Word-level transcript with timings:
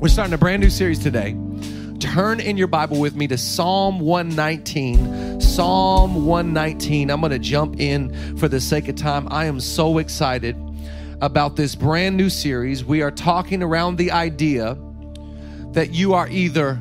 We're 0.00 0.08
starting 0.08 0.32
a 0.32 0.38
brand 0.38 0.62
new 0.62 0.70
series 0.70 0.98
today. 0.98 1.36
Turn 1.98 2.40
in 2.40 2.56
your 2.56 2.68
Bible 2.68 2.98
with 2.98 3.14
me 3.14 3.28
to 3.28 3.36
Psalm 3.36 4.00
119. 4.00 5.42
Psalm 5.42 6.24
119. 6.24 7.10
I'm 7.10 7.20
going 7.20 7.32
to 7.32 7.38
jump 7.38 7.78
in 7.78 8.38
for 8.38 8.48
the 8.48 8.62
sake 8.62 8.88
of 8.88 8.96
time. 8.96 9.28
I 9.30 9.44
am 9.44 9.60
so 9.60 9.98
excited 9.98 10.56
about 11.20 11.56
this 11.56 11.74
brand 11.74 12.16
new 12.16 12.30
series. 12.30 12.82
We 12.82 13.02
are 13.02 13.10
talking 13.10 13.62
around 13.62 13.96
the 13.96 14.10
idea 14.10 14.78
that 15.72 15.92
you 15.92 16.14
are 16.14 16.28
either 16.28 16.80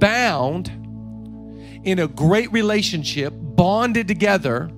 bound 0.00 0.70
in 1.84 2.00
a 2.00 2.08
great 2.08 2.50
relationship, 2.50 3.32
bonded 3.32 4.08
together, 4.08 4.72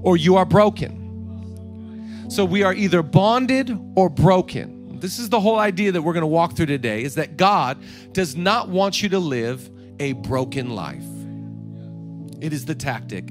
or 0.00 0.16
you 0.16 0.36
are 0.36 0.46
broken. 0.46 2.30
So 2.30 2.46
we 2.46 2.62
are 2.62 2.72
either 2.72 3.02
bonded 3.02 3.78
or 3.96 4.08
broken. 4.08 4.71
This 5.02 5.18
is 5.18 5.28
the 5.28 5.40
whole 5.40 5.58
idea 5.58 5.90
that 5.90 6.00
we're 6.00 6.12
going 6.12 6.20
to 6.20 6.28
walk 6.28 6.54
through 6.54 6.66
today 6.66 7.02
is 7.02 7.16
that 7.16 7.36
God 7.36 7.82
does 8.12 8.36
not 8.36 8.68
want 8.68 9.02
you 9.02 9.08
to 9.08 9.18
live 9.18 9.68
a 9.98 10.12
broken 10.12 10.70
life. 10.76 11.02
It 12.40 12.52
is 12.52 12.66
the 12.66 12.76
tactic. 12.76 13.28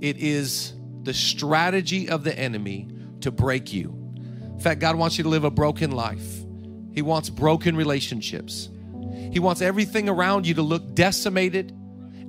It 0.00 0.18
is 0.18 0.74
the 1.02 1.12
strategy 1.12 2.08
of 2.08 2.22
the 2.22 2.38
enemy 2.38 2.86
to 3.22 3.32
break 3.32 3.72
you. 3.72 3.88
In 4.44 4.60
fact, 4.60 4.78
God 4.78 4.94
wants 4.94 5.18
you 5.18 5.24
to 5.24 5.28
live 5.28 5.42
a 5.42 5.50
broken 5.50 5.90
life. 5.90 6.24
He 6.92 7.02
wants 7.02 7.30
broken 7.30 7.74
relationships. 7.74 8.68
He 9.32 9.40
wants 9.40 9.60
everything 9.60 10.08
around 10.08 10.46
you 10.46 10.54
to 10.54 10.62
look 10.62 10.94
decimated, 10.94 11.76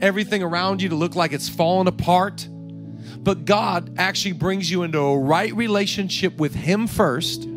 everything 0.01 0.41
around 0.41 0.81
you 0.81 0.89
to 0.89 0.95
look 0.95 1.13
like 1.13 1.31
it's 1.31 1.47
fallen 1.47 1.85
apart. 1.85 2.47
But 3.19 3.45
God 3.45 3.99
actually 3.99 4.33
brings 4.33 4.71
you 4.71 4.81
into 4.81 4.97
a 4.97 5.19
right 5.19 5.55
relationship 5.55 6.39
with 6.39 6.55
Him 6.55 6.87
first 6.87 7.47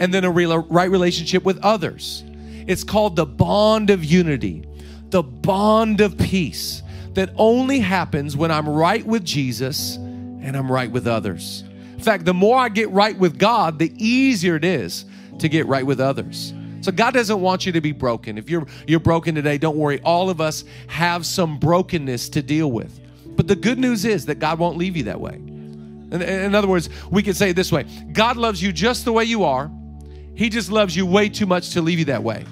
and 0.00 0.12
then 0.12 0.24
a 0.24 0.30
real, 0.30 0.58
right 0.58 0.90
relationship 0.90 1.44
with 1.44 1.58
others. 1.62 2.24
It's 2.66 2.82
called 2.82 3.16
the 3.16 3.26
bond 3.26 3.90
of 3.90 4.04
unity, 4.04 4.66
the 5.10 5.22
bond 5.22 6.00
of 6.00 6.18
peace 6.18 6.82
that 7.14 7.30
only 7.36 7.80
happens 7.80 8.36
when 8.36 8.50
I'm 8.50 8.68
right 8.68 9.04
with 9.04 9.24
Jesus 9.24 9.96
and 9.96 10.56
I'm 10.56 10.70
right 10.70 10.90
with 10.90 11.06
others. 11.06 11.64
In 11.92 12.00
fact, 12.00 12.24
the 12.24 12.34
more 12.34 12.58
I 12.58 12.70
get 12.70 12.88
right 12.90 13.16
with 13.16 13.38
God, 13.38 13.78
the 13.78 13.92
easier 13.96 14.56
it 14.56 14.64
is 14.64 15.04
to 15.38 15.48
get 15.48 15.66
right 15.66 15.84
with 15.84 16.00
others. 16.00 16.54
So 16.80 16.92
God 16.92 17.12
doesn't 17.12 17.40
want 17.40 17.66
you 17.66 17.72
to 17.72 17.80
be 17.80 17.92
broken. 17.92 18.38
If 18.38 18.48
you're 18.48 18.66
you're 18.86 19.00
broken 19.00 19.34
today, 19.34 19.58
don't 19.58 19.76
worry. 19.76 20.00
All 20.00 20.30
of 20.30 20.40
us 20.40 20.64
have 20.86 21.26
some 21.26 21.58
brokenness 21.58 22.30
to 22.30 22.42
deal 22.42 22.70
with. 22.72 22.98
But 23.36 23.48
the 23.48 23.56
good 23.56 23.78
news 23.78 24.06
is 24.06 24.26
that 24.26 24.38
God 24.38 24.58
won't 24.58 24.78
leave 24.78 24.96
you 24.96 25.04
that 25.04 25.20
way. 25.20 25.34
In, 25.34 26.22
in 26.22 26.54
other 26.54 26.68
words, 26.68 26.88
we 27.10 27.22
could 27.22 27.36
say 27.36 27.50
it 27.50 27.56
this 27.56 27.70
way 27.70 27.84
God 28.12 28.36
loves 28.36 28.62
you 28.62 28.72
just 28.72 29.04
the 29.04 29.12
way 29.12 29.24
you 29.24 29.44
are, 29.44 29.70
he 30.40 30.48
just 30.48 30.72
loves 30.72 30.96
you 30.96 31.04
way 31.04 31.28
too 31.28 31.44
much 31.44 31.68
to 31.68 31.82
leave 31.82 31.98
you 31.98 32.06
that 32.06 32.22
way. 32.22 32.46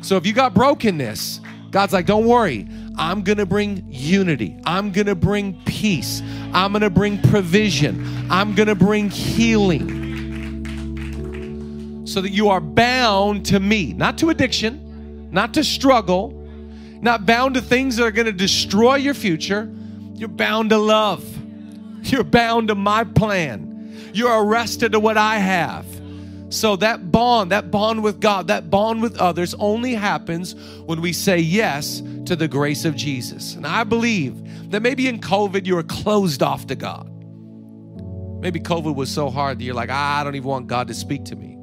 So 0.00 0.16
if 0.16 0.24
you 0.24 0.32
got 0.32 0.54
brokenness, 0.54 1.42
God's 1.70 1.92
like, 1.92 2.06
don't 2.06 2.24
worry. 2.24 2.66
I'm 2.96 3.20
going 3.20 3.36
to 3.36 3.44
bring 3.44 3.84
unity. 3.90 4.56
I'm 4.64 4.90
going 4.90 5.08
to 5.08 5.14
bring 5.14 5.62
peace. 5.66 6.22
I'm 6.54 6.72
going 6.72 6.80
to 6.80 6.88
bring 6.88 7.20
provision. 7.20 8.26
I'm 8.30 8.54
going 8.54 8.68
to 8.68 8.74
bring 8.74 9.10
healing. 9.10 10.06
So 12.06 12.22
that 12.22 12.30
you 12.30 12.48
are 12.48 12.62
bound 12.62 13.44
to 13.46 13.60
me, 13.60 13.92
not 13.92 14.16
to 14.16 14.30
addiction, 14.30 15.28
not 15.30 15.52
to 15.54 15.62
struggle, 15.62 16.30
not 17.02 17.26
bound 17.26 17.56
to 17.56 17.60
things 17.60 17.96
that 17.96 18.04
are 18.04 18.12
going 18.12 18.24
to 18.24 18.32
destroy 18.32 18.94
your 18.94 19.12
future. 19.12 19.70
You're 20.14 20.30
bound 20.30 20.70
to 20.70 20.78
love. 20.78 21.22
You're 22.00 22.24
bound 22.24 22.68
to 22.68 22.74
my 22.74 23.04
plan. 23.04 24.10
You're 24.14 24.42
arrested 24.42 24.92
to 24.92 25.00
what 25.00 25.18
I 25.18 25.36
have. 25.36 25.95
So 26.48 26.76
that 26.76 27.10
bond, 27.10 27.50
that 27.50 27.70
bond 27.70 28.02
with 28.02 28.20
God, 28.20 28.46
that 28.48 28.70
bond 28.70 29.02
with 29.02 29.18
others 29.18 29.54
only 29.54 29.94
happens 29.94 30.54
when 30.82 31.00
we 31.00 31.12
say 31.12 31.38
yes 31.38 32.02
to 32.26 32.36
the 32.36 32.46
grace 32.46 32.84
of 32.84 32.94
Jesus. 32.94 33.54
And 33.54 33.66
I 33.66 33.84
believe 33.84 34.70
that 34.70 34.80
maybe 34.80 35.08
in 35.08 35.20
COVID 35.20 35.66
you 35.66 35.74
were 35.74 35.82
closed 35.82 36.42
off 36.42 36.66
to 36.68 36.76
God. 36.76 37.10
Maybe 38.40 38.60
COVID 38.60 38.94
was 38.94 39.10
so 39.10 39.28
hard 39.28 39.58
that 39.58 39.64
you're 39.64 39.74
like, 39.74 39.90
I 39.90 40.22
don't 40.22 40.36
even 40.36 40.48
want 40.48 40.68
God 40.68 40.86
to 40.88 40.94
speak 40.94 41.24
to 41.26 41.36
me. 41.36 41.58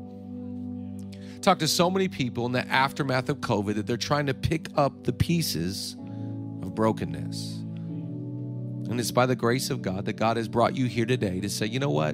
Talk 1.42 1.60
to 1.60 1.68
so 1.68 1.90
many 1.90 2.08
people 2.08 2.46
in 2.46 2.52
the 2.52 2.68
aftermath 2.68 3.30
of 3.30 3.40
COVID 3.40 3.76
that 3.76 3.88
they're 3.88 3.98
trying 3.98 4.26
to 4.28 4.34
pick 4.34 4.68
up 4.76 5.04
the 5.04 5.14
pieces 5.14 5.96
of 6.62 6.74
brokenness. 6.76 7.60
And 8.90 9.00
it's 9.00 9.12
by 9.12 9.26
the 9.26 9.36
grace 9.36 9.70
of 9.70 9.82
God 9.82 10.06
that 10.06 10.14
God 10.14 10.38
has 10.38 10.48
brought 10.48 10.76
you 10.76 10.88
here 10.88 11.06
today 11.06 11.40
to 11.40 11.50
say, 11.50 11.66
you 11.66 11.80
know 11.80 11.90
what? 11.90 12.14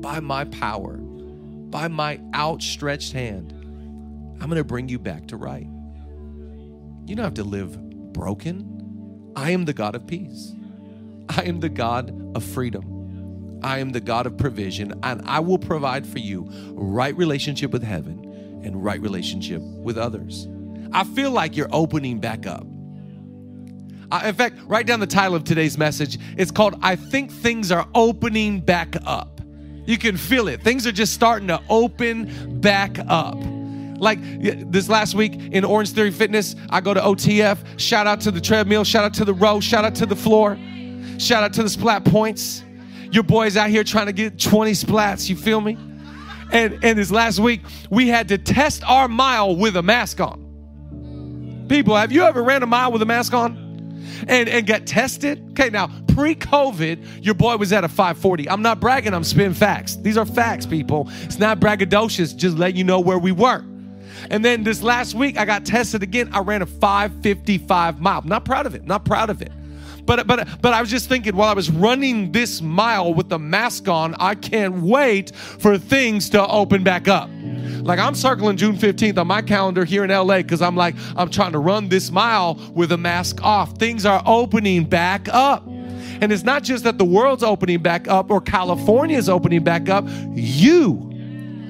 By 0.00 0.20
my 0.20 0.44
power, 0.46 1.00
by 1.70 1.88
my 1.88 2.20
outstretched 2.34 3.12
hand, 3.12 3.52
I'm 4.40 4.48
going 4.48 4.56
to 4.56 4.64
bring 4.64 4.88
you 4.88 4.98
back 4.98 5.28
to 5.28 5.36
right. 5.36 5.66
You 7.06 7.14
don't 7.14 7.24
have 7.24 7.34
to 7.34 7.44
live 7.44 8.12
broken. 8.12 9.32
I 9.36 9.50
am 9.50 9.64
the 9.64 9.72
God 9.72 9.94
of 9.94 10.06
peace. 10.06 10.54
I 11.28 11.42
am 11.42 11.60
the 11.60 11.68
God 11.68 12.36
of 12.36 12.44
freedom. 12.44 13.60
I 13.62 13.78
am 13.78 13.90
the 13.90 14.00
God 14.00 14.26
of 14.26 14.36
provision, 14.36 14.98
and 15.02 15.22
I 15.24 15.40
will 15.40 15.58
provide 15.58 16.06
for 16.06 16.18
you 16.18 16.48
right 16.72 17.16
relationship 17.16 17.70
with 17.70 17.82
heaven 17.82 18.60
and 18.64 18.84
right 18.84 19.00
relationship 19.00 19.60
with 19.62 19.98
others. 19.98 20.48
I 20.92 21.04
feel 21.04 21.30
like 21.30 21.56
you're 21.56 21.68
opening 21.72 22.20
back 22.20 22.46
up. 22.46 22.66
in 24.24 24.34
fact, 24.34 24.56
write 24.66 24.86
down 24.86 25.00
the 25.00 25.06
title 25.06 25.34
of 25.34 25.44
today's 25.44 25.76
message. 25.76 26.18
It's 26.36 26.50
called 26.50 26.76
I 26.82 26.96
Think 26.96 27.30
Things 27.30 27.72
Are 27.72 27.88
Opening 27.94 28.60
Back 28.60 28.96
Up. 29.04 29.35
You 29.86 29.98
can 29.98 30.16
feel 30.16 30.48
it. 30.48 30.62
Things 30.62 30.86
are 30.86 30.92
just 30.92 31.12
starting 31.12 31.48
to 31.48 31.60
open 31.68 32.60
back 32.60 32.98
up. 33.08 33.36
Like 33.98 34.18
this 34.70 34.88
last 34.88 35.14
week 35.14 35.34
in 35.34 35.64
Orange 35.64 35.92
Theory 35.92 36.10
Fitness, 36.10 36.54
I 36.68 36.80
go 36.80 36.92
to 36.92 37.00
OTF. 37.00 37.78
Shout 37.78 38.06
out 38.06 38.20
to 38.22 38.30
the 38.30 38.40
treadmill, 38.40 38.84
shout 38.84 39.04
out 39.04 39.14
to 39.14 39.24
the 39.24 39.32
row, 39.32 39.60
shout 39.60 39.84
out 39.84 39.94
to 39.96 40.06
the 40.06 40.16
floor, 40.16 40.58
shout 41.18 41.42
out 41.42 41.54
to 41.54 41.62
the 41.62 41.70
splat 41.70 42.04
points. 42.04 42.62
Your 43.10 43.22
boys 43.22 43.56
out 43.56 43.70
here 43.70 43.84
trying 43.84 44.06
to 44.06 44.12
get 44.12 44.38
20 44.38 44.72
splats, 44.72 45.30
you 45.30 45.36
feel 45.36 45.60
me? 45.60 45.78
And, 46.52 46.78
and 46.84 46.98
this 46.98 47.10
last 47.10 47.38
week, 47.38 47.62
we 47.88 48.08
had 48.08 48.28
to 48.28 48.38
test 48.38 48.84
our 48.84 49.08
mile 49.08 49.56
with 49.56 49.76
a 49.76 49.82
mask 49.82 50.20
on. 50.20 51.66
People, 51.68 51.96
have 51.96 52.12
you 52.12 52.22
ever 52.22 52.42
ran 52.42 52.62
a 52.62 52.66
mile 52.66 52.92
with 52.92 53.02
a 53.02 53.06
mask 53.06 53.32
on? 53.32 53.66
and, 54.28 54.48
and 54.48 54.66
get 54.66 54.86
tested. 54.86 55.50
Okay, 55.50 55.70
now 55.70 55.88
pre 56.16 56.34
COVID, 56.34 57.22
your 57.22 57.34
boy 57.34 57.58
was 57.58 57.74
at 57.74 57.84
a 57.84 57.88
540. 57.88 58.48
I'm 58.48 58.62
not 58.62 58.80
bragging, 58.80 59.12
I'm 59.12 59.22
spitting 59.22 59.52
facts. 59.52 59.96
These 59.96 60.16
are 60.16 60.24
facts, 60.24 60.64
people. 60.64 61.10
It's 61.22 61.38
not 61.38 61.60
braggadocious, 61.60 62.34
just 62.34 62.56
let 62.56 62.74
you 62.74 62.84
know 62.84 63.00
where 63.00 63.18
we 63.18 63.32
were. 63.32 63.62
And 64.30 64.42
then 64.42 64.64
this 64.64 64.82
last 64.82 65.14
week, 65.14 65.36
I 65.36 65.44
got 65.44 65.66
tested 65.66 66.02
again. 66.02 66.30
I 66.32 66.38
ran 66.38 66.62
a 66.62 66.66
555 66.66 68.00
mile. 68.00 68.22
Not 68.22 68.46
proud 68.46 68.64
of 68.64 68.74
it, 68.74 68.86
not 68.86 69.04
proud 69.04 69.28
of 69.28 69.42
it. 69.42 69.52
But, 70.06 70.26
but, 70.26 70.48
but 70.62 70.72
I 70.72 70.80
was 70.80 70.88
just 70.88 71.06
thinking 71.06 71.36
while 71.36 71.50
I 71.50 71.52
was 71.52 71.70
running 71.70 72.32
this 72.32 72.62
mile 72.62 73.12
with 73.12 73.28
the 73.28 73.38
mask 73.38 73.86
on, 73.86 74.14
I 74.18 74.36
can't 74.36 74.80
wait 74.80 75.34
for 75.34 75.76
things 75.76 76.30
to 76.30 76.46
open 76.46 76.82
back 76.82 77.08
up. 77.08 77.28
Like 77.82 77.98
I'm 77.98 78.14
circling 78.14 78.56
June 78.56 78.78
15th 78.78 79.18
on 79.18 79.26
my 79.26 79.42
calendar 79.42 79.84
here 79.84 80.02
in 80.02 80.10
LA 80.10 80.38
because 80.38 80.62
I'm 80.62 80.76
like, 80.76 80.94
I'm 81.14 81.28
trying 81.28 81.52
to 81.52 81.58
run 81.58 81.90
this 81.90 82.10
mile 82.10 82.54
with 82.72 82.90
a 82.92 82.96
mask 82.96 83.44
off. 83.44 83.76
Things 83.76 84.06
are 84.06 84.22
opening 84.24 84.84
back 84.84 85.28
up. 85.28 85.62
And 86.20 86.32
it's 86.32 86.44
not 86.44 86.62
just 86.62 86.84
that 86.84 86.98
the 86.98 87.04
world's 87.04 87.42
opening 87.42 87.82
back 87.82 88.08
up 88.08 88.30
or 88.30 88.40
California 88.40 89.16
is 89.16 89.28
opening 89.28 89.62
back 89.64 89.88
up, 89.88 90.04
you 90.34 91.12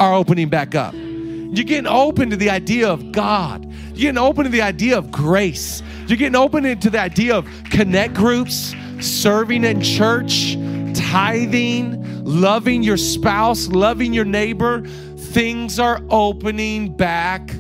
are 0.01 0.15
opening 0.15 0.49
back 0.49 0.75
up. 0.75 0.95
You're 0.95 1.65
getting 1.65 1.87
open 1.87 2.31
to 2.31 2.37
the 2.37 2.51
idea 2.51 2.89
of 2.89 3.13
God. 3.13 3.65
You're 3.89 4.13
getting 4.13 4.19
open 4.19 4.45
to 4.45 4.51
the 4.51 4.63
idea 4.63 4.99
of 4.99 5.11
grace. 5.11 5.83
You're 6.07 6.19
getting 6.19 6.37
open 6.37 6.79
to 6.79 6.91
the 6.91 7.01
idea 7.01 7.37
of 7.37 7.49
connect 7.71 8.15
groups, 8.15 8.75
serving 9.01 9.65
in 9.65 9.81
church, 9.81 10.57
tithing, 10.95 12.25
loving 12.25 12.83
your 12.83 12.97
spouse, 12.97 13.69
loving 13.69 14.13
your 14.13 14.25
neighbor, 14.25 14.83
things 15.17 15.79
are 15.79 16.03
opening 16.11 16.97
back 16.97 17.55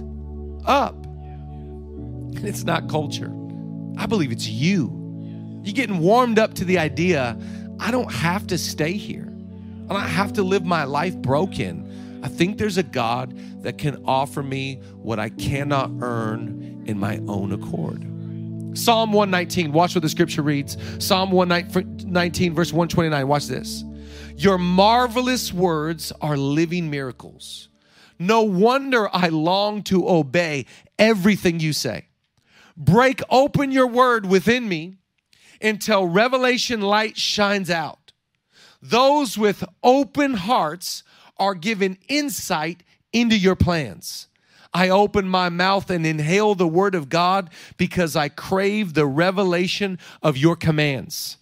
up. 0.65 1.07
It's 2.45 2.65
not 2.65 2.89
culture. 2.89 3.33
I 3.97 4.07
believe 4.07 4.33
it's 4.33 4.49
you. 4.49 5.06
You're 5.67 5.75
getting 5.75 5.99
warmed 5.99 6.39
up 6.39 6.55
to 6.55 6.65
the 6.65 6.79
idea 6.79 7.37
I 7.81 7.91
don't 7.91 8.11
have 8.13 8.47
to 8.47 8.57
stay 8.57 8.93
here. 8.93 9.27
I 9.91 9.95
don't 9.95 10.03
have 10.09 10.33
to 10.35 10.45
live 10.45 10.65
my 10.65 10.85
life 10.85 11.17
broken. 11.17 12.21
I 12.23 12.29
think 12.29 12.57
there's 12.57 12.79
a 12.79 12.85
God 12.85 13.37
that 13.65 13.77
can 13.77 14.01
offer 14.05 14.45
me 14.45 14.77
what 14.95 15.19
I 15.19 15.29
cannot 15.29 15.91
earn 16.03 16.85
in 16.87 17.01
my 17.01 17.19
own 17.27 17.53
accord. 17.53 18.01
Psalm 18.79 19.13
119, 19.13 19.73
watch 19.73 19.97
what 19.97 20.03
the 20.03 20.09
scripture 20.09 20.43
reads. 20.43 20.77
Psalm 21.05 21.33
119, 21.33 22.55
verse 22.55 22.73
129, 22.73 23.27
watch 23.27 23.47
this. 23.47 23.83
Your 24.37 24.59
marvelous 24.59 25.53
words 25.53 26.13
are 26.21 26.37
living 26.37 26.91
miracles. 26.91 27.71
No 28.21 28.43
wonder 28.43 29.09
I 29.13 29.29
long 29.29 29.83
to 29.85 30.09
obey 30.09 30.67
everything 30.97 31.59
you 31.59 31.73
say. 31.73 32.07
Break 32.77 33.21
open 33.31 33.73
your 33.73 33.89
word 33.89 34.27
within 34.27 34.69
me 34.69 34.99
until 35.61 36.07
revelation 36.07 36.81
light 36.81 37.17
shines 37.17 37.71
out. 37.71 38.13
Those 38.83 39.37
with 39.37 39.65
open 39.83 40.35
hearts 40.35 41.03
are 41.39 41.55
given 41.55 41.99
insight 42.09 42.83
into 43.13 43.37
your 43.37 43.57
plans. 43.57 44.29
I 44.73 44.91
open 44.91 45.29
my 45.29 45.49
mouth 45.49 45.91
and 45.91 46.07
inhale 46.07 46.55
the 46.55 46.69
word 46.69 46.95
of 46.95 47.09
God 47.09 47.51
because 47.79 48.15
I 48.15 48.29
crave 48.29 48.93
the 48.93 49.07
revelation 49.07 49.99
of 50.23 50.37
your 50.37 50.55
commands. 50.55 51.39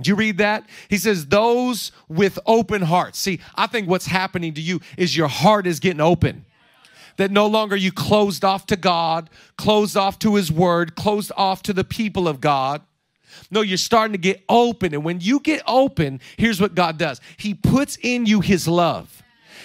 Do 0.00 0.10
you 0.10 0.16
read 0.16 0.38
that? 0.38 0.68
He 0.88 0.96
says, 0.96 1.26
Those 1.26 1.92
with 2.08 2.38
open 2.46 2.82
hearts. 2.82 3.18
See, 3.18 3.40
I 3.54 3.66
think 3.66 3.88
what's 3.88 4.06
happening 4.06 4.54
to 4.54 4.60
you 4.60 4.80
is 4.96 5.16
your 5.16 5.28
heart 5.28 5.66
is 5.66 5.80
getting 5.80 6.00
open. 6.00 6.44
That 7.16 7.30
no 7.30 7.46
longer 7.46 7.76
you 7.76 7.92
closed 7.92 8.44
off 8.44 8.66
to 8.66 8.76
God, 8.76 9.30
closed 9.56 9.96
off 9.96 10.18
to 10.20 10.34
His 10.34 10.50
Word, 10.50 10.96
closed 10.96 11.30
off 11.36 11.62
to 11.64 11.72
the 11.72 11.84
people 11.84 12.26
of 12.26 12.40
God. 12.40 12.82
No, 13.50 13.60
you're 13.60 13.76
starting 13.76 14.12
to 14.12 14.18
get 14.18 14.44
open. 14.48 14.94
And 14.94 15.04
when 15.04 15.20
you 15.20 15.40
get 15.40 15.62
open, 15.66 16.20
here's 16.36 16.60
what 16.60 16.74
God 16.74 16.98
does 16.98 17.20
He 17.36 17.54
puts 17.54 17.96
in 18.02 18.26
you 18.26 18.40
His 18.40 18.66
love. 18.68 19.22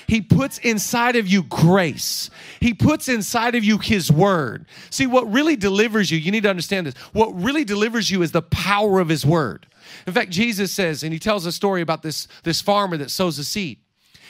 He 0.08 0.22
puts 0.22 0.58
inside 0.58 1.16
of 1.16 1.28
you 1.28 1.44
grace. 1.44 2.32
He 2.60 2.74
puts 2.74 3.08
inside 3.08 3.54
of 3.54 3.64
you 3.64 3.78
His 3.78 4.12
word. 4.12 4.66
See, 4.90 5.06
what 5.06 5.32
really 5.32 5.56
delivers 5.56 6.10
you, 6.10 6.18
you 6.18 6.32
need 6.32 6.44
to 6.44 6.50
understand 6.50 6.88
this. 6.88 6.96
What 7.14 7.30
really 7.40 7.64
delivers 7.64 8.10
you 8.10 8.24
is 8.24 8.32
the 8.32 8.42
power 8.42 9.00
of 9.00 9.10
His 9.10 9.24
word. 9.26 9.68
In 10.08 10.14
fact, 10.14 10.32
Jesus 10.32 10.72
says, 10.72 11.04
and 11.04 11.14
He 11.14 11.20
tells 11.20 11.46
a 11.46 11.52
story 11.52 11.82
about 11.82 12.02
this, 12.02 12.28
this 12.44 12.60
farmer 12.60 12.98
that 12.98 13.12
sows 13.12 13.38
a 13.38 13.44
seed. 13.44 13.80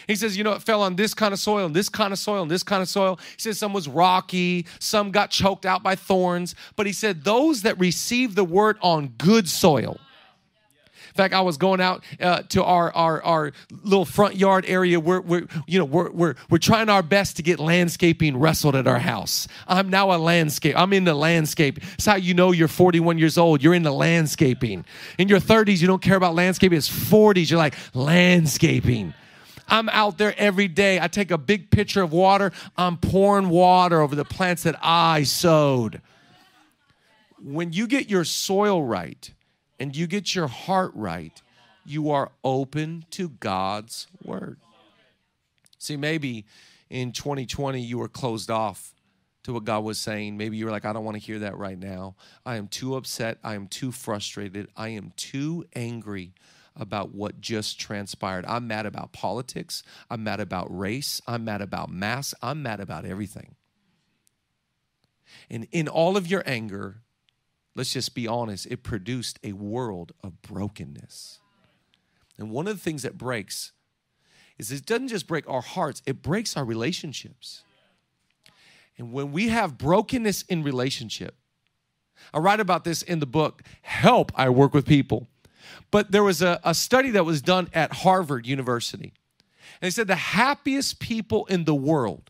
He 0.09 0.15
says, 0.15 0.35
you 0.35 0.43
know, 0.43 0.53
it 0.53 0.63
fell 0.63 0.81
on 0.81 0.95
this 0.95 1.13
kind 1.13 1.35
of 1.35 1.39
soil 1.39 1.67
and 1.67 1.75
this 1.75 1.87
kind 1.87 2.11
of 2.11 2.17
soil 2.17 2.41
and 2.41 2.49
this 2.49 2.63
kind 2.63 2.81
of 2.81 2.89
soil. 2.89 3.19
He 3.35 3.41
says 3.41 3.59
some 3.59 3.73
was 3.73 3.87
rocky, 3.87 4.65
some 4.79 5.11
got 5.11 5.29
choked 5.29 5.67
out 5.67 5.83
by 5.83 5.93
thorns. 5.93 6.55
But 6.75 6.87
he 6.87 6.93
said, 6.93 7.23
those 7.23 7.61
that 7.61 7.79
receive 7.79 8.33
the 8.33 8.43
word 8.43 8.77
on 8.81 9.09
good 9.19 9.47
soil, 9.47 9.99
in 11.09 11.13
fact, 11.13 11.35
I 11.35 11.41
was 11.41 11.57
going 11.57 11.79
out 11.79 12.03
uh, 12.19 12.41
to 12.49 12.63
our, 12.63 12.91
our, 12.95 13.21
our 13.21 13.51
little 13.83 14.03
front 14.03 14.35
yard 14.35 14.65
area 14.67 14.99
where 14.99 15.21
we're, 15.21 15.45
you 15.67 15.77
know, 15.77 15.85
we're, 15.85 16.09
we're, 16.09 16.35
we're 16.49 16.57
trying 16.57 16.89
our 16.89 17.03
best 17.03 17.35
to 17.37 17.43
get 17.43 17.59
landscaping 17.59 18.35
wrestled 18.35 18.75
at 18.75 18.87
our 18.87 18.99
house. 18.99 19.47
I'm 19.67 19.91
now 19.91 20.11
a 20.11 20.17
landscape. 20.17 20.75
I'm 20.75 20.91
in 20.91 21.03
the 21.03 21.13
landscape. 21.13 21.77
It's 21.93 22.05
how 22.07 22.15
you 22.15 22.33
know 22.33 22.51
you're 22.51 22.67
41 22.67 23.19
years 23.19 23.37
old. 23.37 23.61
You're 23.61 23.75
in 23.75 23.83
the 23.83 23.93
landscaping. 23.93 24.85
In 25.19 25.27
your 25.27 25.39
30s, 25.39 25.81
you 25.81 25.87
don't 25.87 26.01
care 26.01 26.17
about 26.17 26.33
landscaping. 26.33 26.79
It's 26.79 26.89
40s. 26.89 27.51
You're 27.51 27.59
like, 27.59 27.75
landscaping. 27.93 29.13
I'm 29.69 29.89
out 29.89 30.17
there 30.17 30.33
every 30.37 30.67
day. 30.67 30.99
I 30.99 31.07
take 31.07 31.31
a 31.31 31.37
big 31.37 31.71
pitcher 31.71 32.01
of 32.01 32.11
water. 32.11 32.51
I'm 32.77 32.97
pouring 32.97 33.49
water 33.49 34.01
over 34.01 34.15
the 34.15 34.25
plants 34.25 34.63
that 34.63 34.77
I 34.81 35.23
sowed. 35.23 36.01
When 37.41 37.71
you 37.71 37.87
get 37.87 38.09
your 38.09 38.25
soil 38.25 38.83
right, 38.83 39.31
and 39.79 39.95
you 39.95 40.07
get 40.07 40.35
your 40.35 40.47
heart 40.47 40.91
right, 40.93 41.41
you 41.85 42.11
are 42.11 42.31
open 42.43 43.05
to 43.11 43.29
God's 43.29 44.07
word. 44.23 44.57
See, 45.77 45.95
maybe 45.95 46.45
in 46.89 47.13
2020 47.13 47.79
you 47.81 47.97
were 47.97 48.09
closed 48.09 48.51
off 48.51 48.93
to 49.43 49.53
what 49.53 49.63
God 49.63 49.85
was 49.85 49.97
saying. 49.97 50.35
Maybe 50.35 50.57
you 50.57 50.65
were 50.65 50.71
like, 50.71 50.85
I 50.85 50.91
don't 50.91 51.05
want 51.05 51.15
to 51.15 51.23
hear 51.23 51.39
that 51.39 51.57
right 51.57 51.79
now. 51.79 52.15
I 52.45 52.57
am 52.57 52.67
too 52.67 52.95
upset. 52.95 53.37
I 53.43 53.55
am 53.55 53.67
too 53.67 53.91
frustrated. 53.91 54.67
I 54.75 54.89
am 54.89 55.13
too 55.15 55.65
angry 55.73 56.33
about 56.79 57.13
what 57.13 57.41
just 57.41 57.79
transpired. 57.79 58.45
I'm 58.47 58.67
mad 58.67 58.85
about 58.85 59.11
politics. 59.11 59.83
I'm 60.09 60.23
mad 60.23 60.39
about 60.39 60.75
race. 60.75 61.21
I'm 61.27 61.43
mad 61.43 61.61
about 61.61 61.91
mass. 61.91 62.33
I'm 62.41 62.63
mad 62.63 62.79
about 62.79 63.05
everything. 63.05 63.55
And 65.49 65.67
in 65.71 65.87
all 65.87 66.17
of 66.17 66.25
your 66.25 66.41
anger, 66.45 67.01
let's 67.75 67.93
just 67.93 68.15
be 68.15 68.27
honest, 68.27 68.65
it 68.67 68.81
produced 68.81 69.37
a 69.43 69.51
world 69.53 70.13
of 70.23 70.41
brokenness. 70.41 71.39
And 72.37 72.49
one 72.49 72.67
of 72.67 72.77
the 72.77 72.83
things 72.83 73.03
that 73.03 73.17
breaks 73.17 73.73
is 74.57 74.71
it 74.71 74.85
doesn't 74.85 75.09
just 75.09 75.27
break 75.27 75.47
our 75.49 75.61
hearts, 75.61 76.01
it 76.05 76.21
breaks 76.21 76.55
our 76.57 76.65
relationships. 76.65 77.63
And 78.97 79.13
when 79.13 79.31
we 79.31 79.49
have 79.49 79.77
brokenness 79.77 80.43
in 80.43 80.63
relationship, 80.63 81.35
I 82.33 82.39
write 82.39 82.59
about 82.59 82.83
this 82.83 83.01
in 83.01 83.19
the 83.19 83.25
book, 83.25 83.63
Help 83.81 84.31
I 84.35 84.49
Work 84.49 84.73
with 84.73 84.85
People. 84.85 85.27
But 85.91 86.11
there 86.11 86.23
was 86.23 86.41
a, 86.41 86.59
a 86.63 86.73
study 86.73 87.11
that 87.11 87.25
was 87.25 87.41
done 87.41 87.69
at 87.73 87.91
Harvard 87.93 88.45
University. 88.45 89.13
And 89.81 89.87
they 89.87 89.89
said 89.89 90.07
the 90.07 90.15
happiest 90.15 90.99
people 90.99 91.45
in 91.45 91.65
the 91.65 91.75
world, 91.75 92.29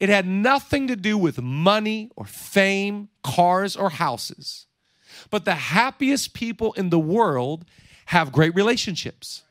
it 0.00 0.08
had 0.08 0.26
nothing 0.26 0.88
to 0.88 0.96
do 0.96 1.16
with 1.16 1.40
money 1.40 2.10
or 2.16 2.26
fame, 2.26 3.08
cars, 3.22 3.76
or 3.76 3.90
houses. 3.90 4.66
But 5.30 5.44
the 5.44 5.54
happiest 5.54 6.34
people 6.34 6.72
in 6.74 6.90
the 6.90 6.98
world 6.98 7.64
have 8.06 8.32
great 8.32 8.54
relationships. 8.54 9.42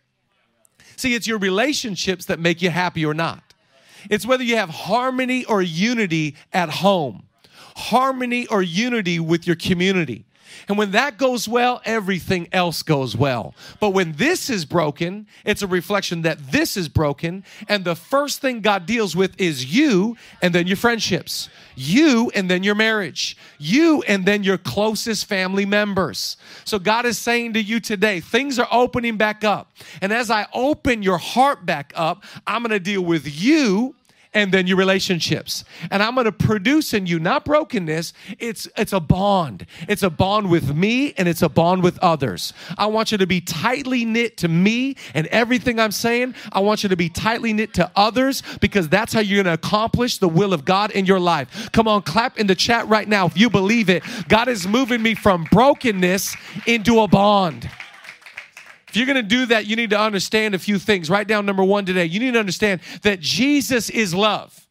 See, 0.95 1.13
it's 1.13 1.27
your 1.27 1.39
relationships 1.39 2.25
that 2.25 2.39
make 2.39 2.61
you 2.61 2.69
happy 2.69 3.05
or 3.05 3.13
not. 3.13 3.53
It's 4.09 4.25
whether 4.25 4.43
you 4.43 4.55
have 4.55 4.69
harmony 4.69 5.45
or 5.45 5.61
unity 5.61 6.35
at 6.53 6.69
home, 6.69 7.27
harmony 7.75 8.47
or 8.47 8.61
unity 8.61 9.19
with 9.19 9.47
your 9.47 9.55
community. 9.55 10.25
And 10.67 10.77
when 10.77 10.91
that 10.91 11.17
goes 11.17 11.47
well, 11.47 11.81
everything 11.85 12.47
else 12.51 12.83
goes 12.83 13.15
well. 13.15 13.53
But 13.79 13.91
when 13.91 14.13
this 14.13 14.49
is 14.49 14.65
broken, 14.65 15.27
it's 15.43 15.61
a 15.61 15.67
reflection 15.67 16.21
that 16.23 16.51
this 16.51 16.77
is 16.77 16.87
broken. 16.87 17.43
And 17.67 17.85
the 17.85 17.95
first 17.95 18.41
thing 18.41 18.61
God 18.61 18.85
deals 18.85 19.15
with 19.15 19.39
is 19.39 19.73
you 19.73 20.17
and 20.41 20.53
then 20.53 20.67
your 20.67 20.77
friendships, 20.77 21.49
you 21.75 22.31
and 22.33 22.49
then 22.49 22.63
your 22.63 22.75
marriage, 22.75 23.37
you 23.57 24.01
and 24.07 24.25
then 24.25 24.43
your 24.43 24.57
closest 24.57 25.25
family 25.25 25.65
members. 25.65 26.37
So 26.63 26.79
God 26.79 27.05
is 27.05 27.17
saying 27.17 27.53
to 27.53 27.61
you 27.61 27.79
today, 27.79 28.19
things 28.19 28.59
are 28.59 28.67
opening 28.71 29.17
back 29.17 29.43
up. 29.43 29.71
And 30.01 30.11
as 30.11 30.29
I 30.29 30.47
open 30.53 31.03
your 31.03 31.17
heart 31.17 31.65
back 31.65 31.93
up, 31.95 32.23
I'm 32.47 32.61
going 32.61 32.71
to 32.71 32.79
deal 32.79 33.03
with 33.03 33.25
you 33.41 33.95
and 34.35 34.51
then 34.51 34.67
your 34.67 34.77
relationships. 34.77 35.63
And 35.89 36.03
I'm 36.03 36.13
going 36.13 36.25
to 36.25 36.31
produce 36.31 36.93
in 36.93 37.07
you 37.07 37.19
not 37.19 37.45
brokenness, 37.45 38.13
it's 38.37 38.67
it's 38.77 38.93
a 38.93 38.99
bond. 38.99 39.65
It's 39.87 40.03
a 40.03 40.09
bond 40.09 40.51
with 40.51 40.75
me 40.75 41.13
and 41.17 41.27
it's 41.27 41.41
a 41.41 41.49
bond 41.49 41.81
with 41.81 41.97
others. 41.99 42.53
I 42.77 42.85
want 42.87 43.11
you 43.11 43.17
to 43.17 43.25
be 43.25 43.41
tightly 43.41 44.05
knit 44.05 44.37
to 44.37 44.47
me 44.47 44.97
and 45.13 45.25
everything 45.27 45.79
I'm 45.79 45.91
saying. 45.91 46.35
I 46.51 46.59
want 46.59 46.83
you 46.83 46.89
to 46.89 46.97
be 46.97 47.09
tightly 47.09 47.53
knit 47.53 47.73
to 47.75 47.89
others 47.95 48.43
because 48.59 48.89
that's 48.89 49.13
how 49.13 49.21
you're 49.21 49.41
going 49.41 49.57
to 49.57 49.65
accomplish 49.65 50.17
the 50.17 50.29
will 50.29 50.53
of 50.53 50.65
God 50.65 50.91
in 50.91 51.05
your 51.05 51.19
life. 51.19 51.71
Come 51.71 51.87
on, 51.87 52.01
clap 52.01 52.37
in 52.37 52.47
the 52.47 52.55
chat 52.55 52.87
right 52.87 53.07
now 53.07 53.25
if 53.25 53.37
you 53.37 53.49
believe 53.49 53.89
it. 53.89 54.03
God 54.27 54.49
is 54.49 54.67
moving 54.67 55.01
me 55.01 55.15
from 55.15 55.45
brokenness 55.45 56.35
into 56.67 56.99
a 56.99 57.07
bond. 57.07 57.69
If 58.95 58.99
you're 58.99 59.13
going 59.13 59.27
to 59.27 59.35
do 59.35 59.47
that, 59.47 59.65
you 59.65 59.75
need 59.75 59.89
to 59.89 59.99
understand 59.99 60.55
a 60.55 60.59
few 60.59 60.79
things. 60.79 61.09
Write 61.09 61.27
down 61.27 61.45
number 61.45 61.65
one 61.65 61.85
today. 61.85 62.05
You 62.05 62.21
need 62.21 62.31
to 62.31 62.39
understand 62.39 62.79
that 63.01 63.19
Jesus 63.19 63.89
is 63.89 64.15
love. 64.15 64.65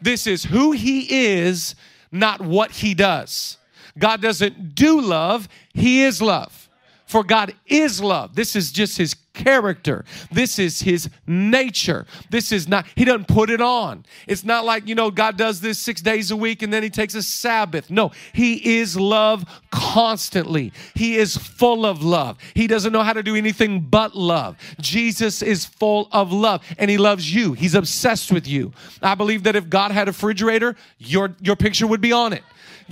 This 0.00 0.28
is 0.28 0.44
who 0.44 0.70
he 0.70 1.34
is, 1.34 1.74
not 2.12 2.40
what 2.40 2.70
he 2.70 2.94
does. 2.94 3.58
God 3.98 4.22
doesn't 4.22 4.76
do 4.76 5.00
love, 5.00 5.48
he 5.74 6.04
is 6.04 6.22
love. 6.22 6.68
For 7.12 7.22
God 7.22 7.54
is 7.66 8.00
love. 8.02 8.34
This 8.34 8.56
is 8.56 8.72
just 8.72 8.96
his 8.96 9.14
character. 9.34 10.06
This 10.30 10.58
is 10.58 10.80
his 10.80 11.10
nature. 11.26 12.06
This 12.30 12.52
is 12.52 12.66
not, 12.66 12.86
he 12.94 13.04
doesn't 13.04 13.28
put 13.28 13.50
it 13.50 13.60
on. 13.60 14.06
It's 14.26 14.44
not 14.44 14.64
like, 14.64 14.88
you 14.88 14.94
know, 14.94 15.10
God 15.10 15.36
does 15.36 15.60
this 15.60 15.78
six 15.78 16.00
days 16.00 16.30
a 16.30 16.36
week 16.36 16.62
and 16.62 16.72
then 16.72 16.82
he 16.82 16.88
takes 16.88 17.14
a 17.14 17.22
Sabbath. 17.22 17.90
No, 17.90 18.12
he 18.32 18.78
is 18.78 18.98
love 18.98 19.44
constantly. 19.70 20.72
He 20.94 21.16
is 21.18 21.36
full 21.36 21.84
of 21.84 22.02
love. 22.02 22.38
He 22.54 22.66
doesn't 22.66 22.94
know 22.94 23.02
how 23.02 23.12
to 23.12 23.22
do 23.22 23.36
anything 23.36 23.80
but 23.80 24.16
love. 24.16 24.56
Jesus 24.80 25.42
is 25.42 25.66
full 25.66 26.08
of 26.12 26.32
love 26.32 26.62
and 26.78 26.90
he 26.90 26.96
loves 26.96 27.34
you. 27.34 27.52
He's 27.52 27.74
obsessed 27.74 28.32
with 28.32 28.48
you. 28.48 28.72
I 29.02 29.16
believe 29.16 29.42
that 29.42 29.54
if 29.54 29.68
God 29.68 29.92
had 29.92 30.08
a 30.08 30.12
refrigerator, 30.12 30.76
your, 30.96 31.36
your 31.42 31.56
picture 31.56 31.86
would 31.86 32.00
be 32.00 32.12
on 32.12 32.32
it. 32.32 32.42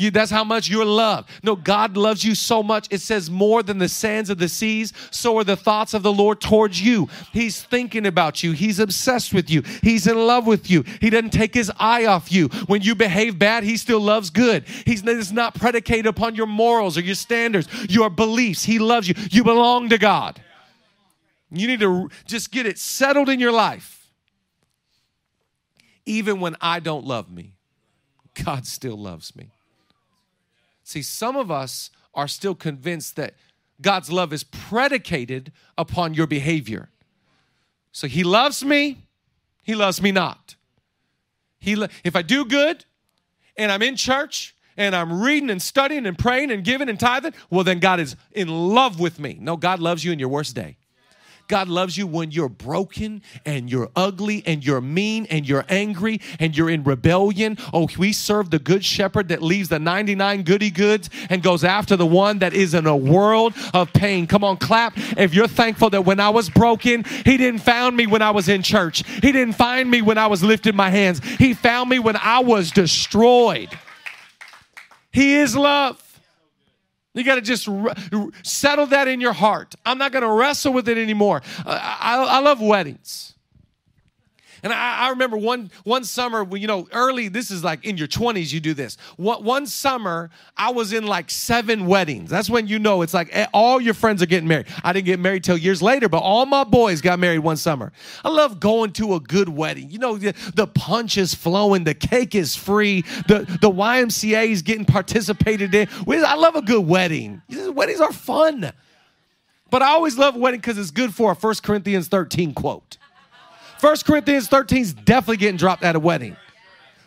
You, 0.00 0.10
that's 0.10 0.30
how 0.30 0.44
much 0.44 0.70
you're 0.70 0.86
loved. 0.86 1.28
No, 1.42 1.54
God 1.54 1.94
loves 1.94 2.24
you 2.24 2.34
so 2.34 2.62
much. 2.62 2.88
It 2.90 3.02
says 3.02 3.28
more 3.28 3.62
than 3.62 3.76
the 3.76 3.88
sands 3.88 4.30
of 4.30 4.38
the 4.38 4.48
seas, 4.48 4.94
so 5.10 5.36
are 5.36 5.44
the 5.44 5.56
thoughts 5.56 5.92
of 5.92 6.02
the 6.02 6.12
Lord 6.12 6.40
towards 6.40 6.80
you. 6.80 7.10
He's 7.34 7.62
thinking 7.62 8.06
about 8.06 8.42
you. 8.42 8.52
He's 8.52 8.78
obsessed 8.78 9.34
with 9.34 9.50
you. 9.50 9.62
He's 9.82 10.06
in 10.06 10.16
love 10.16 10.46
with 10.46 10.70
you. 10.70 10.84
He 11.02 11.10
doesn't 11.10 11.34
take 11.34 11.52
his 11.52 11.70
eye 11.78 12.06
off 12.06 12.32
you. 12.32 12.48
When 12.66 12.80
you 12.80 12.94
behave 12.94 13.38
bad, 13.38 13.62
he 13.62 13.76
still 13.76 14.00
loves 14.00 14.30
good. 14.30 14.64
He's 14.86 15.02
it's 15.06 15.32
not 15.32 15.54
predicated 15.54 16.06
upon 16.06 16.34
your 16.34 16.46
morals 16.46 16.96
or 16.96 17.02
your 17.02 17.14
standards, 17.14 17.68
your 17.90 18.08
beliefs. 18.08 18.64
He 18.64 18.78
loves 18.78 19.06
you. 19.06 19.14
You 19.30 19.44
belong 19.44 19.90
to 19.90 19.98
God. 19.98 20.40
You 21.50 21.66
need 21.66 21.80
to 21.80 22.08
just 22.24 22.50
get 22.50 22.64
it 22.64 22.78
settled 22.78 23.28
in 23.28 23.38
your 23.38 23.52
life. 23.52 24.08
Even 26.06 26.40
when 26.40 26.56
I 26.58 26.80
don't 26.80 27.04
love 27.04 27.30
me, 27.30 27.52
God 28.44 28.66
still 28.66 28.96
loves 28.96 29.36
me. 29.36 29.50
See, 30.90 31.02
some 31.02 31.36
of 31.36 31.52
us 31.52 31.90
are 32.14 32.26
still 32.26 32.56
convinced 32.56 33.14
that 33.14 33.34
God's 33.80 34.10
love 34.10 34.32
is 34.32 34.42
predicated 34.42 35.52
upon 35.78 36.14
your 36.14 36.26
behavior. 36.26 36.88
So 37.92 38.08
he 38.08 38.24
loves 38.24 38.64
me, 38.64 39.06
he 39.62 39.76
loves 39.76 40.02
me 40.02 40.10
not. 40.10 40.56
He 41.60 41.76
lo- 41.76 41.86
if 42.02 42.16
I 42.16 42.22
do 42.22 42.44
good 42.44 42.84
and 43.56 43.70
I'm 43.70 43.82
in 43.82 43.94
church 43.94 44.56
and 44.76 44.96
I'm 44.96 45.22
reading 45.22 45.48
and 45.48 45.62
studying 45.62 46.06
and 46.06 46.18
praying 46.18 46.50
and 46.50 46.64
giving 46.64 46.88
and 46.88 46.98
tithing, 46.98 47.34
well 47.50 47.62
then 47.62 47.78
God 47.78 48.00
is 48.00 48.16
in 48.32 48.48
love 48.48 48.98
with 48.98 49.20
me. 49.20 49.38
No, 49.40 49.56
God 49.56 49.78
loves 49.78 50.02
you 50.02 50.10
in 50.10 50.18
your 50.18 50.28
worst 50.28 50.56
day. 50.56 50.76
God 51.50 51.68
loves 51.68 51.98
you 51.98 52.06
when 52.06 52.30
you're 52.30 52.48
broken 52.48 53.22
and 53.44 53.68
you're 53.68 53.90
ugly 53.96 54.44
and 54.46 54.64
you're 54.64 54.80
mean 54.80 55.26
and 55.30 55.46
you're 55.48 55.64
angry 55.68 56.20
and 56.38 56.56
you're 56.56 56.70
in 56.70 56.84
rebellion. 56.84 57.58
Oh, 57.74 57.88
we 57.98 58.12
serve 58.12 58.50
the 58.50 58.60
good 58.60 58.84
shepherd 58.84 59.28
that 59.30 59.42
leaves 59.42 59.68
the 59.68 59.80
99 59.80 60.44
goody 60.44 60.70
goods 60.70 61.10
and 61.28 61.42
goes 61.42 61.64
after 61.64 61.96
the 61.96 62.06
one 62.06 62.38
that 62.38 62.54
is 62.54 62.72
in 62.72 62.86
a 62.86 62.96
world 62.96 63.54
of 63.74 63.92
pain. 63.92 64.28
Come 64.28 64.44
on, 64.44 64.58
clap 64.58 64.92
if 65.18 65.34
you're 65.34 65.48
thankful 65.48 65.90
that 65.90 66.04
when 66.04 66.20
I 66.20 66.30
was 66.30 66.48
broken, 66.48 67.02
He 67.24 67.36
didn't 67.36 67.62
found 67.62 67.96
me 67.96 68.06
when 68.06 68.22
I 68.22 68.30
was 68.30 68.48
in 68.48 68.62
church. 68.62 69.04
He 69.04 69.32
didn't 69.32 69.54
find 69.54 69.90
me 69.90 70.02
when 70.02 70.18
I 70.18 70.28
was 70.28 70.44
lifting 70.44 70.76
my 70.76 70.90
hands. 70.90 71.18
He 71.36 71.52
found 71.52 71.90
me 71.90 71.98
when 71.98 72.14
I 72.14 72.38
was 72.38 72.70
destroyed. 72.70 73.76
He 75.10 75.34
is 75.34 75.56
love. 75.56 76.09
You 77.14 77.24
got 77.24 77.34
to 77.36 77.40
just 77.40 77.66
re- 77.66 77.92
settle 78.42 78.86
that 78.86 79.08
in 79.08 79.20
your 79.20 79.32
heart. 79.32 79.74
I'm 79.84 79.98
not 79.98 80.12
going 80.12 80.22
to 80.22 80.30
wrestle 80.30 80.72
with 80.72 80.88
it 80.88 80.96
anymore. 80.96 81.42
Uh, 81.66 81.78
I, 81.82 82.22
I 82.22 82.38
love 82.38 82.60
weddings. 82.60 83.34
And 84.62 84.72
I, 84.72 85.06
I, 85.06 85.10
remember 85.10 85.36
one 85.36 85.70
one 85.84 86.04
summer, 86.04 86.46
you 86.56 86.66
know, 86.66 86.88
early. 86.92 87.28
This 87.28 87.50
is 87.50 87.64
like 87.64 87.84
in 87.84 87.96
your 87.96 88.06
twenties, 88.06 88.52
you 88.52 88.60
do 88.60 88.74
this. 88.74 88.96
One, 89.16 89.44
one 89.44 89.66
summer, 89.66 90.30
I 90.56 90.70
was 90.70 90.92
in 90.92 91.06
like 91.06 91.30
seven 91.30 91.86
weddings. 91.86 92.30
That's 92.30 92.50
when 92.50 92.66
you 92.66 92.78
know 92.78 93.02
it's 93.02 93.14
like 93.14 93.28
eh, 93.32 93.46
all 93.52 93.80
your 93.80 93.94
friends 93.94 94.22
are 94.22 94.26
getting 94.26 94.48
married. 94.48 94.66
I 94.84 94.92
didn't 94.92 95.06
get 95.06 95.20
married 95.20 95.44
till 95.44 95.56
years 95.56 95.82
later, 95.82 96.08
but 96.08 96.18
all 96.18 96.46
my 96.46 96.64
boys 96.64 97.00
got 97.00 97.18
married 97.18 97.40
one 97.40 97.56
summer. 97.56 97.92
I 98.24 98.28
love 98.28 98.60
going 98.60 98.92
to 98.94 99.14
a 99.14 99.20
good 99.20 99.48
wedding. 99.48 99.90
You 99.90 99.98
know, 99.98 100.16
the, 100.16 100.34
the 100.54 100.66
punch 100.66 101.16
is 101.16 101.34
flowing, 101.34 101.84
the 101.84 101.94
cake 101.94 102.34
is 102.34 102.56
free, 102.56 103.02
the 103.28 103.46
the 103.60 103.70
YMCA 103.70 104.48
is 104.48 104.62
getting 104.62 104.84
participated 104.84 105.74
in. 105.74 105.88
I 106.08 106.34
love 106.34 106.56
a 106.56 106.62
good 106.62 106.86
wedding. 106.86 107.42
Weddings 107.48 108.00
are 108.00 108.12
fun. 108.12 108.72
But 109.70 109.82
I 109.82 109.90
always 109.90 110.18
love 110.18 110.36
wedding 110.36 110.60
because 110.60 110.78
it's 110.78 110.90
good 110.90 111.14
for 111.14 111.30
a 111.30 111.34
1 111.34 111.54
Corinthians 111.62 112.08
13 112.08 112.54
quote. 112.54 112.98
1 113.80 113.96
Corinthians 114.04 114.46
13 114.48 114.82
is 114.82 114.92
definitely 114.92 115.38
getting 115.38 115.56
dropped 115.56 115.82
at 115.82 115.96
a 115.96 116.00
wedding. 116.00 116.36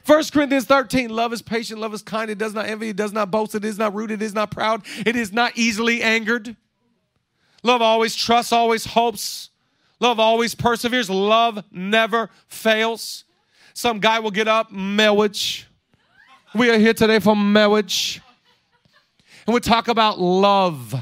1 0.06 0.24
Corinthians 0.34 0.66
13, 0.66 1.10
love 1.10 1.32
is 1.32 1.42
patient, 1.42 1.80
love 1.80 1.94
is 1.94 2.02
kind, 2.02 2.30
it 2.30 2.38
does 2.38 2.54
not 2.54 2.66
envy, 2.66 2.90
it 2.90 2.96
does 2.96 3.14
not 3.14 3.32
boast, 3.32 3.56
it 3.56 3.64
is 3.64 3.78
not 3.78 3.94
rude, 3.94 4.12
it 4.12 4.22
is 4.22 4.34
not 4.34 4.52
proud, 4.52 4.82
it 5.06 5.16
is 5.16 5.32
not 5.32 5.54
easily 5.56 6.02
angered. 6.02 6.58
Love 7.62 7.82
always 7.82 8.16
trusts, 8.16 8.52
always 8.52 8.86
hopes. 8.86 9.50
Love 10.00 10.20
always 10.20 10.54
perseveres. 10.54 11.10
Love 11.10 11.64
never 11.72 12.30
fails. 12.48 13.24
Some 13.74 14.00
guy 14.00 14.20
will 14.20 14.32
get 14.32 14.50
up, 14.50 14.70
marriage. 14.70 15.66
We 16.54 16.70
are 16.70 16.78
here 16.78 16.94
today 16.94 17.20
for 17.20 17.36
marriage. 17.36 18.20
And 19.48 19.54
we'll 19.54 19.62
talk 19.62 19.88
about 19.88 20.20
love 20.20 20.94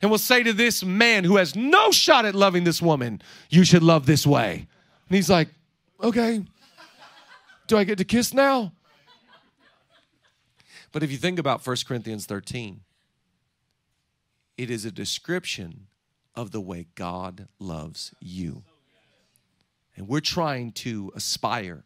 and 0.00 0.10
we'll 0.10 0.18
say 0.18 0.42
to 0.42 0.52
this 0.52 0.84
man 0.84 1.24
who 1.24 1.36
has 1.36 1.56
no 1.56 1.90
shot 1.90 2.24
at 2.24 2.34
loving 2.34 2.64
this 2.64 2.80
woman, 2.80 3.20
You 3.50 3.64
should 3.64 3.82
love 3.82 4.06
this 4.06 4.26
way. 4.26 4.68
And 5.08 5.16
he's 5.16 5.30
like, 5.30 5.48
okay, 6.02 6.44
do 7.66 7.78
I 7.78 7.84
get 7.84 7.98
to 7.98 8.04
kiss 8.04 8.34
now? 8.34 8.72
But 10.92 11.02
if 11.02 11.10
you 11.10 11.16
think 11.16 11.38
about 11.38 11.66
1 11.66 11.76
Corinthians 11.86 12.26
13, 12.26 12.80
it 14.56 14.70
is 14.70 14.84
a 14.84 14.90
description 14.90 15.86
of 16.34 16.50
the 16.50 16.60
way 16.60 16.86
God 16.94 17.48
loves 17.58 18.14
you. 18.20 18.62
And 19.96 20.08
we're 20.08 20.20
trying 20.20 20.72
to 20.72 21.12
aspire 21.14 21.84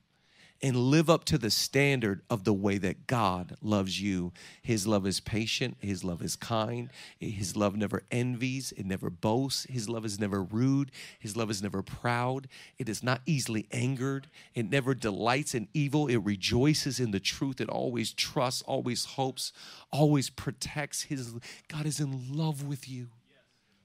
and 0.62 0.76
live 0.76 1.10
up 1.10 1.24
to 1.24 1.38
the 1.38 1.50
standard 1.50 2.22
of 2.30 2.44
the 2.44 2.52
way 2.52 2.78
that 2.78 3.06
God 3.08 3.56
loves 3.60 4.00
you. 4.00 4.32
His 4.62 4.86
love 4.86 5.06
is 5.06 5.18
patient, 5.18 5.76
His 5.80 6.04
love 6.04 6.22
is 6.22 6.36
kind, 6.36 6.90
His 7.18 7.56
love 7.56 7.76
never 7.76 8.04
envies, 8.10 8.72
it 8.76 8.86
never 8.86 9.10
boasts, 9.10 9.66
His 9.68 9.88
love 9.88 10.04
is 10.04 10.20
never 10.20 10.42
rude, 10.42 10.92
His 11.18 11.36
love 11.36 11.50
is 11.50 11.62
never 11.62 11.82
proud, 11.82 12.46
it 12.78 12.88
is 12.88 13.02
not 13.02 13.22
easily 13.26 13.66
angered, 13.72 14.28
it 14.54 14.70
never 14.70 14.94
delights 14.94 15.54
in 15.54 15.68
evil, 15.74 16.06
it 16.06 16.18
rejoices 16.18 17.00
in 17.00 17.10
the 17.10 17.20
truth, 17.20 17.60
it 17.60 17.68
always 17.68 18.12
trusts, 18.12 18.62
always 18.62 19.04
hopes, 19.04 19.52
always 19.90 20.30
protects. 20.30 21.02
His 21.02 21.34
God 21.68 21.86
is 21.86 21.98
in 21.98 22.36
love 22.36 22.64
with 22.64 22.88
you. 22.88 23.08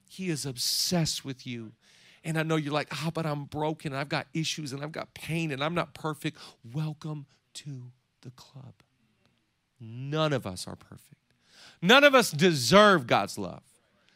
He 0.09 0.29
is 0.29 0.45
obsessed 0.45 1.25
with 1.25 1.45
you. 1.45 1.73
And 2.27 2.37
I 2.37 2.43
know 2.43 2.57
you're 2.57 2.73
like, 2.73 2.89
ah, 2.91 3.05
oh, 3.07 3.11
but 3.11 3.25
I'm 3.25 3.45
broken 3.45 3.93
I've 3.93 4.09
got 4.09 4.27
issues 4.33 4.73
and 4.73 4.83
I've 4.83 4.91
got 4.91 5.13
pain 5.13 5.49
and 5.49 5.63
I'm 5.63 5.73
not 5.73 5.93
perfect. 5.93 6.37
Welcome 6.73 7.25
to 7.53 7.83
the 8.21 8.31
club. 8.31 8.73
None 9.79 10.33
of 10.33 10.45
us 10.45 10.67
are 10.67 10.75
perfect. 10.75 11.15
None 11.81 12.03
of 12.03 12.13
us 12.13 12.29
deserve 12.29 13.07
God's 13.07 13.37
love. 13.37 13.63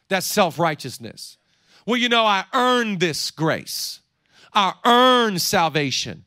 That's 0.09 0.25
self 0.25 0.59
righteousness. 0.59 1.37
Well, 1.85 1.95
you 1.95 2.09
know, 2.09 2.25
I 2.25 2.43
earned 2.53 2.99
this 2.99 3.31
grace, 3.31 4.01
I 4.53 4.73
earned 4.83 5.41
salvation. 5.41 6.25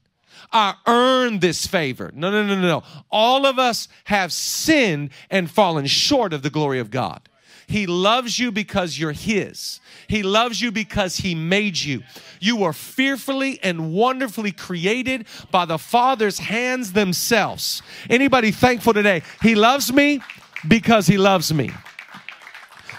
I 0.53 0.75
earned 0.87 1.41
this 1.41 1.67
favor. 1.67 2.13
No, 2.15 2.31
no, 2.31 2.47
no, 2.47 2.55
no, 2.55 2.61
no. 2.61 2.83
All 3.11 3.45
of 3.45 3.59
us 3.59 3.89
have 4.05 4.33
sinned 4.33 5.11
and 5.29 5.51
fallen 5.51 5.87
short 5.87 6.33
of 6.33 6.43
the 6.43 6.51
glory 6.51 6.79
of 6.79 6.91
God. 6.91 7.29
He 7.67 7.87
loves 7.87 8.39
you 8.39 8.53
because 8.53 8.99
you're 8.99 9.13
His. 9.13 9.81
He 10.09 10.23
loves 10.23 10.61
you 10.61 10.71
because 10.71 11.17
He 11.17 11.35
made 11.35 11.79
you. 11.79 12.03
You 12.41 12.57
were 12.57 12.73
fearfully 12.73 13.59
and 13.63 13.93
wonderfully 13.93 14.53
created 14.53 15.27
by 15.51 15.65
the 15.65 15.79
Father's 15.79 16.39
hands 16.39 16.93
themselves. 16.93 17.83
Anybody 18.11 18.51
thankful 18.51 18.93
today? 18.93 19.23
He 19.43 19.55
loves 19.55 19.93
me 19.93 20.21
because 20.69 21.07
He 21.07 21.19
loves 21.19 21.53
me. 21.53 21.71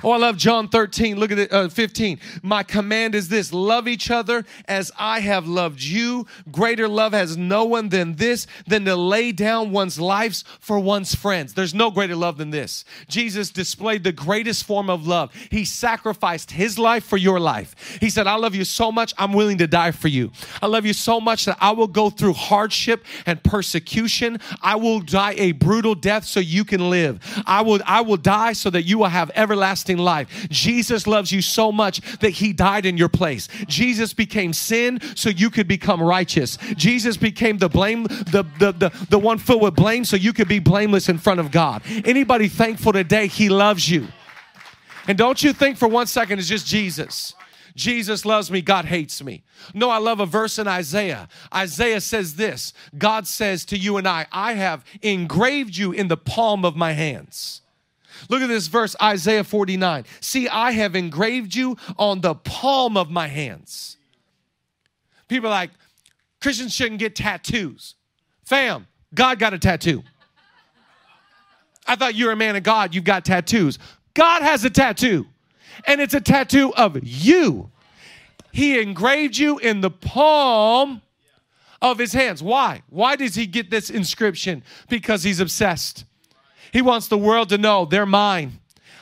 Oh, 0.05 0.11
I 0.11 0.17
love 0.17 0.37
John 0.37 0.67
13. 0.67 1.17
Look 1.17 1.31
at 1.31 1.39
it, 1.39 1.51
uh, 1.51 1.67
15. 1.67 2.19
My 2.43 2.61
command 2.61 3.15
is 3.15 3.27
this 3.27 3.51
love 3.51 3.87
each 3.87 4.11
other 4.11 4.45
as 4.67 4.91
I 4.99 5.19
have 5.21 5.47
loved 5.47 5.81
you. 5.81 6.27
Greater 6.51 6.87
love 6.87 7.13
has 7.13 7.35
no 7.37 7.65
one 7.65 7.89
than 7.89 8.15
this, 8.17 8.45
than 8.67 8.85
to 8.85 8.95
lay 8.95 9.31
down 9.31 9.71
one's 9.71 9.99
lives 9.99 10.43
for 10.59 10.77
one's 10.77 11.15
friends. 11.15 11.55
There's 11.55 11.73
no 11.73 11.89
greater 11.89 12.15
love 12.15 12.37
than 12.37 12.51
this. 12.51 12.85
Jesus 13.07 13.49
displayed 13.49 14.03
the 14.03 14.11
greatest 14.11 14.65
form 14.65 14.91
of 14.91 15.07
love. 15.07 15.33
He 15.49 15.65
sacrificed 15.65 16.51
his 16.51 16.77
life 16.77 17.03
for 17.03 17.17
your 17.17 17.39
life. 17.39 17.97
He 17.99 18.11
said, 18.11 18.27
I 18.27 18.35
love 18.35 18.53
you 18.53 18.63
so 18.63 18.91
much, 18.91 19.11
I'm 19.17 19.33
willing 19.33 19.57
to 19.57 19.65
die 19.65 19.89
for 19.89 20.07
you. 20.07 20.31
I 20.61 20.67
love 20.67 20.85
you 20.85 20.93
so 20.93 21.19
much 21.19 21.45
that 21.45 21.57
I 21.59 21.71
will 21.71 21.87
go 21.87 22.11
through 22.11 22.33
hardship 22.33 23.05
and 23.25 23.41
persecution. 23.41 24.39
I 24.61 24.75
will 24.75 24.99
die 24.99 25.33
a 25.35 25.53
brutal 25.53 25.95
death 25.95 26.25
so 26.25 26.39
you 26.39 26.63
can 26.63 26.91
live. 26.91 27.19
I 27.47 27.61
will, 27.61 27.79
I 27.87 28.01
will 28.01 28.17
die 28.17 28.53
so 28.53 28.69
that 28.69 28.83
you 28.83 28.99
will 28.99 29.05
have 29.07 29.31
everlasting 29.33 29.94
everlasting 29.95 30.05
life. 30.05 30.49
Jesus 30.49 31.07
loves 31.07 31.31
you 31.31 31.41
so 31.41 31.71
much 31.71 32.01
that 32.19 32.31
he 32.31 32.53
died 32.53 32.85
in 32.85 32.97
your 32.97 33.09
place. 33.09 33.47
Jesus 33.67 34.13
became 34.13 34.53
sin 34.53 34.99
so 35.15 35.29
you 35.29 35.49
could 35.49 35.67
become 35.67 36.01
righteous. 36.01 36.57
Jesus 36.75 37.17
became 37.17 37.57
the 37.57 37.69
blame, 37.69 38.03
the, 38.03 38.45
the, 38.59 38.71
the, 38.71 39.07
the 39.09 39.19
one 39.19 39.37
filled 39.37 39.61
with 39.61 39.75
blame 39.75 40.05
so 40.05 40.15
you 40.15 40.33
could 40.33 40.47
be 40.47 40.59
blameless 40.59 41.09
in 41.09 41.17
front 41.17 41.39
of 41.39 41.51
God. 41.51 41.81
Anybody 42.05 42.47
thankful 42.47 42.93
today? 42.93 43.27
He 43.27 43.49
loves 43.49 43.89
you. 43.89 44.07
And 45.07 45.17
don't 45.17 45.43
you 45.43 45.53
think 45.53 45.77
for 45.77 45.87
one 45.87 46.07
second 46.07 46.39
it's 46.39 46.47
just 46.47 46.65
Jesus. 46.65 47.33
Jesus 47.75 48.25
loves 48.25 48.49
me, 48.49 48.61
God 48.61 48.85
hates 48.85 49.21
me. 49.21 49.43
No, 49.73 49.89
I 49.89 49.97
love 49.97 50.21
a 50.21 50.25
verse 50.25 50.57
in 50.57 50.67
Isaiah. 50.67 51.27
Isaiah 51.53 51.99
says 51.99 52.35
this 52.35 52.73
God 52.97 53.27
says 53.27 53.65
to 53.65 53.77
you 53.77 53.97
and 53.97 54.07
I, 54.07 54.27
I 54.31 54.53
have 54.53 54.85
engraved 55.01 55.75
you 55.75 55.91
in 55.91 56.07
the 56.07 56.17
palm 56.17 56.63
of 56.63 56.75
my 56.75 56.93
hands. 56.93 57.61
Look 58.29 58.41
at 58.41 58.47
this 58.47 58.67
verse, 58.67 58.95
Isaiah 59.01 59.43
49. 59.43 60.05
See, 60.19 60.47
I 60.47 60.71
have 60.71 60.95
engraved 60.95 61.55
you 61.55 61.77
on 61.97 62.21
the 62.21 62.35
palm 62.35 62.97
of 62.97 63.09
my 63.09 63.27
hands. 63.27 63.97
People 65.27 65.47
are 65.47 65.51
like, 65.51 65.71
Christians 66.41 66.73
shouldn't 66.73 66.99
get 66.99 67.15
tattoos. 67.15 67.95
Fam, 68.43 68.87
God 69.13 69.39
got 69.39 69.53
a 69.53 69.59
tattoo. 69.59 70.03
I 71.87 71.95
thought 71.95 72.15
you 72.15 72.25
were 72.25 72.31
a 72.31 72.35
man 72.35 72.55
of 72.55 72.63
God, 72.63 72.95
you've 72.95 73.03
got 73.03 73.25
tattoos. 73.25 73.79
God 74.13 74.41
has 74.41 74.63
a 74.65 74.69
tattoo, 74.69 75.27
and 75.85 76.01
it's 76.01 76.13
a 76.13 76.21
tattoo 76.21 76.73
of 76.75 76.97
you. 77.03 77.69
He 78.51 78.79
engraved 78.79 79.37
you 79.37 79.57
in 79.59 79.81
the 79.81 79.91
palm 79.91 81.01
of 81.81 81.97
his 81.99 82.13
hands. 82.13 82.41
Why? 82.41 82.81
Why 82.89 83.15
does 83.15 83.35
he 83.35 83.45
get 83.45 83.69
this 83.69 83.89
inscription? 83.89 84.63
Because 84.89 85.23
he's 85.23 85.39
obsessed. 85.39 86.05
He 86.75 86.81
wants 86.81 87.07
the 87.07 87.17
world 87.17 87.47
to 87.49 87.57
know 87.57 87.85
they're 87.85 88.05
mine. 88.05 88.59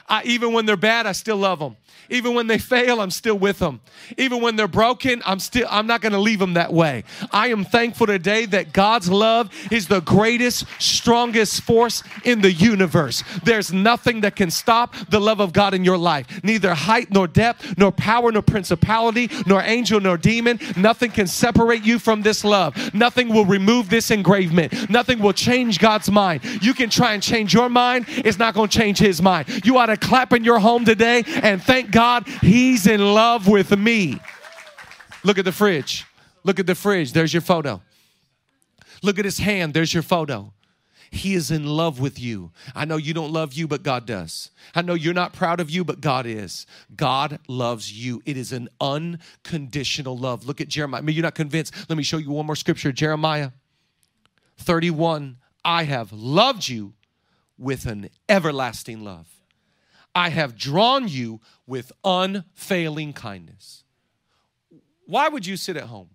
I, 0.07 0.21
even 0.25 0.53
when 0.53 0.67
they're 0.67 0.77
bad, 0.77 1.07
I 1.07 1.11
still 1.11 1.37
love 1.37 1.57
them. 1.57 1.75
Even 2.13 2.36
when 2.36 2.46
they 2.46 2.60
fail, 2.60 3.01
I'm 3.01 3.10
still 3.10 3.39
with 3.39 3.58
them. 3.58 3.82
Even 4.20 4.39
when 4.39 4.55
they're 4.55 4.67
broken, 4.67 5.24
I'm 5.25 5.39
still 5.39 5.67
I'm 5.67 5.88
not 5.88 6.01
going 6.01 6.12
to 6.12 6.20
leave 6.20 6.38
them 6.38 6.53
that 6.53 6.72
way. 6.72 7.05
I 7.32 7.48
am 7.48 7.65
thankful 7.65 8.05
today 8.05 8.46
that 8.46 8.72
God's 8.72 9.10
love 9.10 9.50
is 9.72 9.88
the 9.88 10.00
greatest, 10.00 10.65
strongest 10.77 11.63
force 11.63 12.03
in 12.24 12.41
the 12.41 12.51
universe. 12.51 13.24
There's 13.43 13.74
nothing 13.74 14.22
that 14.22 14.36
can 14.36 14.51
stop 14.51 14.96
the 15.10 15.20
love 15.20 15.39
of 15.39 15.53
God 15.53 15.74
in 15.74 15.84
your 15.84 15.98
life. 15.98 16.27
Neither 16.43 16.75
height 16.75 17.10
nor 17.10 17.25
depth, 17.27 17.79
nor 17.79 17.91
power 17.91 18.32
nor 18.32 18.43
principality, 18.43 19.32
nor 19.48 19.63
angel 19.63 20.00
nor 20.00 20.15
demon, 20.17 20.60
nothing 20.77 21.10
can 21.10 21.25
separate 21.25 21.84
you 21.84 21.98
from 21.98 22.22
this 22.22 22.43
love. 22.43 22.93
Nothing 22.93 23.29
will 23.29 23.46
remove 23.46 23.89
this 23.89 24.12
engravement. 24.12 24.88
Nothing 24.88 25.17
will 25.17 25.34
change 25.34 25.79
God's 25.79 26.12
mind. 26.12 26.43
You 26.62 26.75
can 26.75 26.91
try 26.91 27.13
and 27.13 27.24
change 27.24 27.55
your 27.55 27.70
mind, 27.70 28.05
it's 28.08 28.38
not 28.38 28.53
going 28.53 28.70
to 28.70 28.77
change 28.77 29.00
his 29.00 29.20
mind. 29.20 29.65
You 29.65 29.79
ought 29.79 29.88
to 29.88 29.98
clap 29.98 30.32
in 30.32 30.43
your 30.43 30.60
home 30.60 30.86
today 30.86 31.24
and 31.41 31.60
thank 31.62 31.89
God 31.89 32.02
He's 32.41 32.88
in 32.88 33.13
love 33.13 33.48
with 33.48 33.77
me. 33.77 34.19
Look 35.24 35.38
at 35.38 35.45
the 35.45 35.51
fridge. 35.51 36.05
Look 36.43 36.60
at 36.60 36.67
the 36.67 36.75
fridge. 36.75 37.13
There's 37.13 37.33
your 37.33 37.41
photo. 37.41 37.81
Look 39.01 39.19
at 39.19 39.25
his 39.25 39.38
hand. 39.39 39.74
There's 39.74 39.93
your 39.93 40.03
photo. 40.03 40.53
He 41.13 41.36
is 41.36 41.51
in 41.51 41.65
love 41.65 42.00
with 42.00 42.19
you. 42.19 42.51
I 42.74 42.86
know 42.86 42.98
you 42.98 43.13
don't 43.13 43.31
love 43.31 43.53
you, 43.53 43.67
but 43.67 43.83
God 43.83 44.07
does. 44.07 44.50
I 44.74 44.81
know 44.81 44.95
you're 44.95 45.13
not 45.13 45.31
proud 45.31 45.60
of 45.60 45.69
you, 45.69 45.83
but 45.83 46.01
God 46.01 46.25
is. 46.25 46.65
God 46.95 47.39
loves 47.48 47.93
you. 47.93 48.24
It 48.25 48.36
is 48.36 48.51
an 48.51 48.67
unconditional 48.81 50.17
love. 50.17 50.48
Look 50.48 50.60
at 50.60 50.69
Jeremiah. 50.69 51.01
I 51.01 51.03
mean, 51.03 51.15
you're 51.15 51.22
not 51.22 51.36
convinced. 51.36 51.88
Let 51.88 51.98
me 51.98 52.03
show 52.03 52.17
you 52.17 52.31
one 52.31 52.48
more 52.48 52.55
scripture 52.55 52.91
Jeremiah 52.91 53.51
31. 54.57 55.38
I 55.63 55.83
have 55.83 56.12
loved 56.12 56.67
you 56.67 56.93
with 57.60 57.86
an 57.86 58.10
everlasting 58.27 59.03
love. 59.03 59.27
I 60.15 60.29
have 60.29 60.55
drawn 60.55 61.07
you 61.07 61.41
with 61.65 61.91
unfailing 62.03 63.13
kindness. 63.13 63.84
Why 65.05 65.29
would 65.29 65.46
you 65.46 65.58
sit 65.58 65.77
at 65.77 65.84
home 65.84 66.10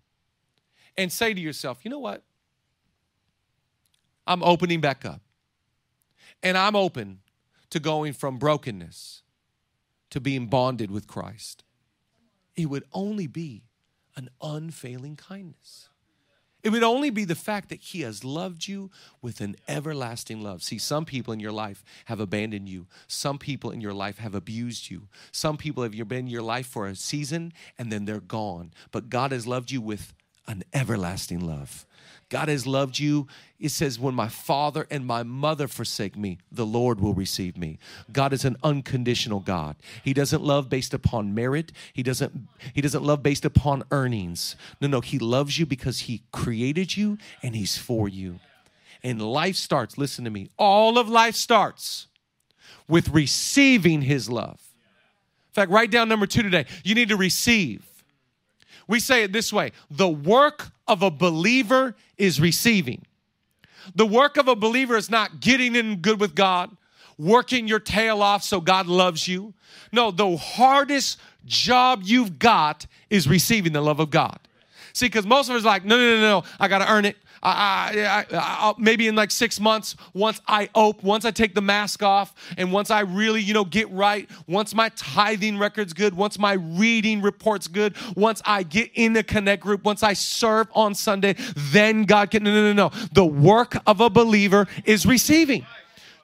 and 0.97 1.12
say 1.12 1.35
to 1.35 1.40
yourself, 1.40 1.81
you 1.85 1.90
know 1.90 1.99
what? 1.99 2.23
I'm 4.26 4.43
opening 4.43 4.81
back 4.81 5.05
up. 5.05 5.23
And 6.43 6.57
I'm 6.57 6.76
open 6.76 7.21
to 7.71 7.81
going 7.81 8.12
from 8.12 8.38
brokenness 8.38 9.23
to 10.11 10.21
being 10.21 10.47
bonded 10.47 10.90
with 10.90 11.07
Christ. 11.07 11.64
It 12.57 12.67
would 12.67 12.85
only 12.93 13.26
be 13.26 13.64
an 14.17 14.31
unfailing 14.43 15.17
kindness. 15.17 15.88
It 16.62 16.70
would 16.70 16.82
only 16.82 17.10
be 17.10 17.24
the 17.24 17.34
fact 17.34 17.68
that 17.68 17.80
He 17.80 18.00
has 18.00 18.24
loved 18.24 18.66
you 18.66 18.90
with 19.22 19.40
an 19.40 19.56
everlasting 19.68 20.42
love. 20.42 20.62
See, 20.62 20.78
some 20.78 21.04
people 21.04 21.32
in 21.32 21.40
your 21.40 21.52
life 21.52 21.84
have 22.06 22.18
abandoned 22.18 22.68
you. 22.68 22.86
Some 23.06 23.38
people 23.38 23.70
in 23.70 23.80
your 23.80 23.94
life 23.94 24.18
have 24.18 24.34
abused 24.34 24.90
you. 24.90 25.08
Some 25.30 25.56
people 25.56 25.82
have 25.84 25.92
been 25.92 26.18
in 26.18 26.26
your 26.26 26.42
life 26.42 26.66
for 26.66 26.86
a 26.86 26.96
season 26.96 27.52
and 27.78 27.92
then 27.92 28.06
they're 28.06 28.20
gone. 28.20 28.72
But 28.90 29.08
God 29.08 29.30
has 29.32 29.46
loved 29.46 29.70
you 29.70 29.80
with 29.80 30.14
an 30.49 30.64
everlasting 30.73 31.40
love. 31.40 31.87
God 32.31 32.49
has 32.49 32.67
loved 32.67 32.99
you. 32.99 33.26
It 33.59 33.71
says, 33.71 33.99
When 33.99 34.14
my 34.14 34.28
father 34.28 34.87
and 34.90 35.07
my 35.07 35.23
mother 35.23 35.67
forsake 35.67 36.17
me, 36.17 36.38
the 36.52 36.67
Lord 36.67 37.00
will 37.00 37.14
receive 37.14 37.57
me. 37.57 37.78
God 38.12 38.33
is 38.33 38.45
an 38.45 38.57
unconditional 38.62 39.40
God. 39.40 39.76
He 40.05 40.12
doesn't 40.12 40.43
love 40.43 40.69
based 40.69 40.93
upon 40.93 41.35
merit. 41.35 41.73
He 41.93 42.02
doesn't, 42.02 42.49
he 42.75 42.81
doesn't 42.81 43.02
love 43.02 43.23
based 43.23 43.45
upon 43.45 43.83
earnings. 43.90 44.57
No, 44.81 44.88
no, 44.88 45.00
He 45.00 45.19
loves 45.19 45.59
you 45.59 45.64
because 45.64 46.00
He 46.00 46.23
created 46.33 46.97
you 46.97 47.19
and 47.43 47.57
He's 47.57 47.78
for 47.78 48.09
you. 48.09 48.40
And 49.02 49.23
life 49.23 49.57
starts, 49.57 49.97
listen 49.97 50.25
to 50.25 50.31
me, 50.31 50.50
all 50.59 50.99
of 50.99 51.09
life 51.09 51.35
starts 51.35 52.09
with 52.88 53.09
receiving 53.11 54.02
His 54.02 54.28
love. 54.28 54.61
In 55.49 55.55
fact, 55.55 55.71
write 55.71 55.90
down 55.90 56.09
number 56.09 56.26
two 56.26 56.43
today. 56.43 56.67
You 56.85 56.95
need 56.95 57.09
to 57.09 57.17
receive. 57.17 57.85
We 58.88 58.99
say 58.99 59.23
it 59.23 59.33
this 59.33 59.52
way 59.52 59.73
the 59.90 60.09
work 60.09 60.68
of 60.88 61.02
a 61.02 61.11
believer 61.11 61.95
is 62.16 62.40
receiving. 62.40 63.04
The 63.95 64.07
work 64.07 64.37
of 64.37 64.49
a 64.49 64.57
believer 64.57 64.97
is 64.97 65.11
not 65.11 65.40
getting 65.40 65.76
in 65.76 65.97
good 65.97 66.21
with 66.21 66.35
God, 66.35 66.76
working 67.16 67.68
your 67.68 67.78
tail 67.78 68.23
off 68.23 68.42
so 68.42 68.61
God 68.61 68.87
loves 68.87 69.28
you. 69.28 69.54
No, 69.92 70.11
the 70.11 70.37
hardest 70.37 71.18
job 71.45 72.02
you've 72.04 72.38
got 72.38 72.87
is 73.09 73.28
receiving 73.28 73.73
the 73.73 73.80
love 73.80 74.00
of 74.00 74.11
God. 74.11 74.38
See, 74.92 75.07
because 75.07 75.26
most 75.26 75.49
of 75.49 75.57
us 75.57 75.62
are 75.62 75.66
like, 75.66 75.85
no, 75.85 75.97
no, 75.97 76.16
no, 76.16 76.21
no, 76.21 76.45
I 76.59 76.68
got 76.68 76.78
to 76.78 76.90
earn 76.90 77.04
it. 77.04 77.16
I, 77.42 78.25
I, 78.30 78.37
I, 78.37 78.75
maybe 78.78 79.09
in 79.09 79.14
like 79.14 79.30
six 79.30 79.61
months, 79.61 79.97
once 80.14 80.40
I 80.47 80.68
open, 80.75 81.07
once 81.07 81.25
I 81.25 81.30
take 81.30 81.54
the 81.54 81.61
mask 81.61 82.02
off, 82.02 82.35
and 82.57 82.73
once 82.73 82.90
I 82.90 83.00
really, 83.00 83.40
you 83.40 83.54
know, 83.54 83.64
get 83.64 83.90
right, 83.90 84.28
once 84.47 84.75
my 84.75 84.90
tithing 84.90 85.59
record's 85.59 85.92
good, 85.92 86.14
once 86.14 86.38
my 86.38 86.54
reading 86.54 87.23
report's 87.23 87.68
good, 87.68 87.95
once 88.16 88.42
I 88.45 88.62
get 88.62 88.90
in 88.95 89.12
the 89.12 89.23
connect 89.23 89.62
group, 89.62 89.85
once 89.85 90.02
I 90.02 90.12
serve 90.12 90.68
on 90.75 90.95
Sunday, 90.95 91.37
then 91.57 92.04
God 92.04 92.30
can. 92.30 92.42
No, 92.42 92.52
no, 92.52 92.73
no, 92.73 92.88
no. 92.88 93.09
The 93.12 93.26
work 93.26 93.76
of 93.87 94.00
a 94.00 94.11
believer 94.11 94.66
is 94.85 95.07
receiving. 95.07 95.66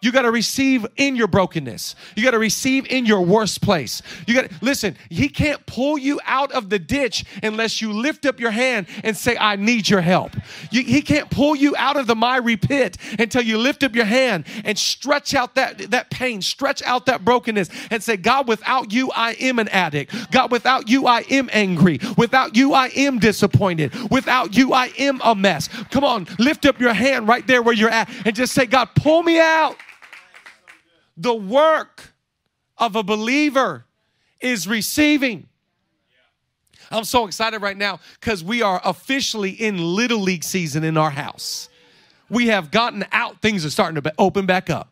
You 0.04 0.12
got 0.12 0.22
to 0.22 0.30
receive 0.30 0.84
in 0.98 1.16
your 1.16 1.28
brokenness. 1.28 1.96
You 2.14 2.24
got 2.24 2.32
to 2.32 2.38
receive 2.38 2.86
in 2.88 3.06
your 3.06 3.22
worst 3.22 3.62
place. 3.62 4.02
You 4.26 4.34
got 4.34 4.50
listen, 4.60 4.98
he 5.08 5.30
can't 5.30 5.64
pull 5.64 5.96
you 5.96 6.20
out 6.26 6.52
of 6.52 6.68
the 6.68 6.78
ditch 6.78 7.24
unless 7.42 7.80
you 7.80 7.90
lift 7.90 8.26
up 8.26 8.38
your 8.38 8.50
hand 8.50 8.86
and 9.02 9.16
say 9.16 9.34
I 9.38 9.56
need 9.56 9.88
your 9.88 10.02
help. 10.02 10.32
You, 10.70 10.84
he 10.84 11.00
can't 11.00 11.30
pull 11.30 11.56
you 11.56 11.74
out 11.78 11.96
of 11.96 12.06
the 12.06 12.14
miry 12.14 12.58
pit 12.58 12.98
until 13.18 13.40
you 13.40 13.56
lift 13.56 13.82
up 13.82 13.94
your 13.94 14.04
hand 14.04 14.44
and 14.62 14.78
stretch 14.78 15.32
out 15.32 15.54
that 15.54 15.78
that 15.92 16.10
pain, 16.10 16.42
stretch 16.42 16.82
out 16.82 17.06
that 17.06 17.24
brokenness 17.24 17.70
and 17.90 18.02
say 18.02 18.18
God 18.18 18.46
without 18.46 18.92
you 18.92 19.10
I 19.10 19.32
am 19.40 19.58
an 19.58 19.68
addict. 19.68 20.30
God 20.30 20.52
without 20.52 20.86
you 20.86 21.06
I 21.06 21.20
am 21.30 21.48
angry. 21.50 21.98
Without 22.18 22.54
you 22.54 22.74
I 22.74 22.88
am 22.88 23.20
disappointed. 23.20 23.94
Without 24.10 24.54
you 24.54 24.74
I 24.74 24.92
am 24.98 25.22
a 25.24 25.34
mess. 25.34 25.68
Come 25.90 26.04
on, 26.04 26.26
lift 26.38 26.66
up 26.66 26.78
your 26.78 26.92
hand 26.92 27.26
right 27.26 27.46
there 27.46 27.62
where 27.62 27.74
you're 27.74 27.88
at 27.88 28.10
and 28.26 28.36
just 28.36 28.52
say 28.52 28.66
God 28.66 28.90
pull 28.94 29.22
me 29.22 29.40
out. 29.40 29.78
The 31.16 31.34
work 31.34 32.14
of 32.78 32.96
a 32.96 33.02
believer 33.02 33.86
is 34.40 34.66
receiving. 34.66 35.48
I'm 36.90 37.04
so 37.04 37.26
excited 37.26 37.62
right 37.62 37.76
now 37.76 38.00
because 38.20 38.44
we 38.44 38.62
are 38.62 38.80
officially 38.84 39.50
in 39.50 39.78
Little 39.78 40.20
League 40.20 40.44
season 40.44 40.84
in 40.84 40.96
our 40.96 41.10
house. 41.10 41.68
We 42.28 42.48
have 42.48 42.70
gotten 42.70 43.04
out, 43.12 43.40
things 43.40 43.64
are 43.64 43.70
starting 43.70 44.00
to 44.00 44.12
open 44.18 44.46
back 44.46 44.70
up. 44.70 44.90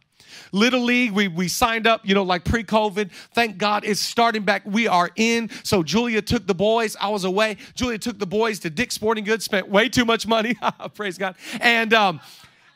Little 0.52 0.82
League, 0.82 1.12
we, 1.12 1.28
we 1.28 1.48
signed 1.48 1.86
up, 1.86 2.02
you 2.04 2.14
know, 2.14 2.22
like 2.22 2.44
pre 2.44 2.62
COVID. 2.62 3.10
Thank 3.34 3.56
God 3.56 3.84
it's 3.84 4.00
starting 4.00 4.42
back. 4.42 4.62
We 4.66 4.86
are 4.86 5.10
in. 5.16 5.50
So 5.62 5.82
Julia 5.82 6.20
took 6.20 6.46
the 6.46 6.54
boys. 6.54 6.94
I 7.00 7.08
was 7.08 7.24
away. 7.24 7.56
Julia 7.74 7.98
took 7.98 8.18
the 8.18 8.26
boys 8.26 8.58
to 8.60 8.70
Dick's 8.70 8.94
Sporting 8.94 9.24
Goods, 9.24 9.44
spent 9.44 9.68
way 9.68 9.88
too 9.88 10.04
much 10.04 10.26
money. 10.26 10.56
Praise 10.94 11.16
God. 11.16 11.36
And, 11.60 11.94
um, 11.94 12.20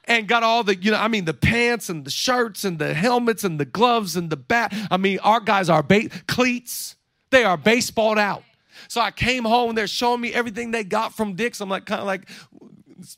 and 0.06 0.28
got 0.28 0.42
all 0.42 0.62
the, 0.62 0.76
you 0.76 0.90
know, 0.90 0.98
I 0.98 1.08
mean, 1.08 1.24
the 1.24 1.34
pants 1.34 1.88
and 1.88 2.04
the 2.04 2.10
shirts 2.10 2.64
and 2.64 2.78
the 2.78 2.94
helmets 2.94 3.44
and 3.44 3.58
the 3.58 3.64
gloves 3.64 4.16
and 4.16 4.30
the 4.30 4.36
bat. 4.36 4.72
I 4.90 4.96
mean, 4.96 5.18
our 5.20 5.40
guys 5.40 5.68
are 5.68 5.82
ba- 5.82 6.08
cleats. 6.28 6.96
They 7.30 7.44
are 7.44 7.58
baseballed 7.58 8.18
out. 8.18 8.44
So 8.88 9.00
I 9.00 9.10
came 9.10 9.44
home 9.44 9.70
and 9.70 9.78
they're 9.78 9.86
showing 9.86 10.20
me 10.20 10.32
everything 10.32 10.70
they 10.70 10.84
got 10.84 11.14
from 11.14 11.34
Dick's. 11.34 11.60
I'm 11.60 11.68
like, 11.68 11.86
kind 11.86 12.00
of 12.00 12.06
like, 12.06 12.28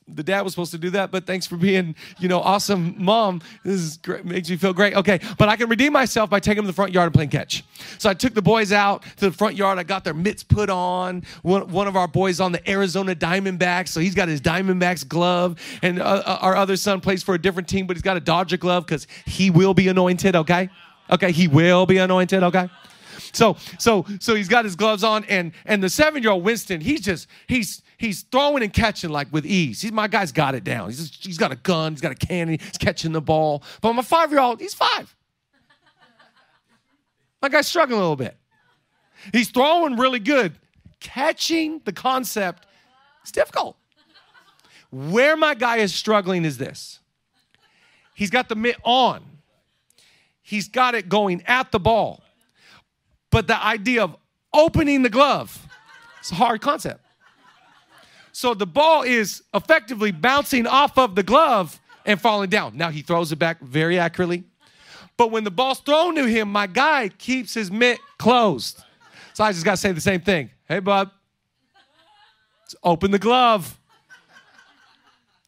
the 0.08 0.22
dad 0.22 0.42
was 0.42 0.52
supposed 0.52 0.72
to 0.72 0.78
do 0.78 0.90
that, 0.90 1.10
but 1.10 1.26
thanks 1.26 1.46
for 1.46 1.56
being, 1.56 1.94
you 2.18 2.28
know, 2.28 2.40
awesome 2.40 2.94
mom. 2.98 3.40
This 3.64 3.80
is 3.80 3.96
great, 3.98 4.24
makes 4.24 4.50
me 4.50 4.56
feel 4.56 4.72
great. 4.72 4.94
Okay, 4.94 5.20
but 5.38 5.48
I 5.48 5.56
can 5.56 5.68
redeem 5.68 5.92
myself 5.92 6.28
by 6.28 6.40
taking 6.40 6.56
them 6.56 6.64
to 6.64 6.72
the 6.72 6.74
front 6.74 6.92
yard 6.92 7.06
and 7.06 7.14
playing 7.14 7.30
catch. 7.30 7.64
So 7.98 8.10
I 8.10 8.14
took 8.14 8.34
the 8.34 8.42
boys 8.42 8.72
out 8.72 9.04
to 9.16 9.30
the 9.30 9.36
front 9.36 9.56
yard. 9.56 9.78
I 9.78 9.84
got 9.84 10.04
their 10.04 10.14
mitts 10.14 10.42
put 10.42 10.70
on. 10.70 11.22
One, 11.42 11.70
one 11.70 11.86
of 11.86 11.96
our 11.96 12.08
boys 12.08 12.40
on 12.40 12.52
the 12.52 12.70
Arizona 12.70 13.14
Diamondbacks, 13.14 13.88
so 13.88 14.00
he's 14.00 14.14
got 14.14 14.28
his 14.28 14.40
Diamondbacks 14.40 15.06
glove. 15.06 15.60
And 15.82 16.00
uh, 16.00 16.22
uh 16.24 16.38
our 16.40 16.56
other 16.56 16.76
son 16.76 17.00
plays 17.00 17.22
for 17.22 17.34
a 17.34 17.38
different 17.40 17.68
team, 17.68 17.86
but 17.86 17.96
he's 17.96 18.02
got 18.02 18.16
a 18.16 18.20
Dodger 18.20 18.56
glove 18.56 18.86
because 18.86 19.06
he 19.26 19.50
will 19.50 19.74
be 19.74 19.88
anointed. 19.88 20.34
Okay, 20.34 20.68
okay, 21.10 21.32
he 21.32 21.48
will 21.48 21.86
be 21.86 21.98
anointed. 21.98 22.42
Okay. 22.42 22.68
So 23.32 23.56
so 23.78 24.06
so 24.20 24.34
he's 24.34 24.48
got 24.48 24.64
his 24.64 24.76
gloves 24.76 25.04
on, 25.04 25.24
and 25.24 25.52
and 25.64 25.82
the 25.82 25.90
seven 25.90 26.22
year 26.22 26.32
old 26.32 26.44
Winston, 26.44 26.80
he's 26.80 27.00
just 27.00 27.28
he's 27.46 27.82
he's 27.98 28.22
throwing 28.22 28.62
and 28.62 28.72
catching 28.72 29.11
like 29.11 29.30
with 29.30 29.44
ease. 29.44 29.82
He's 29.82 29.92
my 29.92 30.08
guy's 30.08 30.32
got 30.32 30.54
it 30.54 30.64
down. 30.64 30.88
He's 30.88 31.11
just, 31.11 31.26
he's 31.26 31.37
got 31.37 31.52
a 31.52 31.56
gun, 31.56 31.92
he's 31.92 32.00
got 32.00 32.12
a 32.12 32.14
cannon, 32.14 32.58
he's 32.58 32.78
catching 32.78 33.12
the 33.12 33.20
ball. 33.20 33.62
But 33.82 33.92
my 33.92 34.02
five 34.02 34.30
year 34.30 34.40
old, 34.40 34.61
he's 34.61 34.72
five. 34.72 35.14
My 37.42 37.48
guy's 37.48 37.66
struggling 37.66 37.98
a 37.98 38.02
little 38.02 38.16
bit. 38.16 38.37
He's 39.32 39.50
throwing 39.50 39.96
really 39.96 40.18
good. 40.18 40.54
Catching 41.00 41.80
the 41.84 41.92
concept 41.92 42.66
is 43.24 43.30
difficult. 43.30 43.76
Where 44.90 45.37
my 45.37 45.54
guy 45.54 45.76
is 45.78 45.94
struggling 45.94 46.44
is 46.44 46.58
this. 46.58 47.00
He's 48.14 48.30
got 48.30 48.48
the 48.48 48.56
mitt 48.56 48.76
on. 48.82 49.22
He's 50.42 50.68
got 50.68 50.94
it 50.94 51.08
going 51.08 51.42
at 51.46 51.70
the 51.70 51.78
ball. 51.78 52.22
But 53.30 53.46
the 53.46 53.62
idea 53.62 54.02
of 54.02 54.16
opening 54.52 55.02
the 55.02 55.11
glove, 55.11 55.66
it's 56.18 56.32
a 56.32 56.37
hard 56.37 56.61
concept. 56.61 57.04
So 58.38 58.55
the 58.55 58.68
ball 58.68 59.03
is 59.03 59.42
effectively 59.53 60.12
bouncing 60.12 60.68
off 60.68 60.96
of 60.96 61.16
the 61.16 61.24
glove 61.24 61.81
and 62.07 62.20
falling 62.20 62.48
down. 62.48 62.77
Now 62.77 62.88
he 62.88 63.03
throws 63.03 63.33
it 63.33 63.40
back 63.40 63.61
very 63.61 63.98
accurately. 63.98 64.44
But 65.16 65.33
when 65.33 65.42
the 65.42 65.51
ball's 65.51 65.81
thrown 65.81 66.14
to 66.14 66.24
him, 66.24 66.53
my 66.53 66.68
guy 66.68 67.09
keeps 67.09 67.53
his 67.53 67.68
mitt 67.68 67.98
closed. 68.16 68.81
So 69.35 69.42
I 69.42 69.51
just 69.51 69.64
got 69.64 69.72
to 69.72 69.77
say 69.77 69.90
the 69.90 70.01
same 70.01 70.20
thing. 70.20 70.51
Hey, 70.68 70.79
bub, 70.79 71.11
let's 72.62 72.77
open 72.85 73.11
the 73.11 73.18
glove. 73.18 73.77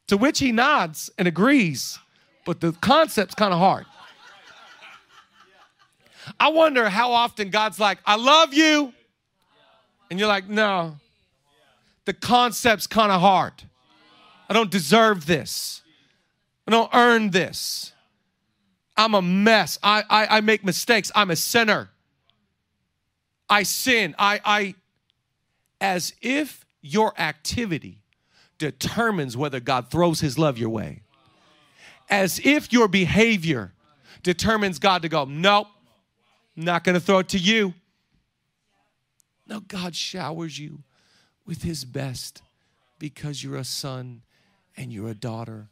To 0.09 0.17
which 0.17 0.41
he 0.41 0.51
nods 0.51 1.13
and 1.17 1.29
agrees, 1.29 1.97
but 2.45 2.61
the 2.61 2.73
concept's 2.73 3.37
kind 3.37 3.53
of 3.53 3.61
hard. 3.61 3.87
I 6.41 6.49
wonder 6.49 6.89
how 6.89 7.13
often 7.13 7.51
God's 7.51 7.79
like, 7.79 7.99
I 8.05 8.17
love 8.17 8.53
you. 8.53 8.93
And 10.11 10.19
you're 10.19 10.27
like, 10.27 10.49
no, 10.49 10.97
the 12.05 12.13
concept's 12.13 12.87
kind 12.87 13.13
of 13.13 13.21
hard. 13.21 13.53
I 14.49 14.53
don't 14.53 14.71
deserve 14.71 15.27
this. 15.27 15.83
I 16.67 16.71
don't 16.71 16.91
earn 16.93 17.31
this. 17.31 17.93
I'm 18.97 19.15
a 19.15 19.23
mess. 19.23 19.79
I, 19.83 20.05
I, 20.11 20.39
I 20.39 20.41
make 20.41 20.65
mistakes. 20.65 21.11
I'm 21.15 21.31
a 21.31 21.37
sinner. 21.37 21.91
I 23.49 23.63
sin. 23.63 24.15
I, 24.19 24.41
I, 24.45 24.75
as 25.81 26.15
if 26.21 26.65
your 26.83 27.19
activity 27.19 27.99
determines 28.59 29.37
whether 29.37 29.61
God 29.61 29.91
throws 29.91 30.21
his 30.21 30.39
love 30.39 30.59
your 30.59 30.69
way. 30.69 31.03
As 32.09 32.41
if 32.45 32.73
your 32.73 32.89
behavior 32.89 33.73
determines 34.23 34.79
God 34.79 35.03
to 35.03 35.09
go, 35.09 35.25
nope, 35.25 35.69
not 36.57 36.85
going 36.85 36.95
to 36.95 37.01
throw 37.01 37.19
it 37.19 37.29
to 37.31 37.39
you. 37.39 37.73
No, 39.47 39.61
God 39.61 39.97
showers 39.97 40.59
you 40.59 40.83
with 41.51 41.65
his 41.65 41.85
best 41.85 42.43
because 43.01 43.43
you're 43.43 43.57
a 43.57 43.65
son 43.65 44.23
and 44.77 44.93
you're 44.93 45.11
a 45.11 45.15
daughter 45.15 45.67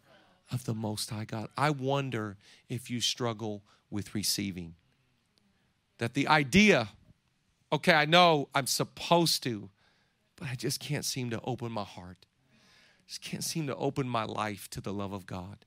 of 0.51 0.65
the 0.65 0.75
Most 0.75 1.09
High 1.09 1.25
God. 1.25 1.51
I 1.57 1.71
wonder 1.71 2.37
if 2.69 2.91
you 2.91 3.01
struggle 3.01 3.63
with 3.89 4.13
receiving. 4.13 4.75
That 5.99 6.15
the 6.15 6.27
idea, 6.27 6.89
okay, 7.73 7.93
I 7.93 8.07
know 8.07 8.49
I'm 8.57 8.67
supposed 8.67 9.45
to, 9.45 9.71
but 10.35 10.49
I 10.49 10.57
just 10.57 10.81
can't 10.81 11.05
seem 11.05 11.31
to 11.31 11.41
open 11.45 11.71
my 11.71 11.85
heart. 11.85 12.27
Just 13.07 13.23
can't 13.23 13.45
seem 13.45 13.69
to 13.69 13.77
open 13.77 14.09
my 14.09 14.25
life 14.25 14.69
to 14.71 14.81
the 14.81 14.93
love 14.93 15.13
of 15.13 15.27
God. 15.27 15.59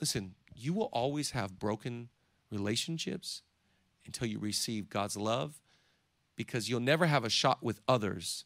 Listen, 0.00 0.36
you 0.54 0.72
will 0.72 0.90
always 0.92 1.32
have 1.32 1.58
broken 1.58 2.08
relationships 2.52 3.42
until 4.06 4.28
you 4.28 4.38
receive 4.38 4.88
God's 4.88 5.16
love 5.16 5.60
because 6.36 6.68
you'll 6.68 6.78
never 6.78 7.06
have 7.06 7.24
a 7.24 7.30
shot 7.30 7.64
with 7.64 7.80
others 7.88 8.44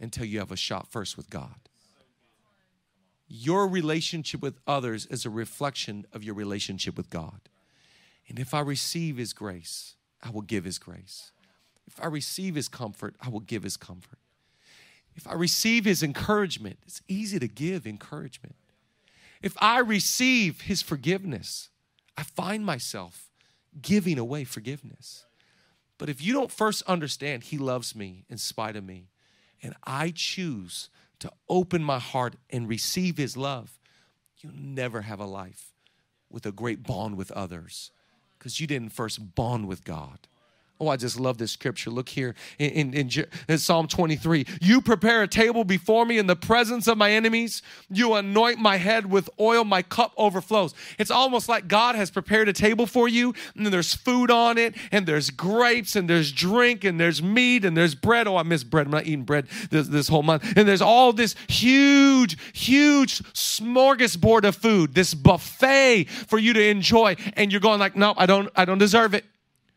until 0.00 0.24
you 0.24 0.38
have 0.38 0.52
a 0.52 0.56
shot 0.56 0.88
first 0.90 1.16
with 1.16 1.30
God. 1.30 1.68
Your 3.26 3.66
relationship 3.66 4.42
with 4.42 4.58
others 4.66 5.06
is 5.06 5.24
a 5.24 5.30
reflection 5.30 6.06
of 6.12 6.22
your 6.22 6.34
relationship 6.34 6.96
with 6.96 7.10
God. 7.10 7.40
And 8.28 8.38
if 8.38 8.54
I 8.54 8.60
receive 8.60 9.16
His 9.16 9.32
grace, 9.32 9.94
I 10.22 10.30
will 10.30 10.42
give 10.42 10.64
His 10.64 10.78
grace. 10.78 11.32
If 11.86 12.02
I 12.02 12.06
receive 12.06 12.54
His 12.54 12.68
comfort, 12.68 13.16
I 13.20 13.28
will 13.28 13.40
give 13.40 13.62
His 13.62 13.76
comfort. 13.76 14.18
If 15.16 15.26
I 15.26 15.34
receive 15.34 15.84
His 15.84 16.02
encouragement, 16.02 16.78
it's 16.86 17.02
easy 17.08 17.38
to 17.38 17.48
give 17.48 17.86
encouragement. 17.86 18.56
If 19.42 19.56
I 19.60 19.80
receive 19.80 20.62
His 20.62 20.82
forgiveness, 20.82 21.70
I 22.16 22.22
find 22.22 22.64
myself 22.64 23.30
giving 23.80 24.18
away 24.18 24.44
forgiveness. 24.44 25.26
But 25.98 26.08
if 26.08 26.22
you 26.22 26.32
don't 26.32 26.50
first 26.50 26.82
understand 26.82 27.44
He 27.44 27.58
loves 27.58 27.94
me 27.94 28.24
in 28.28 28.38
spite 28.38 28.76
of 28.76 28.84
me, 28.84 29.08
and 29.62 29.74
I 29.84 30.12
choose 30.14 30.90
to 31.20 31.32
open 31.48 31.82
my 31.82 31.98
heart 31.98 32.36
and 32.50 32.68
receive 32.68 33.16
His 33.16 33.36
love, 33.36 33.78
you'll 34.38 34.52
never 34.54 35.02
have 35.02 35.20
a 35.20 35.26
life 35.26 35.72
with 36.30 36.44
a 36.46 36.52
great 36.52 36.82
bond 36.82 37.16
with 37.16 37.30
others 37.32 37.90
because 38.38 38.60
you 38.60 38.66
didn't 38.66 38.90
first 38.90 39.34
bond 39.34 39.68
with 39.68 39.84
God. 39.84 40.28
Oh, 40.80 40.88
I 40.88 40.96
just 40.96 41.20
love 41.20 41.38
this 41.38 41.52
scripture. 41.52 41.90
Look 41.90 42.08
here 42.08 42.34
in, 42.58 42.94
in, 42.94 43.08
in, 43.48 43.58
Psalm 43.58 43.86
23. 43.86 44.44
You 44.60 44.80
prepare 44.80 45.22
a 45.22 45.28
table 45.28 45.62
before 45.62 46.04
me 46.04 46.18
in 46.18 46.26
the 46.26 46.34
presence 46.34 46.88
of 46.88 46.98
my 46.98 47.12
enemies. 47.12 47.62
You 47.88 48.14
anoint 48.14 48.58
my 48.58 48.76
head 48.76 49.08
with 49.08 49.30
oil. 49.38 49.62
My 49.62 49.82
cup 49.82 50.12
overflows. 50.16 50.74
It's 50.98 51.12
almost 51.12 51.48
like 51.48 51.68
God 51.68 51.94
has 51.94 52.10
prepared 52.10 52.48
a 52.48 52.52
table 52.52 52.86
for 52.86 53.06
you, 53.06 53.34
and 53.54 53.66
there's 53.68 53.94
food 53.94 54.32
on 54.32 54.58
it, 54.58 54.74
and 54.90 55.06
there's 55.06 55.30
grapes, 55.30 55.94
and 55.94 56.10
there's 56.10 56.32
drink, 56.32 56.82
and 56.82 56.98
there's 56.98 57.22
meat, 57.22 57.64
and 57.64 57.76
there's 57.76 57.94
bread. 57.94 58.26
Oh, 58.26 58.36
I 58.36 58.42
miss 58.42 58.64
bread. 58.64 58.86
I'm 58.86 58.92
not 58.92 59.06
eating 59.06 59.22
bread 59.22 59.46
this, 59.70 59.86
this 59.86 60.08
whole 60.08 60.24
month. 60.24 60.42
And 60.56 60.66
there's 60.66 60.82
all 60.82 61.12
this 61.12 61.36
huge, 61.48 62.36
huge 62.52 63.22
smorgasbord 63.32 64.42
of 64.44 64.56
food, 64.56 64.94
this 64.94 65.14
buffet 65.14 66.08
for 66.08 66.38
you 66.38 66.52
to 66.52 66.62
enjoy. 66.64 67.14
And 67.34 67.52
you're 67.52 67.60
going 67.60 67.78
like, 67.78 67.94
no, 67.94 68.12
I 68.16 68.26
don't, 68.26 68.48
I 68.56 68.64
don't 68.64 68.78
deserve 68.78 69.14
it. 69.14 69.24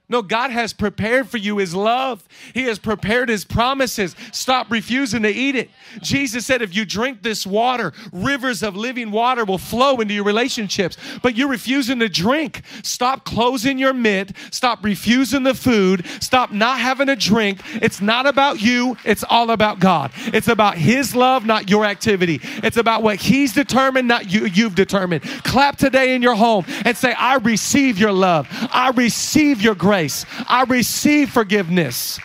No, 0.10 0.22
God 0.22 0.52
has 0.52 0.72
prepared 0.72 1.28
for 1.28 1.38
you 1.38 1.58
His 1.58 1.76
love. 1.76 2.24
He 2.54 2.64
has 2.64 2.80
prepared 2.80 3.28
His 3.28 3.44
promises. 3.44 4.16
Stop 4.32 4.72
refusing 4.72 5.24
to 5.24 5.30
eat 5.30 5.56
it. 5.56 5.70
Jesus 6.02 6.46
said, 6.46 6.62
if 6.62 6.74
you 6.74 6.86
drink 6.86 7.24
this 7.24 7.46
water, 7.46 7.92
rivers 8.14 8.64
of 8.64 8.78
living 8.78 9.12
water 9.12 9.44
will 9.44 9.58
flow 9.58 10.00
into 10.00 10.14
your 10.14 10.24
relationships. 10.24 10.96
But 11.22 11.36
you're 11.36 11.50
refusing 11.50 12.00
to 12.00 12.08
drink. 12.08 12.62
Stop 12.84 13.26
closing 13.26 13.78
your 13.78 13.92
mitt. 13.92 14.32
Stop 14.50 14.86
refusing 14.86 15.44
the 15.44 15.54
food. 15.54 16.06
Stop 16.22 16.54
not 16.54 16.80
having 16.80 17.10
a 17.10 17.16
drink. 17.18 17.60
It's 17.82 18.00
not 18.00 18.26
about 18.26 18.62
you, 18.62 18.96
it's 19.04 19.26
all 19.30 19.52
about 19.52 19.80
God. 19.80 20.12
It's 20.28 20.48
about 20.48 20.78
His 20.78 21.18
love, 21.18 21.46
not 21.46 21.70
your 21.70 21.84
activity. 21.84 22.40
It's 22.64 22.78
about 22.78 23.04
what 23.04 23.18
He's 23.18 23.52
determined, 23.52 24.08
not 24.08 24.32
you, 24.32 24.46
you've 24.46 24.76
determined. 24.76 25.24
Clap 25.44 25.76
today 25.76 26.16
in 26.16 26.22
your 26.22 26.36
home 26.36 26.64
and 26.86 26.96
say, 26.96 27.12
I 27.12 27.36
receive 27.36 27.98
your 28.00 28.14
love. 28.14 28.48
I 28.72 28.92
receive 28.92 29.62
your 29.62 29.76
grace 29.76 29.97
grace. 29.98 30.28
I 30.48 30.64
receive 30.66 31.32
forgiveness. 31.32 32.20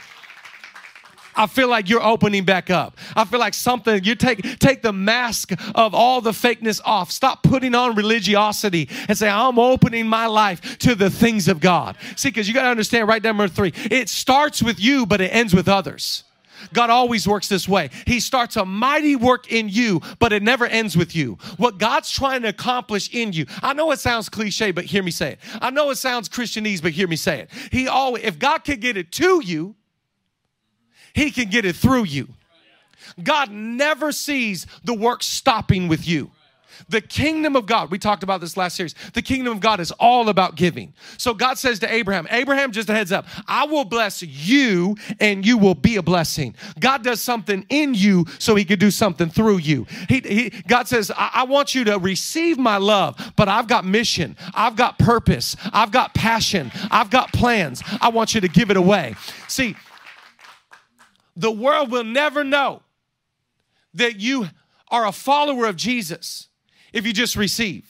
I 1.35 1.47
feel 1.47 1.69
like 1.69 1.89
you're 1.89 2.03
opening 2.03 2.45
back 2.45 2.69
up. 2.69 2.99
I 3.17 3.25
feel 3.25 3.41
like 3.41 3.55
something 3.55 4.05
you 4.05 4.15
take 4.15 4.59
take 4.59 4.83
the 4.83 4.93
mask 4.93 5.53
of 5.75 5.95
all 5.95 6.21
the 6.21 6.33
fakeness 6.33 6.83
off. 6.85 7.11
Stop 7.11 7.43
putting 7.43 7.75
on 7.75 7.95
religiosity 7.95 8.91
and 9.09 9.17
say 9.17 9.31
I'm 9.31 9.59
opening 9.59 10.07
my 10.07 10.27
life 10.27 10.77
to 10.81 10.95
the 10.95 11.09
things 11.09 11.49
of 11.49 11.61
God. 11.61 11.97
See 12.17 12.31
cuz 12.31 12.47
you 12.47 12.53
got 12.53 12.65
to 12.65 12.69
understand 12.69 13.09
write 13.09 13.23
down 13.23 13.39
number 13.39 13.49
3. 13.49 13.73
It 13.91 14.11
starts 14.11 14.63
with 14.63 14.79
you 14.79 15.07
but 15.07 15.23
it 15.23 15.29
ends 15.29 15.55
with 15.55 15.69
others. 15.69 16.25
God 16.73 16.91
always 16.91 17.27
works 17.27 17.49
this 17.49 17.69
way. 17.69 17.91
He 18.07 18.21
starts 18.21 18.57
a 18.57 18.65
mighty 18.65 19.17
work 19.17 19.51
in 19.51 19.69
you, 19.69 20.01
but 20.19 20.33
it 20.33 20.43
never 20.43 20.67
ends 20.67 20.97
with 20.97 21.15
you. 21.15 21.39
What 21.57 21.79
God's 21.79 22.11
trying 22.11 22.43
to 22.43 22.49
accomplish 22.49 23.13
in 23.15 23.33
you. 23.33 23.47
I 23.63 23.73
know 23.73 23.91
it 23.91 24.01
sounds 24.01 24.29
cliche, 24.29 24.71
but 24.71 24.85
hear 24.85 25.03
me 25.03 25.11
say 25.11 25.33
it. 25.33 25.39
I 25.61 25.71
know 25.71 25.91
it 25.91 25.97
sounds 25.97 26.29
Christianese, 26.29 26.83
but 26.83 26.93
hear 26.93 27.09
me 27.09 27.17
say 27.17 27.41
it. 27.41 27.51
He 27.71 27.89
always, 27.89 28.25
if 28.25 28.39
God 28.39 28.59
can 28.59 28.81
get 28.81 28.97
it 28.97 29.13
to 29.13 29.43
you, 29.45 29.75
He 31.15 31.31
can 31.31 31.49
get 31.49 31.65
it 31.65 31.77
through 31.77 32.05
you. 32.05 32.29
God 33.23 33.51
never 33.51 34.13
sees 34.13 34.67
the 34.85 34.95
work 34.95 35.23
stopping 35.23 35.89
with 35.89 36.07
you. 36.07 36.31
The 36.89 37.01
kingdom 37.01 37.57
of 37.57 37.67
God, 37.67 37.91
we 37.91 37.99
talked 37.99 38.23
about 38.23 38.41
this 38.41 38.57
last 38.57 38.77
series. 38.77 38.95
The 39.15 39.23
kingdom 39.23 39.53
of 39.53 39.61
God 39.61 39.81
is 39.81 39.91
all 39.93 40.29
about 40.29 40.57
giving. 40.57 40.95
So 41.19 41.35
God 41.35 41.59
says 41.59 41.79
to 41.81 41.93
Abraham, 41.93 42.27
Abraham, 42.31 42.73
just 42.73 42.89
a 42.89 42.95
heads 42.95 43.13
up, 43.13 43.27
I 43.47 43.65
will 43.67 43.85
bless 43.85 44.23
you 44.23 44.97
and 45.21 45.45
you 45.45 45.59
will 45.59 45.75
be 45.75 45.97
a 45.97 46.03
blessing. 46.03 46.55
God 46.81 47.03
does 47.03 47.21
something 47.21 47.67
in 47.69 47.95
you 47.95 48.27
so 48.39 48.55
he 48.55 48.65
could 48.65 48.81
do 48.81 48.91
something 48.91 49.29
through 49.29 49.59
you. 49.59 49.87
He, 50.09 50.21
he 50.21 50.51
God 50.67 50.89
says, 50.89 51.11
I, 51.11 51.31
I 51.35 51.45
want 51.45 51.75
you 51.75 51.85
to 51.85 51.99
receive 51.99 52.59
my 52.59 52.77
love, 52.77 53.33
but 53.37 53.49
I've 53.49 53.69
got 53.69 53.85
mission, 53.85 54.37
I've 54.55 54.77
got 54.77 54.99
purpose, 54.99 55.57
I've 55.73 55.91
got 55.91 56.15
passion, 56.15 56.71
I've 56.91 57.11
got 57.11 57.33
plans. 57.33 57.83
I 58.01 58.09
want 58.09 58.35
you 58.35 58.41
to 58.41 58.49
give 58.49 58.71
it 58.71 58.77
away. 58.77 59.15
See, 59.49 59.77
the 61.37 61.51
world 61.51 61.91
will 61.91 62.05
never 62.05 62.45
know 62.45 62.83
that 63.95 64.21
you 64.21 64.49
are 64.91 65.07
a 65.07 65.13
follower 65.13 65.67
of 65.67 65.77
Jesus 65.77 66.49
if 66.93 67.07
you 67.07 67.13
just 67.13 67.37
receive. 67.37 67.89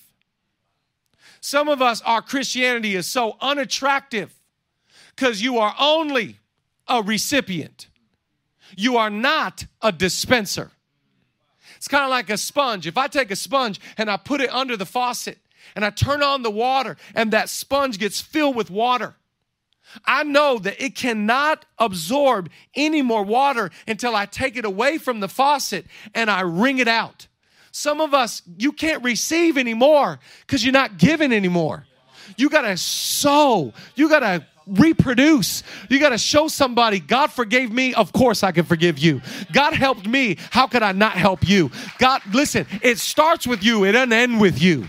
Some 1.40 1.68
of 1.68 1.82
us, 1.82 2.00
our 2.02 2.22
Christianity 2.22 2.94
is 2.94 3.06
so 3.06 3.36
unattractive 3.40 4.32
because 5.14 5.42
you 5.42 5.58
are 5.58 5.74
only 5.78 6.38
a 6.86 7.02
recipient. 7.02 7.88
You 8.76 8.96
are 8.96 9.10
not 9.10 9.66
a 9.82 9.92
dispenser. 9.92 10.70
It's 11.76 11.88
kind 11.88 12.04
of 12.04 12.10
like 12.10 12.30
a 12.30 12.38
sponge. 12.38 12.86
If 12.86 12.96
I 12.96 13.08
take 13.08 13.30
a 13.30 13.36
sponge 13.36 13.80
and 13.98 14.08
I 14.08 14.16
put 14.16 14.40
it 14.40 14.52
under 14.52 14.76
the 14.76 14.86
faucet 14.86 15.38
and 15.74 15.84
I 15.84 15.90
turn 15.90 16.22
on 16.22 16.42
the 16.42 16.50
water 16.50 16.96
and 17.14 17.32
that 17.32 17.48
sponge 17.48 17.98
gets 17.98 18.20
filled 18.20 18.54
with 18.54 18.70
water, 18.70 19.16
I 20.06 20.22
know 20.22 20.58
that 20.58 20.82
it 20.82 20.94
cannot 20.94 21.64
absorb 21.78 22.50
any 22.74 23.02
more 23.02 23.24
water 23.24 23.70
until 23.86 24.14
I 24.14 24.26
take 24.26 24.56
it 24.56 24.64
away 24.64 24.98
from 24.98 25.20
the 25.20 25.28
faucet 25.28 25.86
and 26.14 26.30
I 26.30 26.42
wring 26.42 26.78
it 26.78 26.88
out. 26.88 27.26
Some 27.72 28.00
of 28.00 28.12
us, 28.12 28.42
you 28.58 28.70
can't 28.72 29.02
receive 29.02 29.56
anymore 29.56 30.20
because 30.46 30.62
you're 30.64 30.72
not 30.72 30.98
giving 30.98 31.32
anymore. 31.32 31.87
You 32.37 32.48
got 32.48 32.62
to 32.62 32.76
sow. 32.76 33.72
You 33.94 34.08
got 34.08 34.20
to 34.20 34.46
reproduce. 34.66 35.62
You 35.88 35.98
got 35.98 36.11
to 36.11 36.18
show 36.18 36.48
somebody, 36.48 37.00
God 37.00 37.32
forgave 37.32 37.72
me. 37.72 37.94
Of 37.94 38.12
course, 38.12 38.42
I 38.42 38.52
can 38.52 38.64
forgive 38.64 38.98
you. 38.98 39.20
God 39.52 39.72
helped 39.72 40.06
me. 40.06 40.37
How 40.50 40.66
could 40.66 40.82
I 40.82 40.92
not 40.92 41.12
help 41.14 41.48
you? 41.48 41.70
God, 41.98 42.22
listen, 42.32 42.66
it 42.82 42.98
starts 42.98 43.46
with 43.46 43.64
you, 43.64 43.85
it 43.85 43.92
doesn't 43.92 44.12
end 44.12 44.40
with 44.40 44.61
you. 44.61 44.87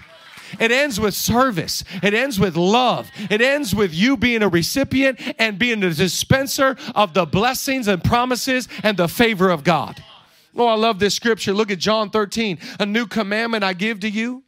It 0.59 0.71
ends 0.71 0.99
with 0.99 1.15
service. 1.15 1.83
It 2.03 2.13
ends 2.13 2.39
with 2.39 2.55
love. 2.55 3.09
It 3.31 3.41
ends 3.41 3.73
with 3.73 3.91
you 3.91 4.15
being 4.17 4.43
a 4.43 4.47
recipient 4.47 5.19
and 5.39 5.57
being 5.57 5.83
a 5.83 5.91
dispenser 5.91 6.77
of 6.93 7.15
the 7.15 7.25
blessings 7.25 7.87
and 7.87 8.03
promises 8.03 8.67
and 8.83 8.95
the 8.95 9.07
favor 9.07 9.49
of 9.49 9.63
God. 9.63 10.03
Oh, 10.55 10.67
I 10.67 10.75
love 10.75 10.99
this 10.99 11.15
scripture. 11.15 11.53
Look 11.53 11.71
at 11.71 11.79
John 11.79 12.09
13. 12.09 12.59
A 12.79 12.85
new 12.85 13.07
commandment 13.07 13.63
I 13.63 13.73
give 13.73 13.99
to 14.01 14.09
you 14.09 14.43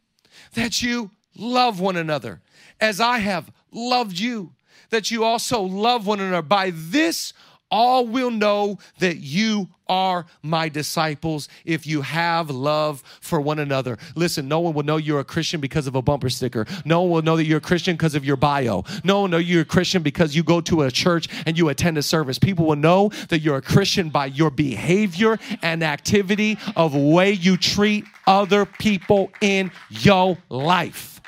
that 0.54 0.82
you 0.82 1.10
love 1.36 1.80
one 1.80 1.96
another 1.96 2.40
as 2.80 3.00
I 3.00 3.18
have 3.18 3.50
loved 3.72 4.18
you, 4.18 4.52
that 4.90 5.10
you 5.10 5.24
also 5.24 5.60
love 5.62 6.06
one 6.06 6.20
another. 6.20 6.42
By 6.42 6.72
this, 6.74 7.32
All 7.70 8.06
will 8.06 8.30
know 8.30 8.78
that 9.00 9.16
you 9.16 9.68
are 9.88 10.26
my 10.42 10.68
disciples 10.68 11.48
if 11.64 11.86
you 11.86 12.02
have 12.02 12.48
love 12.48 13.02
for 13.20 13.40
one 13.40 13.58
another. 13.58 13.98
Listen, 14.14 14.46
no 14.46 14.60
one 14.60 14.72
will 14.72 14.84
know 14.84 14.96
you're 14.96 15.20
a 15.20 15.24
Christian 15.24 15.60
because 15.60 15.86
of 15.86 15.96
a 15.96 16.02
bumper 16.02 16.30
sticker. 16.30 16.64
No 16.84 17.02
one 17.02 17.10
will 17.10 17.22
know 17.22 17.36
that 17.36 17.44
you're 17.44 17.58
a 17.58 17.60
Christian 17.60 17.96
because 17.96 18.14
of 18.14 18.24
your 18.24 18.36
bio. 18.36 18.84
No 19.02 19.20
one 19.20 19.22
will 19.22 19.38
know 19.38 19.42
you're 19.42 19.62
a 19.62 19.64
Christian 19.64 20.02
because 20.02 20.36
you 20.36 20.44
go 20.44 20.60
to 20.60 20.82
a 20.82 20.90
church 20.90 21.28
and 21.44 21.58
you 21.58 21.68
attend 21.68 21.98
a 21.98 22.02
service. 22.02 22.38
People 22.38 22.66
will 22.66 22.76
know 22.76 23.10
that 23.30 23.40
you're 23.40 23.56
a 23.56 23.62
Christian 23.62 24.10
by 24.10 24.26
your 24.26 24.50
behavior 24.50 25.38
and 25.62 25.82
activity 25.82 26.58
of 26.76 26.94
way 26.94 27.32
you 27.32 27.56
treat 27.56 28.04
other 28.28 28.64
people 28.64 29.32
in 29.40 29.72
your 29.90 30.38
life. 30.48 31.20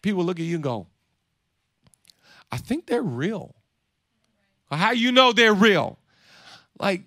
People 0.00 0.24
look 0.24 0.38
at 0.38 0.46
you 0.46 0.54
and 0.54 0.62
go, 0.62 0.86
I 2.52 2.58
think 2.58 2.86
they're 2.86 3.02
real. 3.02 3.55
How 4.70 4.90
you 4.90 5.12
know 5.12 5.32
they're 5.32 5.54
real? 5.54 5.98
Like, 6.78 7.02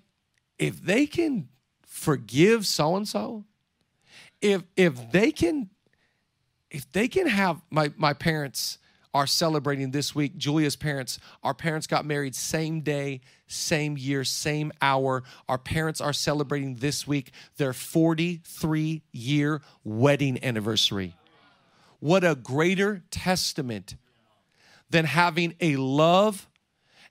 if 0.58 0.82
they 0.82 1.06
can 1.06 1.48
forgive 1.86 2.66
so 2.66 2.96
and 2.96 3.06
so, 3.06 3.44
if 4.40 4.62
if 4.76 5.12
they 5.12 5.32
can, 5.32 5.70
if 6.70 6.90
they 6.92 7.08
can 7.08 7.26
have 7.26 7.60
my 7.70 7.92
my 7.96 8.12
parents 8.12 8.78
are 9.12 9.26
celebrating 9.26 9.90
this 9.90 10.14
week. 10.14 10.36
Julia's 10.36 10.76
parents, 10.76 11.18
our 11.42 11.54
parents 11.54 11.86
got 11.86 12.04
married 12.04 12.34
same 12.34 12.80
day, 12.80 13.20
same 13.46 13.98
year, 13.98 14.24
same 14.24 14.72
hour. 14.80 15.24
Our 15.48 15.58
parents 15.58 16.00
are 16.00 16.12
celebrating 16.12 16.76
this 16.76 17.06
week 17.06 17.32
their 17.56 17.72
43 17.72 19.02
year 19.12 19.62
wedding 19.84 20.42
anniversary. 20.44 21.16
What 21.98 22.24
a 22.24 22.34
greater 22.34 23.02
testament 23.10 23.96
than 24.88 25.04
having 25.04 25.54
a 25.60 25.76
love 25.76 26.48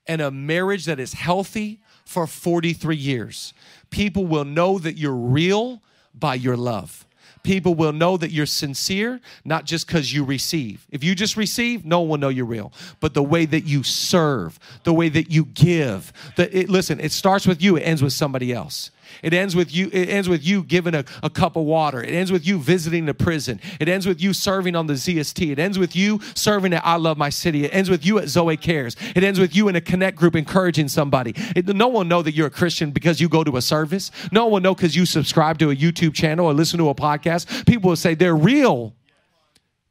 and 0.06 0.20
a 0.20 0.30
marriage 0.30 0.86
that 0.86 0.98
is 0.98 1.12
healthy 1.12 1.80
for 2.04 2.26
43 2.26 2.96
years. 2.96 3.54
People 3.90 4.26
will 4.26 4.44
know 4.44 4.78
that 4.78 4.96
you're 4.96 5.14
real 5.14 5.82
by 6.14 6.34
your 6.34 6.56
love. 6.56 7.06
People 7.42 7.74
will 7.74 7.92
know 7.92 8.16
that 8.16 8.30
you're 8.30 8.44
sincere, 8.44 9.20
not 9.44 9.64
just 9.64 9.86
because 9.86 10.12
you 10.12 10.24
receive. 10.24 10.86
If 10.90 11.02
you 11.02 11.14
just 11.14 11.36
receive, 11.36 11.86
no 11.86 12.00
one 12.00 12.08
will 12.08 12.18
know 12.18 12.28
you're 12.28 12.44
real. 12.44 12.72
But 13.00 13.14
the 13.14 13.22
way 13.22 13.46
that 13.46 13.64
you 13.64 13.82
serve, 13.82 14.58
the 14.84 14.92
way 14.92 15.08
that 15.08 15.30
you 15.30 15.46
give, 15.46 16.12
that 16.36 16.54
it, 16.54 16.68
listen, 16.68 17.00
it 17.00 17.12
starts 17.12 17.46
with 17.46 17.62
you, 17.62 17.76
it 17.76 17.80
ends 17.80 18.02
with 18.02 18.12
somebody 18.12 18.52
else. 18.52 18.90
It 19.22 19.34
ends 19.34 19.54
with 19.56 19.74
you, 19.74 19.88
it 19.92 20.08
ends 20.08 20.28
with 20.28 20.44
you 20.44 20.62
giving 20.62 20.94
a, 20.94 21.04
a 21.22 21.30
cup 21.30 21.56
of 21.56 21.64
water. 21.64 22.02
It 22.02 22.10
ends 22.10 22.32
with 22.32 22.46
you 22.46 22.58
visiting 22.58 23.06
the 23.06 23.14
prison. 23.14 23.60
It 23.78 23.88
ends 23.88 24.06
with 24.06 24.20
you 24.20 24.32
serving 24.32 24.76
on 24.76 24.86
the 24.86 24.94
ZST. 24.94 25.50
It 25.50 25.58
ends 25.58 25.78
with 25.78 25.94
you 25.94 26.20
serving 26.34 26.72
at 26.72 26.84
I 26.84 26.96
Love 26.96 27.18
My 27.18 27.30
City. 27.30 27.64
It 27.64 27.74
ends 27.74 27.90
with 27.90 28.04
you 28.04 28.18
at 28.18 28.28
Zoe 28.28 28.56
Cares. 28.56 28.96
It 29.14 29.22
ends 29.24 29.38
with 29.38 29.54
you 29.54 29.68
in 29.68 29.76
a 29.76 29.80
connect 29.80 30.16
group 30.16 30.36
encouraging 30.36 30.88
somebody. 30.88 31.34
It, 31.56 31.66
no 31.68 31.88
one 31.88 32.08
know 32.08 32.22
that 32.22 32.34
you're 32.34 32.48
a 32.48 32.50
Christian 32.50 32.90
because 32.90 33.20
you 33.20 33.28
go 33.28 33.44
to 33.44 33.56
a 33.56 33.62
service. 33.62 34.10
No 34.32 34.46
one 34.46 34.62
know 34.62 34.74
because 34.74 34.96
you 34.96 35.06
subscribe 35.06 35.58
to 35.58 35.70
a 35.70 35.76
YouTube 35.76 36.14
channel 36.14 36.46
or 36.46 36.54
listen 36.54 36.78
to 36.78 36.88
a 36.88 36.94
podcast. 36.94 37.66
People 37.66 37.90
will 37.90 37.96
say 37.96 38.14
they're 38.14 38.36
real 38.36 38.94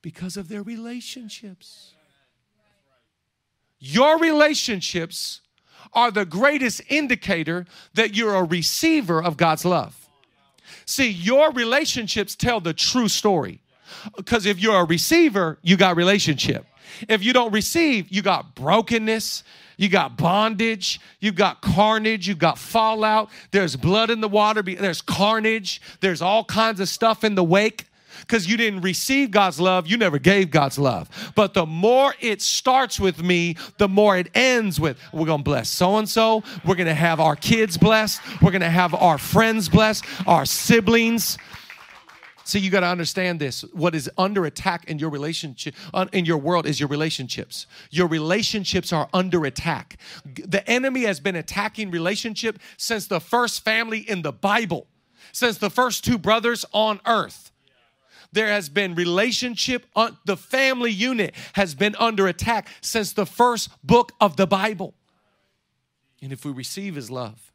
because 0.02 0.38
of 0.38 0.48
their 0.48 0.64
relationships. 0.64 1.94
Your 3.80 4.20
relationships 4.20 5.42
are 5.94 6.12
the 6.12 6.26
greatest 6.26 6.82
indicator 6.88 7.66
that 7.94 8.16
you're 8.16 8.36
a 8.36 8.44
receiver 8.44 9.22
of 9.22 9.38
God's 9.38 9.66
love. 9.66 10.10
See, 10.86 11.10
your 11.10 11.52
relationships 11.52 12.36
tell 12.36 12.60
the 12.60 12.74
true 12.74 13.08
story. 13.08 13.62
Because 14.16 14.46
if 14.46 14.60
you're 14.60 14.80
a 14.80 14.86
receiver, 14.86 15.58
you 15.62 15.78
got 15.78 15.96
relationship. 15.96 16.66
If 17.08 17.24
you 17.24 17.34
don't 17.34 17.52
receive, 17.52 18.12
you 18.12 18.22
got 18.22 18.56
brokenness, 18.56 19.44
you 19.78 19.90
got 19.90 20.18
bondage, 20.18 21.00
you 21.20 21.32
got 21.32 21.62
carnage, 21.62 22.28
you 22.28 22.36
got 22.36 22.58
fallout. 22.58 23.30
There's 23.52 23.76
blood 23.76 24.10
in 24.10 24.22
the 24.22 24.28
water, 24.28 24.62
there's 24.62 25.02
carnage, 25.02 25.82
there's 26.02 26.22
all 26.22 26.44
kinds 26.44 26.80
of 26.80 26.90
stuff 26.90 27.24
in 27.24 27.36
the 27.36 27.44
wake 27.44 27.86
because 28.22 28.48
you 28.48 28.58
didn't 28.58 28.82
receive 28.82 29.32
God's 29.32 29.60
love, 29.60 29.88
you 29.88 29.98
never 29.98 30.20
gave 30.20 30.52
God's 30.52 30.78
love. 30.78 31.10
But 31.36 31.54
the 31.54 31.66
more 31.66 32.14
it 32.20 32.42
starts 32.42 33.00
with 33.00 33.24
me, 33.24 33.58
the 33.78 33.88
more 33.88 34.18
it 34.18 34.30
ends 34.34 34.80
with 34.80 34.98
we're 35.14 35.26
going 35.26 35.40
to 35.40 35.44
bless 35.44 35.70
so 35.70 35.98
and 35.98 36.08
so, 36.08 36.44
we're 36.66 36.76
going 36.76 36.88
to 36.88 36.94
have 36.94 37.20
our 37.20 37.36
kids 37.36 37.78
blessed, 37.78 38.22
we're 38.42 38.52
going 38.52 38.62
to 38.62 38.70
have 38.70 38.94
our 38.94 39.18
friends 39.18 39.70
blessed, 39.70 40.06
our 40.28 40.46
siblings. 40.46 41.38
See, 42.50 42.58
you 42.58 42.72
got 42.72 42.80
to 42.80 42.88
understand 42.88 43.40
this. 43.40 43.62
What 43.74 43.94
is 43.94 44.10
under 44.18 44.44
attack 44.46 44.90
in 44.90 44.98
your 44.98 45.12
relationship, 45.12 45.76
uh, 45.94 46.08
in 46.12 46.26
your 46.26 46.40
world, 46.40 46.66
is 46.66 46.80
your 46.80 46.90
relationships. 46.90 47.68
Your 47.92 48.08
relationships 48.08 48.92
are 48.92 49.08
under 49.14 49.46
attack. 49.46 49.98
The 50.26 50.68
enemy 50.68 51.04
has 51.04 51.20
been 51.20 51.36
attacking 51.36 51.92
relationship 51.92 52.58
since 52.76 53.06
the 53.06 53.20
first 53.20 53.64
family 53.64 54.00
in 54.00 54.24
the 54.24 54.32
Bible, 54.32 54.88
since 55.32 55.60
the 55.60 55.70
first 55.70 56.04
two 56.04 56.18
brothers 56.18 56.66
on 56.74 57.00
earth 57.06 57.49
there 58.32 58.48
has 58.48 58.70
been 58.70 58.96
relationship 58.96 59.86
on, 59.96 60.18
the 60.26 60.38
family 60.38 60.92
unit 60.92 61.34
has 61.54 61.76
been 61.76 61.96
under 61.98 62.28
attack 62.28 62.68
since 62.82 63.14
the 63.14 63.26
first 63.26 63.70
book 63.86 64.12
of 64.22 64.38
the 64.38 64.48
bible. 64.48 64.94
And 66.22 66.32
if 66.32 66.46
we 66.46 66.52
receive 66.52 66.96
his 66.96 67.10
love 67.10 67.52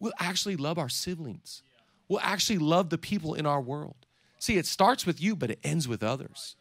we'll 0.00 0.12
actually 0.18 0.56
love 0.56 0.76
our 0.76 0.88
siblings. 0.90 1.62
We'll 2.08 2.20
actually 2.20 2.58
love 2.58 2.90
the 2.90 2.98
people 2.98 3.32
in 3.32 3.46
our 3.46 3.60
world. 3.60 3.96
See 4.38 4.58
it 4.58 4.66
starts 4.66 5.06
with 5.06 5.20
you 5.22 5.34
but 5.34 5.50
it 5.50 5.58
ends 5.64 5.88
with 5.88 6.02
others. 6.02 6.56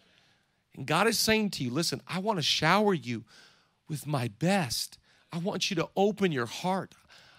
And 0.75 0.87
god 0.87 1.07
is 1.07 1.19
saying 1.19 1.51
to 1.51 1.63
you 1.63 1.69
listen 1.71 2.01
i 2.07 2.19
want 2.19 2.39
to 2.39 2.43
shower 2.43 2.93
you 2.93 3.25
with 3.89 4.07
my 4.07 4.29
best. 4.39 4.97
I 5.31 5.37
want 5.37 5.69
you 5.69 5.75
to 5.77 5.89
open 5.95 6.31
your 6.31 6.45
heart. 6.45 6.93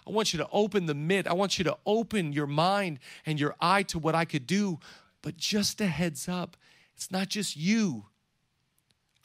I 0.07 0.11
want 0.11 0.33
you 0.33 0.39
to 0.39 0.47
open 0.51 0.85
the 0.85 0.93
mid. 0.93 1.27
I 1.27 1.33
want 1.33 1.57
you 1.57 1.63
to 1.65 1.77
open 1.85 2.31
your 2.31 2.47
mind 2.47 2.99
and 3.25 3.39
your 3.39 3.55
eye 3.59 3.83
to 3.83 3.99
what 3.99 4.13
I 4.15 4.25
could 4.25 4.45
do 4.45 4.79
but 5.25 5.37
just 5.37 5.81
a 5.81 5.87
heads 5.87 6.29
up, 6.29 6.55
it's 6.95 7.09
not 7.09 7.29
just 7.29 7.57
you. 7.57 8.05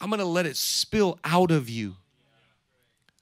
I'm 0.00 0.08
going 0.08 0.18
to 0.18 0.24
let 0.24 0.46
it 0.46 0.56
spill 0.56 1.18
out 1.24 1.50
of 1.50 1.68
you. 1.68 1.96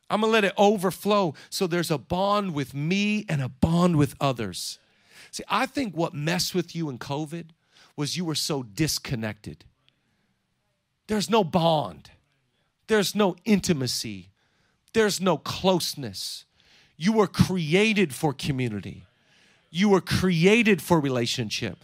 I'm 0.08 0.20
going 0.20 0.30
to 0.30 0.32
let 0.32 0.44
it 0.44 0.52
overflow 0.56 1.34
so 1.50 1.66
there's 1.66 1.90
a 1.90 1.98
bond 1.98 2.54
with 2.54 2.74
me 2.74 3.26
and 3.28 3.42
a 3.42 3.48
bond 3.48 3.96
with 3.96 4.14
others. 4.20 4.78
See, 5.32 5.42
I 5.48 5.66
think 5.66 5.96
what 5.96 6.14
messed 6.14 6.54
with 6.54 6.76
you 6.76 6.88
in 6.88 6.98
COVID 6.98 7.46
was 7.96 8.16
you 8.16 8.24
were 8.24 8.36
so 8.36 8.62
disconnected. 8.62 9.64
There's 11.08 11.28
no 11.28 11.42
bond, 11.42 12.12
there's 12.86 13.12
no 13.12 13.34
intimacy, 13.44 14.30
there's 14.92 15.20
no 15.20 15.36
closeness. 15.36 16.44
You 16.96 17.12
were 17.12 17.26
created 17.26 18.14
for 18.14 18.32
community, 18.32 19.02
you 19.68 19.88
were 19.88 20.00
created 20.00 20.80
for 20.80 21.00
relationship. 21.00 21.78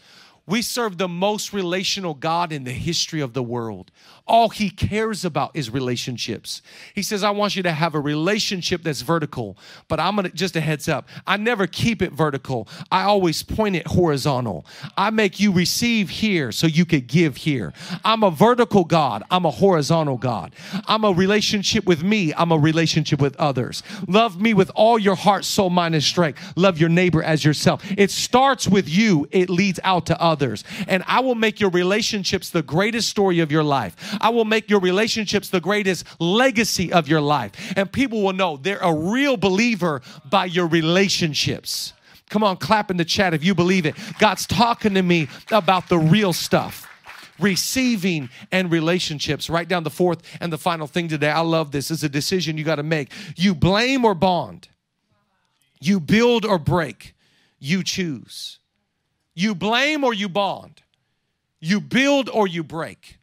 We 0.47 0.61
serve 0.61 0.99
the 0.99 1.09
most 1.09 1.55
relational 1.55 2.13
God 2.13 2.53
in 2.53 2.65
the 2.65 2.73
history 2.73 3.23
of 3.23 3.33
the 3.33 3.43
world. 3.43 3.91
All 4.27 4.51
he 4.51 4.69
cares 4.69 5.25
about 5.25 5.51
is 5.55 5.71
relationships. 5.71 6.61
He 6.95 7.03
says, 7.03 7.25
I 7.25 7.31
want 7.31 7.57
you 7.57 7.63
to 7.63 7.73
have 7.73 7.95
a 7.95 8.01
relationship 8.01 8.83
that's 8.83 9.01
vertical, 9.01 9.57
but 9.89 10.01
I'm 10.01 10.17
gonna 10.17 10.29
just 10.29 10.55
a 10.57 10.61
heads 10.61 10.87
up. 10.87 11.09
I 11.27 11.39
never 11.39 11.67
keep 11.67 12.03
it 12.03 12.13
vertical, 12.13 12.69
I 12.93 13.05
always 13.05 13.43
point 13.43 13.77
it 13.77 13.87
horizontal. 13.87 14.67
I 14.99 15.09
make 15.11 15.41
you 15.41 15.51
receive 15.51 16.11
here 16.11 16.53
so 16.53 16.67
you 16.67 16.85
could 16.85 17.07
give 17.07 17.39
here. 17.39 17.73
I'm 18.05 18.23
a 18.23 18.31
vertical 18.31 18.85
God, 18.85 19.23
I'm 19.31 19.47
a 19.47 19.51
horizontal 19.51 20.19
God. 20.19 20.55
I'm 20.87 21.05
a 21.05 21.13
relationship 21.13 21.87
with 21.87 22.03
me, 22.03 22.35
I'm 22.35 22.53
a 22.53 22.59
relationship 22.59 23.19
with 23.19 23.35
others. 23.37 23.83
Love 24.09 24.39
me 24.39 24.53
with 24.53 24.71
all 24.75 24.99
your 24.99 25.17
heart, 25.17 25.47
soul, 25.47 25.71
mind, 25.71 25.95
and 25.95 26.05
strength. 26.05 26.39
Love 26.57 26.79
your 26.79 26.91
neighbor 26.91 27.23
as 27.23 27.45
yourself. 27.45 27.83
It 27.97 28.11
starts 28.11 28.69
with 28.69 28.91
you, 28.91 29.27
it 29.31 29.49
leads 29.49 29.81
out 29.85 30.05
to 30.07 30.21
others 30.21 30.34
And 30.89 31.03
I 31.07 31.21
will 31.21 31.35
make 31.35 31.61
your 31.61 31.71
relationships 31.71 32.51
the 32.51 32.63
greatest 32.63 33.09
story 33.09 33.41
of 33.41 33.51
your 33.51 33.65
life. 33.65 34.17
I 34.21 34.31
will 34.31 34.45
make 34.45 34.71
your 34.71 34.81
relationships 34.81 35.49
the 35.49 35.61
greatest 35.61 36.07
legacy 36.21 36.93
of 36.93 37.09
your 37.09 37.21
life. 37.21 37.53
And 37.77 37.91
people 37.91 38.23
will 38.23 38.33
know 38.33 38.57
they're 38.57 38.79
a 38.79 38.95
real 38.95 39.37
believer 39.37 40.03
by 40.29 40.47
your 40.47 40.67
relationships. 40.67 41.93
Come 42.31 42.43
on, 42.43 42.57
clap 42.57 42.91
in 42.91 42.97
the 42.97 43.05
chat 43.05 43.35
if 43.35 43.45
you 43.45 43.55
believe 43.55 43.87
it. 43.87 43.95
God's 44.19 44.47
talking 44.47 44.95
to 44.95 45.03
me 45.03 45.29
about 45.51 45.89
the 45.89 45.99
real 45.99 46.33
stuff 46.33 46.89
receiving 47.39 48.31
and 48.53 48.71
relationships. 48.71 49.51
Write 49.51 49.69
down 49.69 49.83
the 49.83 49.91
fourth 49.91 50.23
and 50.41 50.53
the 50.53 50.59
final 50.59 50.87
thing 50.87 51.09
today. 51.09 51.31
I 51.31 51.41
love 51.41 51.73
this. 51.73 51.91
It's 51.91 52.03
a 52.03 52.09
decision 52.09 52.57
you 52.57 52.65
got 52.65 52.77
to 52.77 52.83
make. 52.83 53.11
You 53.37 53.55
blame 53.55 54.05
or 54.05 54.15
bond, 54.15 54.69
you 55.81 56.01
build 56.01 56.45
or 56.45 56.59
break, 56.59 57.15
you 57.59 57.83
choose. 57.83 58.59
You 59.35 59.55
blame 59.55 60.05
or 60.05 60.15
you 60.15 60.29
bond. 60.29 60.83
You 61.61 61.81
build 61.81 62.29
or 62.29 62.47
you 62.47 62.63
break. 62.63 63.19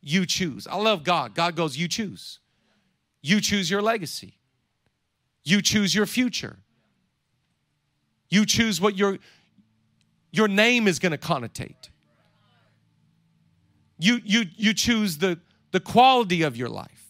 You 0.00 0.26
choose. 0.26 0.66
I 0.66 0.76
love 0.76 1.04
God. 1.04 1.34
God 1.34 1.56
goes, 1.56 1.76
You 1.76 1.88
choose. 1.88 2.38
You 3.22 3.40
choose 3.40 3.70
your 3.70 3.82
legacy. 3.82 4.34
You 5.44 5.62
choose 5.62 5.94
your 5.94 6.06
future. 6.06 6.58
You 8.28 8.44
choose 8.44 8.80
what 8.80 8.96
your, 8.96 9.18
your 10.30 10.48
name 10.48 10.86
is 10.86 10.98
going 10.98 11.12
to 11.12 11.18
connotate. 11.18 11.88
You, 13.98 14.20
you, 14.24 14.44
you 14.56 14.74
choose 14.74 15.18
the, 15.18 15.38
the 15.72 15.80
quality 15.80 16.42
of 16.42 16.56
your 16.56 16.68
life. 16.68 17.08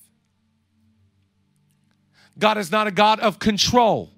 God 2.39 2.57
is 2.57 2.71
not 2.71 2.87
a 2.87 2.91
God 2.91 3.21
of 3.21 3.39
control. 3.39 4.13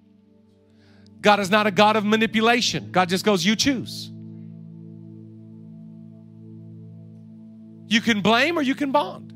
God 1.20 1.40
is 1.40 1.50
not 1.50 1.66
a 1.66 1.70
God 1.70 1.96
of 1.96 2.04
manipulation. 2.04 2.90
God 2.90 3.08
just 3.08 3.24
goes, 3.24 3.44
You 3.44 3.56
choose. 3.56 4.10
You 7.86 8.00
can 8.00 8.22
blame 8.22 8.56
or 8.56 8.62
you 8.62 8.74
can 8.74 8.92
bond. 8.92 9.32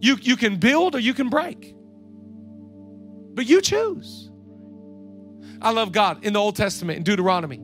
You, 0.00 0.16
you 0.20 0.36
can 0.36 0.56
build 0.56 0.94
or 0.94 0.98
you 0.98 1.14
can 1.14 1.28
break. 1.28 1.76
But 3.34 3.46
you 3.46 3.60
choose. 3.60 4.30
I 5.60 5.70
love 5.70 5.92
God 5.92 6.24
in 6.24 6.32
the 6.32 6.40
Old 6.40 6.56
Testament, 6.56 6.96
in 6.96 7.04
Deuteronomy. 7.04 7.60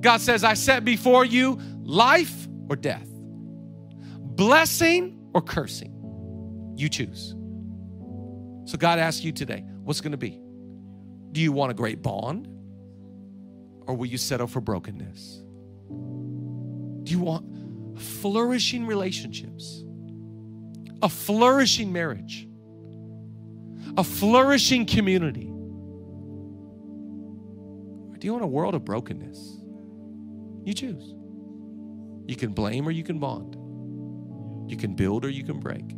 God 0.00 0.20
says, 0.20 0.44
I 0.44 0.54
set 0.54 0.84
before 0.84 1.24
you 1.24 1.60
life 1.82 2.48
or 2.68 2.76
death, 2.76 3.06
blessing 3.06 5.18
or 5.34 5.42
cursing. 5.42 5.94
You 6.76 6.88
choose. 6.88 7.34
So 8.64 8.78
God 8.78 8.98
asks 8.98 9.22
you 9.22 9.32
today, 9.32 9.64
what's 9.82 10.00
going 10.00 10.12
to 10.12 10.18
be? 10.18 10.40
Do 11.32 11.40
you 11.40 11.52
want 11.52 11.70
a 11.70 11.74
great 11.74 12.02
bond 12.02 12.48
or 13.86 13.94
will 13.94 14.06
you 14.06 14.18
settle 14.18 14.46
for 14.46 14.60
brokenness? 14.60 15.42
Do 15.88 17.12
you 17.12 17.20
want 17.20 17.98
flourishing 17.98 18.86
relationships, 18.86 19.84
a 21.02 21.08
flourishing 21.08 21.92
marriage, 21.92 22.48
a 23.96 24.04
flourishing 24.04 24.86
community? 24.86 25.48
Or 28.10 28.16
do 28.16 28.26
you 28.26 28.32
want 28.32 28.44
a 28.44 28.48
world 28.48 28.74
of 28.74 28.84
brokenness? 28.84 29.58
You 30.64 30.74
choose. 30.74 31.14
You 32.26 32.36
can 32.36 32.52
blame 32.52 32.86
or 32.86 32.90
you 32.92 33.02
can 33.02 33.18
bond. 33.18 33.56
You 34.70 34.76
can 34.76 34.94
build 34.94 35.24
or 35.24 35.30
you 35.30 35.42
can 35.42 35.58
break. 35.58 35.96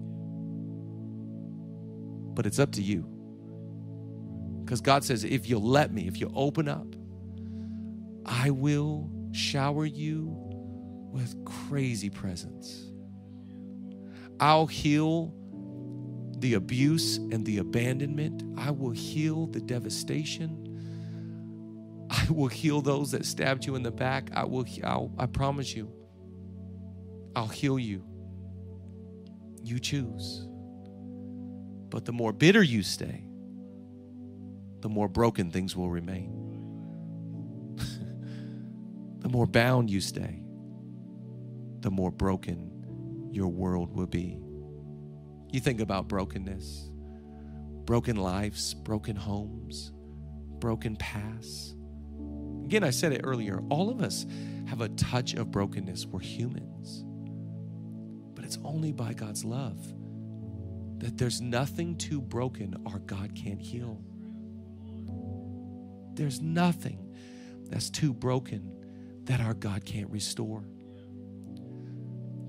But 2.35 2.47
it's 2.47 2.59
up 2.59 2.73
to 2.73 2.83
you. 2.83 3.12
Because 4.73 4.81
God 4.81 5.05
says, 5.05 5.23
if 5.23 5.51
you'll 5.51 5.69
let 5.69 5.93
me, 5.93 6.09
if 6.09 6.19
you 6.19 6.33
open 6.35 6.67
up, 6.67 6.87
I 8.25 8.49
will 8.49 9.11
shower 9.33 9.85
you 9.85 10.35
with 11.13 11.37
crazy 11.45 12.09
presence. 12.09 12.91
I'll 14.41 14.67
heal 14.67 15.35
the 16.39 16.55
abuse 16.55 17.19
and 17.19 17.45
the 17.45 17.59
abandonment. 17.59 18.45
I 18.59 18.71
will 18.71 18.93
heal 18.93 19.47
the 19.47 19.61
devastation. 19.61 20.57
I 22.09 22.27
will 22.31 22.49
heal 22.49 22.81
those 22.81 23.11
that 23.11 23.27
stabbed 23.27 23.67
you 23.67 23.75
in 23.75 23.83
the 23.83 23.91
back. 23.91 24.31
I 24.33 24.45
will 24.45 24.65
I'll, 24.85 25.13
I 25.19 25.27
promise 25.27 25.77
you. 25.77 25.93
I'll 27.37 27.47
heal 27.47 27.79
you. 27.79 28.03
You 29.63 29.79
choose. 29.79 30.49
But 31.91 32.07
the 32.07 32.13
more 32.13 32.33
bitter 32.33 32.63
you 32.63 32.83
stay, 32.83 33.27
the 34.83 34.89
more 34.89 35.09
broken 35.09 35.51
things 35.51 35.75
will 35.75 35.91
remain. 35.91 36.31
the 39.21 39.29
more 39.29 39.47
bound 39.47 39.89
you 39.91 40.01
stay, 40.01 40.43
the 41.81 41.91
more 41.91 42.11
broken 42.11 43.29
your 43.31 43.49
world 43.49 43.95
will 43.95 44.07
be. 44.07 44.39
You 45.53 45.61
think 45.61 45.81
about 45.81 46.09
brokenness, 46.09 46.91
broken 47.85 48.17
lives, 48.17 48.75
broken 48.75 49.17
homes, 49.17 49.93
broken 50.59 50.97
pasts. 50.97 51.75
Again, 52.65 52.85
I 52.85 52.91
said 52.91 53.13
it 53.13 53.21
earlier 53.25 53.63
all 53.71 53.89
of 53.89 54.01
us 54.01 54.27
have 54.67 54.81
a 54.81 54.89
touch 54.91 55.35
of 55.35 55.51
brokenness. 55.51 56.07
We're 56.07 56.21
humans. 56.21 57.05
But 58.35 58.45
it's 58.45 58.59
only 58.65 58.93
by 58.93 59.13
God's 59.13 59.45
love 59.45 59.79
that 60.99 61.19
there's 61.19 61.41
nothing 61.41 61.97
too 61.97 62.21
broken 62.21 62.77
our 62.87 63.01
God 63.01 63.35
can't 63.35 63.61
heal. 63.61 64.03
There's 66.15 66.41
nothing 66.41 67.15
that's 67.69 67.91
too 67.91 68.13
broken 68.13 68.73
that 69.25 69.41
our 69.41 69.55
God 69.55 69.85
can't 69.85 70.11
restore. 70.11 70.65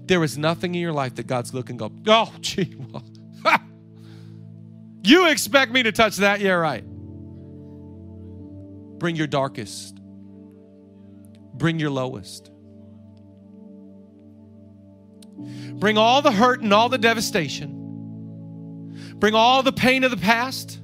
There 0.05 0.23
is 0.23 0.37
nothing 0.37 0.75
in 0.75 0.81
your 0.81 0.91
life 0.91 1.15
that 1.15 1.27
God's 1.27 1.53
looking 1.53 1.77
go, 1.77 1.91
oh, 2.07 2.33
gee, 2.41 2.75
well, 2.77 3.03
you 5.03 5.29
expect 5.29 5.71
me 5.71 5.83
to 5.83 5.91
touch 5.91 6.17
that? 6.17 6.39
Yeah, 6.39 6.53
right. 6.53 6.83
Bring 8.99 9.15
your 9.15 9.27
darkest, 9.27 9.95
bring 11.53 11.79
your 11.79 11.89
lowest. 11.89 12.49
Bring 15.75 15.97
all 15.97 16.21
the 16.21 16.31
hurt 16.31 16.61
and 16.61 16.73
all 16.73 16.87
the 16.87 16.97
devastation. 16.97 17.81
Bring 19.15 19.35
all 19.35 19.63
the 19.63 19.73
pain 19.73 20.03
of 20.03 20.11
the 20.11 20.17
past 20.17 20.79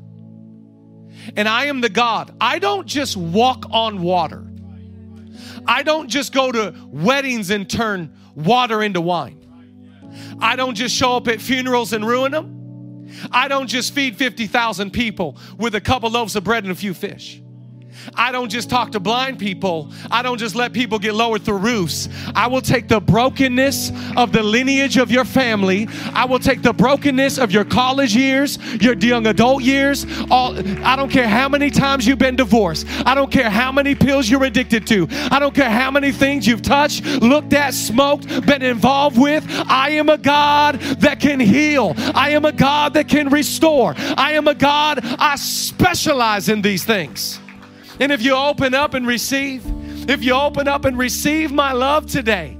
and 1.36 1.48
I 1.48 1.66
am 1.66 1.82
the 1.82 1.90
God. 1.90 2.34
I 2.40 2.60
don't 2.60 2.88
just 2.88 3.18
walk 3.18 3.66
on 3.72 4.02
water. 4.02 4.46
I 5.66 5.84
don't 5.84 6.08
just 6.08 6.34
go 6.34 6.52
to 6.52 6.74
weddings 6.88 7.50
and 7.50 7.70
turn 7.70 8.14
water 8.36 8.82
into 8.82 9.02
wine. 9.02 9.38
I 10.40 10.56
don't 10.56 10.76
just 10.76 10.96
show 10.96 11.18
up 11.18 11.28
at 11.28 11.42
funerals 11.42 11.94
and 11.94 12.06
ruin 12.06 12.32
them. 12.32 13.08
I 13.32 13.48
don't 13.48 13.68
just 13.68 13.94
feed 13.94 14.16
50,000 14.16 14.92
people 14.92 15.38
with 15.58 15.76
a 15.76 15.82
couple 15.82 16.10
loaves 16.10 16.36
of 16.36 16.44
bread 16.44 16.64
and 16.64 16.72
a 16.72 16.76
few 16.76 16.94
fish. 16.94 17.42
I 18.16 18.32
don't 18.32 18.50
just 18.50 18.70
talk 18.70 18.92
to 18.92 19.00
blind 19.00 19.40
people. 19.40 19.92
I 20.12 20.22
don't 20.22 20.38
just 20.38 20.56
let 20.56 20.74
people 20.74 21.00
get 21.00 21.14
lowered 21.14 21.44
through 21.44 21.58
roofs. 21.58 22.10
I 22.36 22.48
will 22.48 22.62
take 22.62 22.88
the 22.88 23.00
brokenness 23.00 23.92
of 24.18 24.32
the 24.32 24.44
lineage 24.44 24.98
of 24.98 25.12
your 25.12 25.26
family. 25.26 25.88
I 26.14 26.26
will 26.26 26.40
take 26.40 26.62
the 26.62 26.74
brokenness 26.74 27.38
of 27.38 27.52
your 27.52 27.66
college 27.66 28.16
years, 28.16 28.58
your 28.82 28.96
young 28.96 29.28
adult 29.28 29.64
years. 29.64 30.06
All 30.30 30.56
I 30.86 30.96
don't 30.96 31.10
care 31.10 31.28
how 31.28 31.50
many 31.50 31.70
times 31.70 32.06
you've 32.08 32.20
been 32.20 32.36
divorced. 32.36 32.86
I 33.06 33.16
don't 33.16 33.32
care 33.32 33.50
how 33.50 33.72
many 33.72 33.96
pills 33.96 34.30
you're 34.30 34.44
addicted 34.44 34.86
to. 34.88 35.08
I 35.32 35.40
don't 35.40 35.54
care 35.54 35.70
how 35.70 35.92
many 35.92 36.12
things 36.12 36.48
you've 36.48 36.62
touched, 36.62 37.06
looked 37.06 37.54
at, 37.54 37.74
smoked, 37.74 38.46
been 38.46 38.62
involved 38.62 39.18
with. 39.18 39.46
I 39.68 39.92
am 39.92 40.10
a 40.10 40.18
God 40.18 40.80
that 41.00 41.20
can 41.20 41.40
heal. 41.40 41.94
I 42.16 42.32
am 42.32 42.46
a 42.46 42.52
God 42.52 42.94
that 42.94 43.08
can 43.08 43.30
restore. 43.30 43.94
I 43.98 44.34
am 44.34 44.48
a 44.48 44.56
God 44.56 45.00
I 45.04 45.36
specialize 45.36 46.50
in 46.50 46.62
these 46.62 46.84
things. 46.84 47.40
And 48.00 48.12
if 48.12 48.22
you 48.22 48.36
open 48.36 48.74
up 48.74 48.94
and 48.94 49.06
receive, 49.08 49.64
if 50.10 50.24
you 50.24 50.34
open 50.34 50.68
up 50.68 50.86
and 50.86 50.98
receive 50.98 51.52
my 51.52 51.74
love 51.74 52.06
today, 52.06 52.59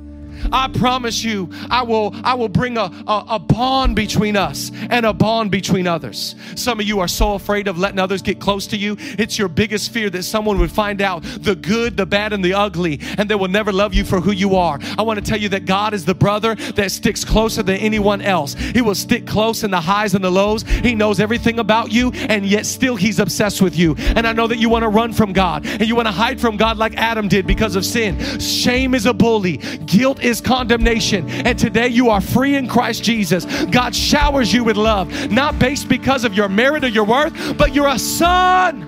I 0.52 0.68
promise 0.68 1.24
you, 1.24 1.50
I 1.70 1.84
will, 1.84 2.16
I 2.24 2.34
will 2.34 2.50
bring 2.50 2.78
a, 2.78 2.92
a, 3.08 3.26
a, 3.32 3.40
bond 3.40 3.96
between 3.96 4.36
us 4.36 4.72
and 4.90 5.06
a 5.06 5.14
bond 5.14 5.52
between 5.52 5.88
others. 5.88 6.36
Some 6.56 6.80
of 6.80 6.86
you 6.86 7.00
are 7.00 7.08
so 7.08 7.34
afraid 7.34 7.68
of 7.68 7.78
letting 7.78 8.00
others 8.00 8.22
get 8.22 8.40
close 8.40 8.68
to 8.68 8.78
you. 8.78 8.96
It's 9.00 9.40
your 9.40 9.48
biggest 9.48 9.92
fear 9.92 10.10
that 10.12 10.24
someone 10.24 10.60
would 10.60 10.72
find 10.72 11.02
out 11.02 11.24
the 11.24 11.56
good, 11.56 11.98
the 11.98 12.06
bad, 12.06 12.34
and 12.34 12.44
the 12.44 12.54
ugly, 12.54 13.00
and 13.18 13.30
they 13.30 13.36
will 13.36 13.48
never 13.48 13.72
love 13.72 13.94
you 13.94 14.04
for 14.04 14.20
who 14.20 14.32
you 14.32 14.56
are. 14.56 14.80
I 14.98 15.02
want 15.02 15.24
to 15.24 15.26
tell 15.26 15.40
you 15.40 15.50
that 15.50 15.66
God 15.66 15.94
is 15.94 16.06
the 16.06 16.16
brother 16.16 16.56
that 16.56 16.92
sticks 16.92 17.26
closer 17.26 17.64
than 17.64 17.78
anyone 17.78 18.22
else. 18.22 18.54
He 18.54 18.82
will 18.82 18.96
stick 18.96 19.26
close 19.26 19.64
in 19.64 19.72
the 19.72 19.82
highs 19.82 20.14
and 20.14 20.24
the 20.24 20.30
lows. 20.30 20.64
He 20.64 20.96
knows 20.96 21.20
everything 21.20 21.60
about 21.60 21.92
you, 21.92 22.12
and 22.12 22.46
yet 22.46 22.66
still 22.66 22.96
He's 22.96 23.20
obsessed 23.20 23.62
with 23.62 23.76
you. 23.76 23.96
And 23.98 24.28
I 24.28 24.34
know 24.34 24.48
that 24.48 24.58
you 24.58 24.70
want 24.70 24.84
to 24.84 24.90
run 24.90 25.14
from 25.14 25.34
God 25.34 25.66
and 25.66 25.88
you 25.88 25.96
want 25.96 26.08
to 26.08 26.12
hide 26.12 26.40
from 26.40 26.58
God 26.58 26.78
like 26.78 26.96
Adam 26.98 27.28
did 27.28 27.48
because 27.48 27.76
of 27.76 27.86
sin. 27.86 28.20
Shame 28.40 28.94
is 28.94 29.06
a 29.06 29.14
bully, 29.14 29.58
guilt 29.86 30.22
is 30.22 30.29
condemnation. 30.40 31.30
And 31.30 31.58
today 31.58 31.88
you 31.88 32.10
are 32.10 32.22
free 32.22 32.56
in 32.56 32.68
Christ 32.68 33.04
Jesus. 33.04 33.46
God 33.66 33.96
showers 33.96 34.54
you 34.54 34.64
with 34.64 34.78
love, 34.78 35.32
not 35.32 35.58
based 35.58 35.90
because 35.90 36.24
of 36.24 36.34
your 36.34 36.50
merit 36.50 36.84
or 36.84 36.90
your 36.90 37.06
worth, 37.06 37.58
but 37.58 37.74
you're 37.74 37.88
a 37.88 38.00
son 38.00 38.84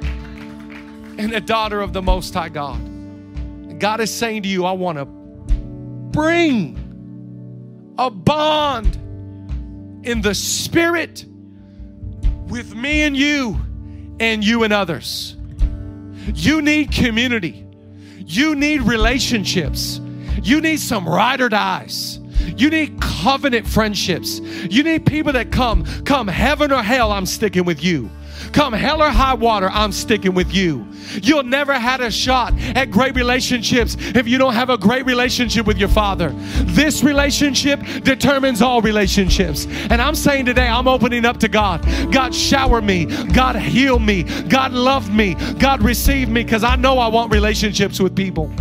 and 1.17 1.33
a 1.33 1.41
daughter 1.41 1.81
of 1.81 1.93
the 1.93 2.01
Most 2.01 2.33
High 2.33 2.49
God. 2.49 3.79
God 3.79 3.99
is 3.99 4.13
saying 4.13 4.43
to 4.43 4.49
you, 4.49 4.65
I 4.65 4.73
want 4.73 4.97
to 4.99 5.05
bring 5.05 6.77
a 7.97 8.09
bond 8.09 8.95
in 10.05 10.21
the 10.21 10.35
spirit 10.35 11.25
with 12.47 12.75
me 12.75 13.01
and 13.01 13.15
you 13.15 13.59
and 14.19 14.43
you 14.43 14.63
and 14.63 14.73
others. 14.73 15.35
You 16.33 16.61
need 16.61 16.91
community. 16.91 17.65
You 18.17 18.55
need 18.55 18.83
relationships. 18.83 19.99
You 20.41 20.61
need 20.61 20.79
some 20.79 21.07
ride 21.07 21.41
or 21.41 21.49
dies. 21.49 22.19
You 22.57 22.69
need 22.69 22.99
covenant 23.01 23.67
friendships. 23.67 24.39
You 24.39 24.83
need 24.83 25.05
people 25.05 25.33
that 25.33 25.51
come, 25.51 25.85
come 26.03 26.27
heaven 26.27 26.71
or 26.71 26.81
hell, 26.81 27.11
I'm 27.11 27.25
sticking 27.25 27.65
with 27.65 27.83
you. 27.83 28.09
Come 28.53 28.73
hell 28.73 29.01
or 29.01 29.09
high 29.09 29.33
water, 29.33 29.69
I'm 29.69 29.91
sticking 29.91 30.33
with 30.33 30.53
you. 30.53 30.85
You'll 31.21 31.43
never 31.43 31.73
had 31.73 32.01
a 32.01 32.11
shot 32.11 32.53
at 32.75 32.91
great 32.91 33.15
relationships 33.15 33.95
if 33.99 34.27
you 34.27 34.37
don't 34.37 34.53
have 34.53 34.69
a 34.69 34.77
great 34.77 35.05
relationship 35.05 35.65
with 35.65 35.77
your 35.77 35.89
father. 35.89 36.29
This 36.65 37.03
relationship 37.03 37.79
determines 38.03 38.61
all 38.61 38.81
relationships. 38.81 39.67
And 39.89 40.01
I'm 40.01 40.15
saying 40.15 40.45
today, 40.45 40.67
I'm 40.67 40.87
opening 40.87 41.25
up 41.25 41.37
to 41.37 41.47
God. 41.47 41.85
God, 42.11 42.33
shower 42.33 42.81
me. 42.81 43.05
God, 43.05 43.55
heal 43.55 43.99
me. 43.99 44.23
God, 44.23 44.73
love 44.73 45.13
me. 45.13 45.35
God, 45.59 45.81
receive 45.81 46.29
me 46.29 46.43
because 46.43 46.63
I 46.63 46.75
know 46.75 46.97
I 46.97 47.07
want 47.07 47.31
relationships 47.31 47.99
with 47.99 48.15
people. 48.15 48.51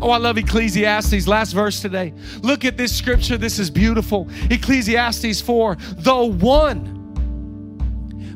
Oh, 0.00 0.10
I 0.10 0.18
love 0.18 0.38
Ecclesiastes. 0.38 1.26
Last 1.26 1.52
verse 1.52 1.80
today. 1.80 2.14
Look 2.42 2.64
at 2.64 2.76
this 2.76 2.96
scripture. 2.96 3.36
This 3.36 3.58
is 3.58 3.70
beautiful. 3.70 4.28
Ecclesiastes 4.50 5.40
4 5.40 5.76
Though 5.96 6.26
one 6.26 6.96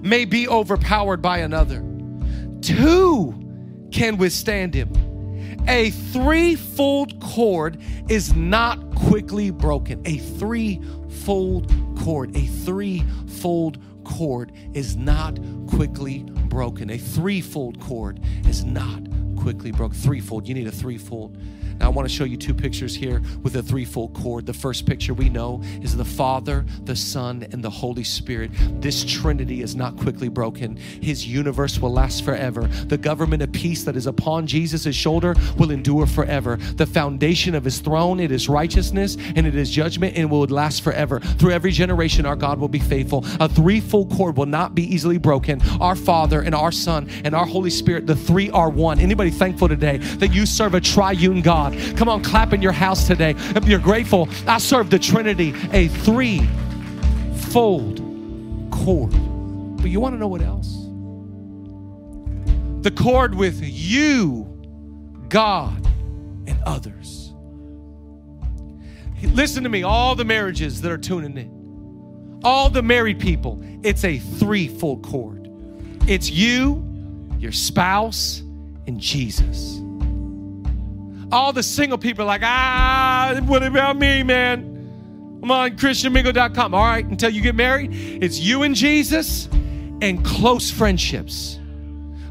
may 0.03 0.25
be 0.25 0.49
overpowered 0.49 1.23
by 1.23 1.39
another. 1.39 1.85
Two 2.61 3.35
can 3.93 4.17
withstand 4.17 4.75
him. 4.75 4.93
A 5.69 5.91
threefold 5.91 7.21
cord 7.21 7.81
is 8.09 8.35
not 8.35 8.95
quickly 8.97 9.51
broken. 9.51 10.03
A 10.05 10.19
threefold 10.19 11.73
cord, 11.99 12.37
a 12.37 12.47
threefold 12.47 13.77
cord 13.77 13.92
is 14.75 14.97
not 14.97 15.39
quickly 15.69 16.25
broken. 16.49 16.91
A 16.91 16.99
threefold 16.99 17.81
cord 17.81 18.21
is 18.47 18.65
not 18.65 19.03
quickly 19.37 19.73
broken. 19.73 19.97
Threefold, 19.97 20.49
you 20.49 20.55
need 20.55 20.67
a 20.67 20.73
threefold. 20.73 21.37
I 21.83 21.89
want 21.89 22.09
to 22.09 22.15
show 22.15 22.25
you 22.25 22.37
two 22.37 22.55
pictures 22.55 22.95
here 22.95 23.21
with 23.43 23.57
a 23.57 23.63
threefold 23.63 24.15
cord. 24.15 24.47
The 24.47 24.55
first 24.55 24.87
picture 24.87 25.15
we 25.15 25.29
know 25.29 25.61
is 25.83 25.97
the 25.97 26.05
Father, 26.05 26.65
the 26.85 26.95
Son, 26.95 27.47
and 27.53 27.63
the 27.63 27.71
Holy 27.71 28.05
Spirit. 28.05 28.51
This 28.81 29.05
Trinity 29.05 29.63
is 29.63 29.75
not 29.75 29.97
quickly 29.97 30.29
broken. 30.29 30.77
His 30.77 31.27
universe 31.27 31.79
will 31.79 31.93
last 31.93 32.25
forever. 32.25 32.63
The 32.63 32.99
government 32.99 33.43
of 33.43 33.53
peace 33.53 33.85
that 33.85 33.97
is 33.97 34.07
upon 34.07 34.47
Jesus' 34.47 34.95
shoulder 34.95 35.35
will 35.59 35.71
endure 35.71 36.07
forever. 36.07 36.57
The 36.57 36.87
foundation 36.87 37.55
of 37.55 37.65
his 37.65 37.81
throne, 37.81 38.21
it 38.21 38.31
is 38.31 38.49
righteousness 38.49 39.17
and 39.37 39.47
it 39.47 39.57
is 39.57 39.71
judgment 39.71 40.17
and 40.17 40.31
will 40.31 40.45
last 40.45 40.83
forever. 40.83 41.21
Through 41.21 41.53
every 41.53 41.73
generation, 41.73 42.27
our 42.27 42.37
God 42.37 42.59
will 42.61 42.69
be 42.69 42.79
faithful. 42.79 43.25
A 43.41 43.49
threefold 43.49 44.11
cord 44.11 44.37
will 44.37 44.47
not 44.47 44.75
be 44.75 44.83
easily 44.83 45.19
broken. 45.19 45.61
Our 45.81 45.97
Father 45.97 46.43
and 46.43 46.55
our 46.55 46.73
Son 46.73 47.09
and 47.25 47.35
our 47.35 47.47
Holy 47.47 47.71
Spirit, 47.71 48.07
the 48.07 48.17
three 48.17 48.51
are 48.51 48.71
one. 48.71 49.01
Anybody 49.01 49.31
thankful 49.31 49.69
today 49.69 49.99
that 49.99 50.33
you 50.33 50.47
serve 50.47 50.75
a 50.75 50.81
triune 50.81 51.43
God? 51.43 51.72
Come 51.97 52.09
on, 52.09 52.23
clap 52.23 52.53
in 52.53 52.63
your 52.63 52.73
house 52.73 53.07
today. 53.07 53.35
If 53.37 53.67
you're 53.67 53.79
grateful, 53.79 54.29
I 54.47 54.59
serve 54.59 54.91
the 54.91 54.99
Trinity, 54.99 55.55
a 55.73 55.89
three 55.89 56.49
fold 57.51 58.01
cord. 58.71 59.11
But 59.77 59.91
you 59.91 60.01
want 60.01 60.15
to 60.15 60.19
know 60.19 60.29
what 60.29 60.43
else? 60.43 60.69
The 62.83 62.91
cord 62.91 63.35
with 63.35 63.61
you, 63.63 64.45
God, 65.29 65.87
and 66.47 66.61
others. 66.65 67.33
Listen 69.23 69.63
to 69.63 69.69
me, 69.69 69.83
all 69.83 70.15
the 70.15 70.25
marriages 70.25 70.81
that 70.83 70.91
are 70.91 70.99
tuning 70.99 71.37
in, 71.37 72.41
all 72.43 72.69
the 72.69 72.83
married 72.83 73.21
people, 73.21 73.63
it's 73.83 74.05
a 74.05 74.19
threefold 74.19 75.05
cord. 75.05 75.49
It's 76.09 76.29
you, 76.31 76.85
your 77.39 77.53
spouse, 77.53 78.41
and 78.87 78.99
Jesus. 78.99 79.82
All 81.33 81.53
the 81.53 81.63
single 81.63 81.99
people 81.99 82.27
like, 82.27 82.43
ah, 82.45 83.41
what 83.45 83.63
about 83.63 83.97
me, 83.97 84.23
man? 84.23 85.41
I'm 85.43 85.51
on 85.51 85.71
ChristianMingle.com. 85.73 86.75
All 86.75 86.85
right, 86.85 87.05
until 87.05 87.31
you 87.31 87.41
get 87.41 87.55
married, 87.55 87.91
it's 88.23 88.39
you 88.39 88.63
and 88.63 88.75
Jesus 88.75 89.49
and 90.03 90.25
close 90.25 90.71
friendships. 90.71 91.59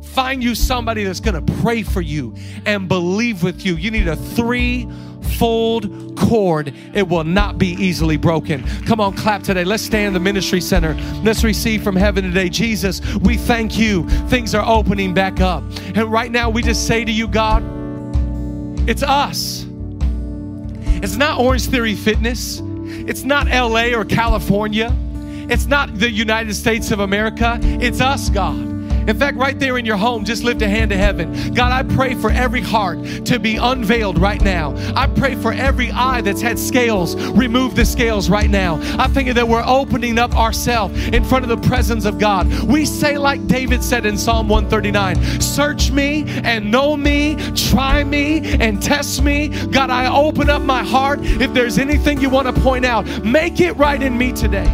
Find 0.04 0.44
you 0.44 0.56
somebody 0.56 1.04
that's 1.04 1.20
going 1.20 1.44
to 1.44 1.54
pray 1.62 1.84
for 1.84 2.02
you 2.02 2.36
and 2.66 2.88
believe 2.88 3.44
with 3.44 3.66
you. 3.66 3.76
You 3.76 3.92
need 3.92 4.08
a 4.08 4.16
three 4.16 4.88
fold 5.38 6.18
cord. 6.18 6.74
It 6.94 7.08
will 7.08 7.24
not 7.24 7.58
be 7.58 7.70
easily 7.70 8.18
broken. 8.18 8.64
Come 8.86 9.00
on, 9.00 9.16
clap 9.16 9.42
today. 9.42 9.64
Let's 9.64 9.84
stand 9.84 10.08
in 10.08 10.14
the 10.14 10.20
ministry 10.20 10.62
center. 10.62 10.94
Let's 11.24 11.44
receive 11.44 11.82
from 11.82 11.96
heaven 11.96 12.24
today. 12.26 12.50
Jesus, 12.50 13.02
we 13.18 13.38
thank 13.38 13.78
you. 13.78 14.08
Things 14.28 14.54
are 14.54 14.68
opening 14.68 15.14
back 15.14 15.40
up. 15.40 15.64
And 15.96 16.12
right 16.12 16.32
now, 16.32 16.50
we 16.50 16.62
just 16.62 16.88
say 16.88 17.04
to 17.06 17.12
you, 17.12 17.28
God, 17.28 17.64
it's 18.88 19.04
us. 19.04 19.66
It's 21.04 21.16
not 21.16 21.40
Orange 21.40 21.68
Theory 21.68 21.96
Fitness. 21.96 22.62
It's 22.64 23.24
not 23.24 23.48
LA 23.48 23.94
or 23.96 24.06
California. 24.06 24.96
It's 25.50 25.66
not 25.66 25.96
the 25.98 26.10
United 26.10 26.54
States 26.54 26.92
of 26.92 27.00
America. 27.00 27.60
It's 27.62 28.00
us, 28.00 28.30
God. 28.30 28.71
In 29.08 29.18
fact, 29.18 29.38
right 29.38 29.58
there 29.58 29.78
in 29.78 29.86
your 29.86 29.98
home, 29.98 30.26
just 30.26 30.44
lift 30.44 30.62
a 30.62 30.70
hand 30.70 30.92
to 30.92 30.98
heaven. 30.98 31.54
God, 31.54 31.72
I 31.72 31.84
pray 31.96 32.14
for 32.16 32.30
every 32.30 32.62
heart 32.62 33.04
to 33.26 33.40
be 33.40 33.58
unveiled 33.58 34.20
right 34.20 34.42
now. 34.42 34.76
I 34.96 35.08
pray 35.08 35.36
for 35.36 35.52
every 35.52 35.92
eye 35.92 36.22
that's 36.22 36.42
had 36.42 36.60
scales, 36.60 37.16
remove 37.32 37.76
the 37.76 37.86
scales 37.86 38.30
right 38.30 38.50
now. 38.50 38.80
I 38.98 39.08
think 39.08 39.34
that 39.34 39.48
we're 39.48 39.64
opening 39.66 40.20
up 40.20 40.36
ourselves 40.36 41.08
in 41.08 41.24
front 41.24 41.44
of 41.44 41.50
the 41.50 41.68
presence 41.68 42.06
of 42.06 42.20
God. 42.20 42.48
We 42.64 42.86
say, 42.86 43.18
like 43.18 43.46
David 43.48 43.84
said 43.84 44.06
in 44.06 44.18
Psalm 44.18 44.48
139 44.48 45.42
Search 45.42 45.92
me 45.92 46.24
and 46.44 46.70
know 46.70 46.96
me, 46.96 47.36
try 47.56 48.04
me 48.04 48.54
and 48.62 48.82
test 48.82 49.24
me. 49.24 49.48
God, 49.68 49.90
I 49.90 50.14
open 50.14 50.50
up 50.50 50.62
my 50.62 50.84
heart. 50.84 51.20
If 51.22 51.54
there's 51.54 51.78
anything 51.78 52.22
you 52.22 52.30
want 52.30 52.54
to 52.54 52.62
point 52.62 52.86
out, 52.86 53.08
make 53.24 53.60
it 53.60 53.74
right 53.74 54.02
in 54.02 54.18
me 54.18 54.32
today. 54.32 54.70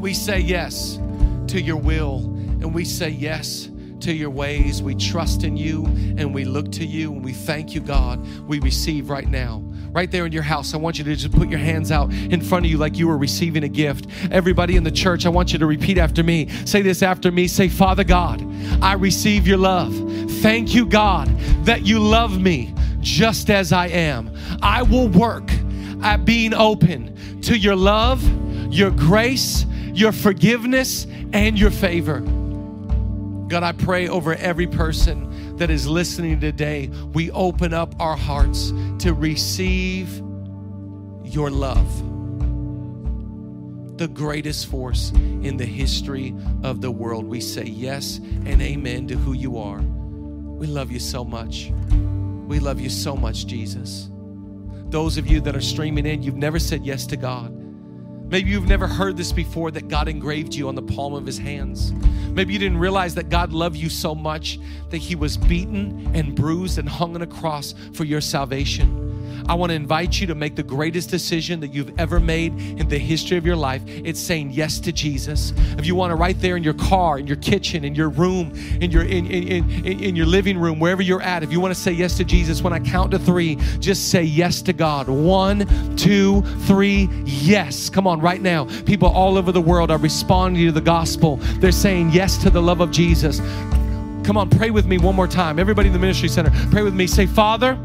We 0.00 0.14
say 0.14 0.40
yes 0.40 0.97
to 1.48 1.60
your 1.60 1.76
will 1.76 2.18
and 2.60 2.74
we 2.74 2.84
say 2.84 3.10
yes 3.10 3.68
to 4.00 4.12
your 4.12 4.30
ways. 4.30 4.82
We 4.82 4.94
trust 4.94 5.44
in 5.44 5.56
you 5.56 5.84
and 5.86 6.34
we 6.34 6.44
look 6.44 6.70
to 6.72 6.84
you 6.84 7.12
and 7.12 7.24
we 7.24 7.32
thank 7.32 7.74
you, 7.74 7.80
God. 7.80 8.24
We 8.46 8.60
receive 8.60 9.10
right 9.10 9.28
now. 9.28 9.62
Right 9.90 10.10
there 10.10 10.26
in 10.26 10.32
your 10.32 10.42
house, 10.42 10.74
I 10.74 10.76
want 10.76 10.98
you 10.98 11.04
to 11.04 11.16
just 11.16 11.34
put 11.34 11.48
your 11.48 11.58
hands 11.58 11.90
out 11.90 12.12
in 12.12 12.40
front 12.42 12.66
of 12.66 12.70
you 12.70 12.76
like 12.76 12.98
you 12.98 13.08
were 13.08 13.16
receiving 13.16 13.64
a 13.64 13.68
gift. 13.68 14.06
Everybody 14.30 14.76
in 14.76 14.84
the 14.84 14.90
church, 14.90 15.24
I 15.24 15.30
want 15.30 15.52
you 15.52 15.58
to 15.58 15.66
repeat 15.66 15.98
after 15.98 16.22
me. 16.22 16.48
Say 16.66 16.82
this 16.82 17.02
after 17.02 17.32
me. 17.32 17.48
Say, 17.48 17.68
Father 17.68 18.04
God, 18.04 18.44
I 18.82 18.92
receive 18.94 19.46
your 19.46 19.56
love. 19.56 19.94
Thank 20.42 20.74
you, 20.74 20.86
God, 20.86 21.28
that 21.64 21.86
you 21.86 22.00
love 22.00 22.38
me 22.38 22.74
just 23.00 23.50
as 23.50 23.72
I 23.72 23.88
am. 23.88 24.30
I 24.62 24.82
will 24.82 25.08
work 25.08 25.50
at 26.02 26.24
being 26.24 26.54
open 26.54 27.40
to 27.42 27.56
your 27.56 27.76
love, 27.76 28.22
your 28.72 28.90
grace, 28.90 29.64
your 29.92 30.12
forgiveness, 30.12 31.06
and 31.32 31.58
your 31.58 31.70
favor. 31.70 32.20
God, 33.48 33.62
I 33.62 33.72
pray 33.72 34.08
over 34.08 34.34
every 34.34 34.66
person 34.66 35.56
that 35.56 35.70
is 35.70 35.86
listening 35.86 36.40
today, 36.40 36.88
we 37.12 37.30
open 37.32 37.74
up 37.74 37.94
our 38.00 38.16
hearts 38.16 38.72
to 39.00 39.12
receive 39.12 40.22
your 41.24 41.50
love. 41.50 41.86
The 43.98 44.08
greatest 44.08 44.66
force 44.66 45.10
in 45.10 45.56
the 45.56 45.66
history 45.66 46.34
of 46.62 46.80
the 46.80 46.90
world. 46.90 47.24
We 47.24 47.40
say 47.40 47.64
yes 47.64 48.18
and 48.18 48.62
amen 48.62 49.08
to 49.08 49.16
who 49.16 49.32
you 49.32 49.58
are. 49.58 49.80
We 49.80 50.66
love 50.66 50.92
you 50.92 51.00
so 51.00 51.24
much. 51.24 51.72
We 52.46 52.60
love 52.60 52.80
you 52.80 52.90
so 52.90 53.16
much, 53.16 53.46
Jesus. 53.46 54.10
Those 54.90 55.18
of 55.18 55.26
you 55.26 55.40
that 55.40 55.56
are 55.56 55.60
streaming 55.60 56.06
in, 56.06 56.22
you've 56.22 56.36
never 56.36 56.58
said 56.58 56.86
yes 56.86 57.06
to 57.06 57.16
God. 57.16 57.52
Maybe 58.30 58.50
you've 58.50 58.68
never 58.68 58.86
heard 58.86 59.16
this 59.16 59.32
before 59.32 59.70
that 59.70 59.88
God 59.88 60.06
engraved 60.06 60.54
you 60.54 60.68
on 60.68 60.74
the 60.74 60.82
palm 60.82 61.14
of 61.14 61.24
his 61.24 61.38
hands. 61.38 61.92
Maybe 62.32 62.52
you 62.52 62.58
didn't 62.58 62.78
realize 62.78 63.14
that 63.14 63.30
God 63.30 63.52
loved 63.52 63.76
you 63.76 63.88
so 63.88 64.14
much 64.14 64.60
that 64.90 64.98
he 64.98 65.14
was 65.14 65.38
beaten 65.38 66.10
and 66.14 66.34
bruised 66.34 66.78
and 66.78 66.86
hung 66.86 67.14
on 67.14 67.22
a 67.22 67.26
cross 67.26 67.74
for 67.94 68.04
your 68.04 68.20
salvation. 68.20 68.97
I 69.48 69.54
want 69.54 69.70
to 69.70 69.74
invite 69.74 70.20
you 70.20 70.26
to 70.26 70.34
make 70.34 70.56
the 70.56 70.62
greatest 70.62 71.08
decision 71.08 71.60
that 71.60 71.72
you've 71.72 71.98
ever 71.98 72.20
made 72.20 72.52
in 72.78 72.86
the 72.88 72.98
history 72.98 73.38
of 73.38 73.46
your 73.46 73.56
life. 73.56 73.82
It's 73.86 74.20
saying 74.20 74.50
yes 74.50 74.78
to 74.80 74.92
Jesus. 74.92 75.54
If 75.78 75.86
you 75.86 75.94
want 75.94 76.10
to, 76.10 76.16
right 76.16 76.38
there 76.38 76.56
in 76.56 76.62
your 76.62 76.74
car, 76.74 77.18
in 77.18 77.26
your 77.26 77.36
kitchen, 77.36 77.82
in 77.82 77.94
your 77.94 78.10
room, 78.10 78.52
in 78.80 78.90
your 78.90 79.04
in, 79.04 79.26
in, 79.26 79.70
in, 79.86 80.04
in 80.04 80.16
your 80.16 80.26
living 80.26 80.58
room, 80.58 80.78
wherever 80.78 81.00
you're 81.00 81.22
at, 81.22 81.42
if 81.42 81.50
you 81.50 81.60
want 81.60 81.74
to 81.74 81.80
say 81.80 81.92
yes 81.92 82.16
to 82.18 82.24
Jesus, 82.24 82.60
when 82.60 82.74
I 82.74 82.78
count 82.78 83.12
to 83.12 83.18
three, 83.18 83.56
just 83.78 84.10
say 84.10 84.22
yes 84.22 84.60
to 84.62 84.74
God. 84.74 85.08
One, 85.08 85.96
two, 85.96 86.42
three, 86.66 87.08
yes. 87.24 87.88
Come 87.88 88.06
on, 88.06 88.20
right 88.20 88.42
now. 88.42 88.66
People 88.84 89.08
all 89.08 89.38
over 89.38 89.50
the 89.50 89.62
world 89.62 89.90
are 89.90 89.98
responding 89.98 90.66
to 90.66 90.72
the 90.72 90.80
gospel. 90.82 91.36
They're 91.60 91.72
saying 91.72 92.10
yes 92.10 92.36
to 92.42 92.50
the 92.50 92.60
love 92.60 92.82
of 92.82 92.90
Jesus. 92.90 93.40
Come 94.24 94.36
on, 94.36 94.50
pray 94.50 94.70
with 94.70 94.84
me 94.84 94.98
one 94.98 95.14
more 95.14 95.26
time. 95.26 95.58
Everybody 95.58 95.86
in 95.86 95.94
the 95.94 95.98
ministry 95.98 96.28
center, 96.28 96.50
pray 96.70 96.82
with 96.82 96.92
me. 96.92 97.06
Say, 97.06 97.24
Father, 97.24 97.78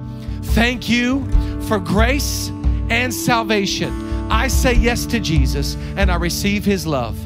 thank 0.43 0.89
you 0.89 1.29
for 1.63 1.79
grace 1.79 2.49
and 2.89 3.13
salvation. 3.13 3.91
I 4.31 4.47
say 4.47 4.73
yes 4.73 5.05
to 5.07 5.19
Jesus 5.19 5.75
and 5.97 6.11
I 6.11 6.15
receive 6.15 6.65
his 6.65 6.85
love. 6.85 7.17